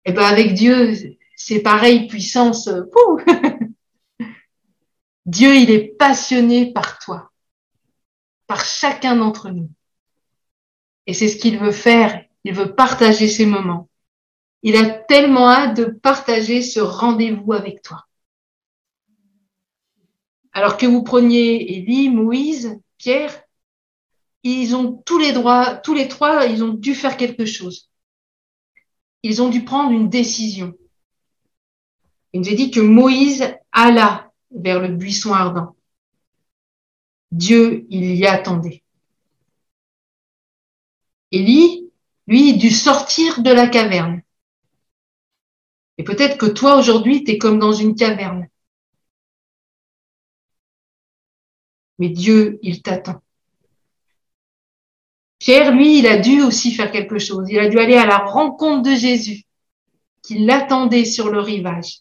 Eh 0.05 0.11
bien 0.11 0.25
avec 0.25 0.53
Dieu, 0.53 1.17
c'est 1.35 1.61
pareil, 1.61 2.07
puissance. 2.07 2.67
Dieu, 5.25 5.55
il 5.55 5.71
est 5.71 5.95
passionné 5.97 6.73
par 6.73 6.99
toi, 6.99 7.31
par 8.47 8.65
chacun 8.65 9.15
d'entre 9.15 9.49
nous. 9.49 9.69
Et 11.07 11.13
c'est 11.13 11.29
ce 11.29 11.37
qu'il 11.37 11.57
veut 11.57 11.71
faire. 11.71 12.25
Il 12.43 12.53
veut 12.53 12.75
partager 12.75 13.27
ces 13.27 13.45
moments. 13.45 13.89
Il 14.61 14.75
a 14.75 14.89
tellement 14.89 15.49
hâte 15.49 15.77
de 15.77 15.85
partager 15.85 16.61
ce 16.61 16.79
rendez-vous 16.79 17.53
avec 17.53 17.81
toi. 17.81 18.05
Alors 20.51 20.77
que 20.77 20.85
vous 20.85 21.03
preniez 21.03 21.77
Élie, 21.77 22.09
Moïse, 22.09 22.79
Pierre, 22.97 23.42
ils 24.43 24.75
ont 24.75 25.01
tous 25.05 25.17
les 25.17 25.31
droits, 25.31 25.75
tous 25.75 25.93
les 25.93 26.07
trois, 26.07 26.45
ils 26.45 26.63
ont 26.63 26.73
dû 26.73 26.95
faire 26.95 27.17
quelque 27.17 27.45
chose. 27.45 27.89
Ils 29.23 29.41
ont 29.41 29.49
dû 29.49 29.63
prendre 29.63 29.91
une 29.91 30.09
décision. 30.09 30.73
Il 32.33 32.41
nous 32.41 32.49
est 32.49 32.55
dit 32.55 32.71
que 32.71 32.81
Moïse 32.81 33.55
alla 33.71 34.31
vers 34.51 34.81
le 34.81 34.89
buisson 34.89 35.33
ardent. 35.33 35.75
Dieu, 37.31 37.87
il 37.89 38.15
y 38.15 38.27
attendait. 38.27 38.83
Élie, 41.31 41.89
lui, 42.27 42.57
dut 42.57 42.69
sortir 42.69 43.41
de 43.41 43.51
la 43.51 43.67
caverne. 43.67 44.21
Et 45.97 46.03
peut-être 46.03 46.37
que 46.37 46.45
toi, 46.45 46.77
aujourd'hui, 46.77 47.23
tu 47.23 47.31
es 47.31 47.37
comme 47.37 47.59
dans 47.59 47.73
une 47.73 47.95
caverne. 47.95 48.47
Mais 51.97 52.09
Dieu, 52.09 52.59
il 52.61 52.81
t'attend. 52.83 53.22
Pierre, 55.43 55.73
lui, 55.73 55.99
il 55.99 56.07
a 56.07 56.15
dû 56.15 56.41
aussi 56.41 56.71
faire 56.71 56.89
quelque 56.89 57.19
chose. 57.19 57.49
Il 57.49 57.59
a 57.59 57.67
dû 57.67 57.77
aller 57.77 57.97
à 57.97 58.05
la 58.05 58.19
rencontre 58.19 58.89
de 58.89 58.95
Jésus, 58.95 59.43
qui 60.21 60.39
l'attendait 60.39 61.03
sur 61.03 61.29
le 61.29 61.41
rivage. 61.41 61.99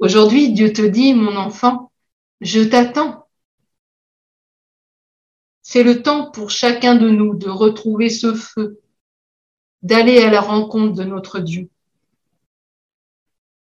Aujourd'hui, 0.00 0.52
Dieu 0.52 0.72
te 0.72 0.82
dit, 0.82 1.14
mon 1.14 1.36
enfant, 1.36 1.92
je 2.40 2.58
t'attends. 2.58 3.28
C'est 5.62 5.84
le 5.84 6.02
temps 6.02 6.32
pour 6.32 6.50
chacun 6.50 6.96
de 6.96 7.08
nous 7.08 7.36
de 7.36 7.48
retrouver 7.48 8.10
ce 8.10 8.34
feu, 8.34 8.80
d'aller 9.82 10.18
à 10.24 10.28
la 10.28 10.40
rencontre 10.40 10.94
de 10.94 11.04
notre 11.04 11.38
Dieu. 11.38 11.70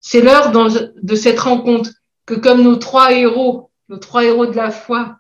C'est 0.02 0.20
l'heure 0.20 0.52
de 0.52 1.16
cette 1.16 1.40
rencontre 1.40 1.92
que 2.26 2.34
comme 2.34 2.62
nos 2.62 2.76
trois 2.76 3.14
héros, 3.14 3.72
nos 3.88 4.00
trois 4.00 4.26
héros 4.26 4.48
de 4.48 4.58
la 4.58 4.70
foi, 4.70 5.18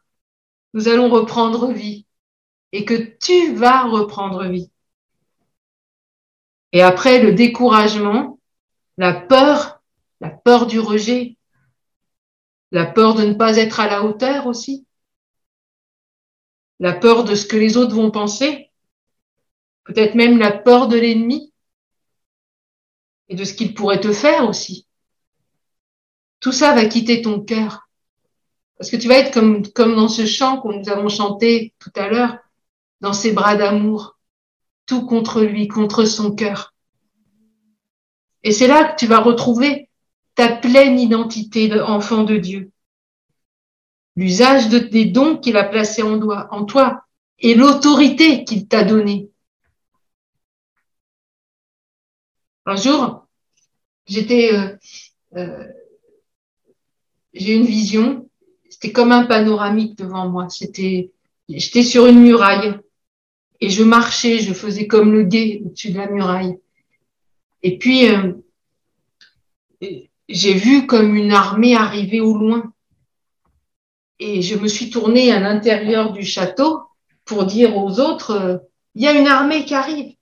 nous 0.74 0.88
allons 0.88 1.10
reprendre 1.10 1.72
vie 1.72 2.06
et 2.72 2.86
que 2.86 2.96
tu 2.96 3.54
vas 3.54 3.84
reprendre 3.84 4.46
vie. 4.46 4.72
Et 6.72 6.82
après 6.82 7.22
le 7.22 7.34
découragement, 7.34 8.40
la 8.98 9.14
peur, 9.14 9.82
la 10.20 10.30
peur 10.30 10.66
du 10.66 10.80
rejet, 10.80 11.38
la 12.72 12.86
peur 12.86 13.14
de 13.14 13.24
ne 13.24 13.34
pas 13.34 13.58
être 13.58 13.80
à 13.80 13.88
la 13.88 14.04
hauteur 14.04 14.48
aussi, 14.48 14.88
la 16.80 16.94
peur 16.94 17.24
de 17.24 17.36
ce 17.36 17.46
que 17.46 17.58
les 17.58 17.78
autres 17.78 17.96
vont 17.96 18.10
penser, 18.10 18.72
peut-être 19.84 20.16
même 20.16 20.40
la 20.40 20.52
peur 20.52 20.88
de 20.88 20.98
l'ennemi 20.98 21.54
et 23.30 23.36
de 23.36 23.44
ce 23.46 23.54
qu'il 23.54 23.76
pourrait 23.76 24.02
te 24.02 24.12
faire 24.12 24.50
aussi. 24.50 24.88
Tout 26.40 26.52
ça 26.52 26.74
va 26.74 26.86
quitter 26.86 27.22
ton 27.22 27.40
cœur. 27.40 27.83
Parce 28.78 28.90
que 28.90 28.98
tu 28.98 29.08
vas 29.08 29.18
être 29.18 29.34
comme, 29.34 29.66
comme 29.72 29.96
dans 29.96 30.10
ce 30.10 30.26
chant 30.26 30.62
que 30.62 30.68
nous 30.68 30.90
avons 30.90 31.10
chanté 31.10 31.74
tout 31.80 31.92
à 31.96 32.10
l'heure, 32.10 32.38
dans 33.02 33.14
ses 33.14 33.32
bras 33.32 33.56
d'amour, 33.56 34.18
tout 34.86 35.06
contre 35.06 35.42
lui, 35.42 35.68
contre 35.68 36.06
son 36.06 36.36
cœur. 36.36 36.74
Et 38.44 38.52
c'est 38.52 38.68
là 38.68 38.86
que 38.86 39.00
tu 39.00 39.08
vas 39.08 39.20
retrouver 39.20 39.90
ta 40.36 40.50
pleine 40.56 41.00
identité 41.00 41.68
d'enfant 41.68 42.24
de 42.24 42.38
Dieu. 42.38 42.72
L'usage 44.16 44.70
de, 44.70 44.80
des 44.80 45.06
dons 45.06 45.38
qu'il 45.38 45.58
a 45.58 45.64
placés 45.64 46.04
en, 46.04 46.20
en 46.22 46.66
toi 46.66 47.04
et 47.40 47.56
l'autorité 47.56 48.44
qu'il 48.44 48.68
t'a 48.68 48.84
donnée. 48.84 49.30
Un 52.66 52.76
jour, 52.76 53.28
j'étais, 54.06 54.54
euh, 54.54 54.78
euh, 55.36 55.68
j'ai 57.34 57.56
une 57.56 57.66
vision. 57.66 58.30
C'était 58.84 58.92
comme 58.92 59.14
un 59.14 59.24
panoramique 59.26 59.98
devant 59.98 60.28
moi. 60.28 60.50
C'était, 60.50 61.14
j'étais 61.48 61.84
sur 61.84 62.06
une 62.06 62.20
muraille 62.20 62.78
et 63.62 63.70
je 63.70 63.82
marchais, 63.82 64.40
je 64.40 64.54
faisais 64.54 64.88
comme 64.88 65.14
le 65.14 65.24
guet 65.24 65.62
au-dessus 65.64 65.92
de 65.92 66.00
la 66.00 66.10
muraille. 66.10 66.58
Et 67.62 67.78
puis, 67.78 68.10
euh, 68.10 68.34
j'ai 70.28 70.54
vu 70.54 70.86
comme 70.86 71.16
une 71.16 71.32
armée 71.32 71.78
arriver 71.78 72.20
au 72.20 72.38
loin. 72.38 72.74
Et 74.20 74.42
je 74.42 74.58
me 74.58 74.68
suis 74.68 74.90
tournée 74.90 75.32
à 75.32 75.40
l'intérieur 75.40 76.12
du 76.12 76.26
château 76.26 76.82
pour 77.24 77.46
dire 77.46 77.78
aux 77.78 78.02
autres, 78.02 78.32
euh, 78.32 78.58
il 78.96 79.04
y 79.04 79.08
a 79.08 79.14
une 79.14 79.28
armée 79.28 79.64
qui 79.64 79.76
arrive. 79.76 80.14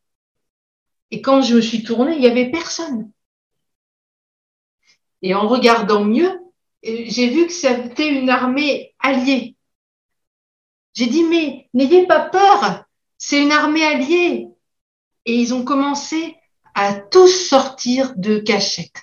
Et 1.09 1.23
quand 1.23 1.41
je 1.41 1.55
me 1.55 1.61
suis 1.61 1.81
tournée, 1.81 2.15
il 2.15 2.21
y 2.21 2.27
avait 2.27 2.51
personne. 2.51 3.11
Et 5.23 5.33
en 5.33 5.47
regardant 5.47 6.05
mieux, 6.05 6.41
j'ai 6.83 7.29
vu 7.29 7.47
que 7.47 7.53
c'était 7.53 8.09
une 8.09 8.29
armée 8.29 8.93
alliée. 8.99 9.55
J'ai 10.93 11.07
dit, 11.07 11.23
mais 11.23 11.69
n'ayez 11.73 12.05
pas 12.05 12.21
peur, 12.21 12.85
c'est 13.17 13.41
une 13.41 13.51
armée 13.51 13.83
alliée. 13.83 14.47
Et 15.25 15.35
ils 15.35 15.53
ont 15.53 15.63
commencé 15.63 16.35
à 16.73 16.93
tous 16.93 17.27
sortir 17.27 18.13
de 18.17 18.39
cachette. 18.39 19.01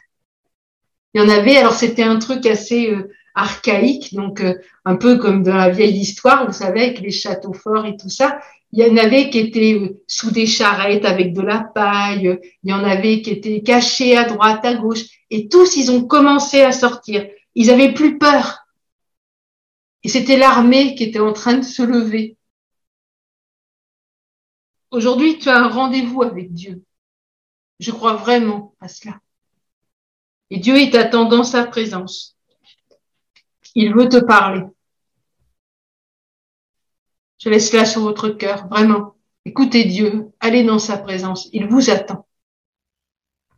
Il 1.15 1.23
y 1.23 1.25
en 1.25 1.29
avait, 1.29 1.57
alors 1.57 1.73
c'était 1.73 2.03
un 2.03 2.19
truc 2.19 2.45
assez 2.47 2.91
euh, 2.91 3.11
archaïque, 3.35 4.15
donc 4.15 4.41
euh, 4.41 4.55
un 4.85 4.97
peu 4.97 5.17
comme 5.19 5.43
dans 5.43 5.57
la 5.57 5.71
vieille 5.71 5.99
histoire, 5.99 6.47
vous 6.47 6.53
savez, 6.53 6.83
avec 6.83 7.01
les 7.01 7.11
châteaux 7.11 7.53
forts 7.53 7.87
et 7.87 7.97
tout 7.97 8.11
ça. 8.11 8.41
Il 8.73 8.85
y 8.85 8.91
en 8.91 8.97
avait 8.99 9.31
qui 9.31 9.39
étaient 9.39 9.75
euh, 9.75 10.03
sous 10.07 10.31
des 10.31 10.47
charrettes 10.47 11.07
avec 11.07 11.33
de 11.33 11.41
la 11.41 11.61
paille, 11.61 12.39
il 12.63 12.71
y 12.71 12.75
en 12.75 12.85
avait 12.85 13.23
qui 13.23 13.31
étaient 13.31 13.63
cachés 13.63 14.17
à 14.17 14.25
droite, 14.25 14.65
à 14.65 14.75
gauche, 14.75 15.05
et 15.31 15.49
tous, 15.49 15.77
ils 15.77 15.91
ont 15.91 16.05
commencé 16.05 16.61
à 16.61 16.73
sortir. 16.73 17.27
Ils 17.59 17.73
avaient 17.73 17.93
plus 17.93 18.19
peur. 18.19 18.69
Et 20.05 20.09
c'était 20.09 20.37
l'armée 20.37 20.95
qui 20.95 21.03
était 21.03 21.19
en 21.19 21.33
train 21.33 21.55
de 21.55 21.65
se 21.65 21.83
lever. 21.83 22.37
Aujourd'hui, 24.93 25.41
tu 25.41 25.49
as 25.49 25.57
un 25.57 25.69
rendez-vous 25.69 26.23
avec 26.23 26.55
Dieu. 26.55 26.85
Je 27.81 27.91
crois 27.91 28.15
vraiment 28.15 28.77
à 28.79 28.87
cela. 28.87 29.19
Et 30.51 30.61
Dieu 30.61 30.77
est 30.77 30.95
attendant 30.95 31.43
sa 31.43 31.67
présence. 31.67 32.37
Il 33.75 33.93
veut 33.93 34.09
te 34.09 34.25
parler. 34.25 34.63
Je 37.39 37.49
laisse 37.49 37.73
cela 37.73 37.85
sur 37.85 38.03
votre 38.03 38.29
cœur, 38.29 38.69
vraiment. 38.69 39.17
Écoutez 39.45 39.85
Dieu, 39.85 40.31
allez 40.39 40.63
dans 40.63 40.79
sa 40.79 40.97
présence. 40.97 41.49
Il 41.53 41.67
vous 41.67 41.91
attend. 41.91 42.28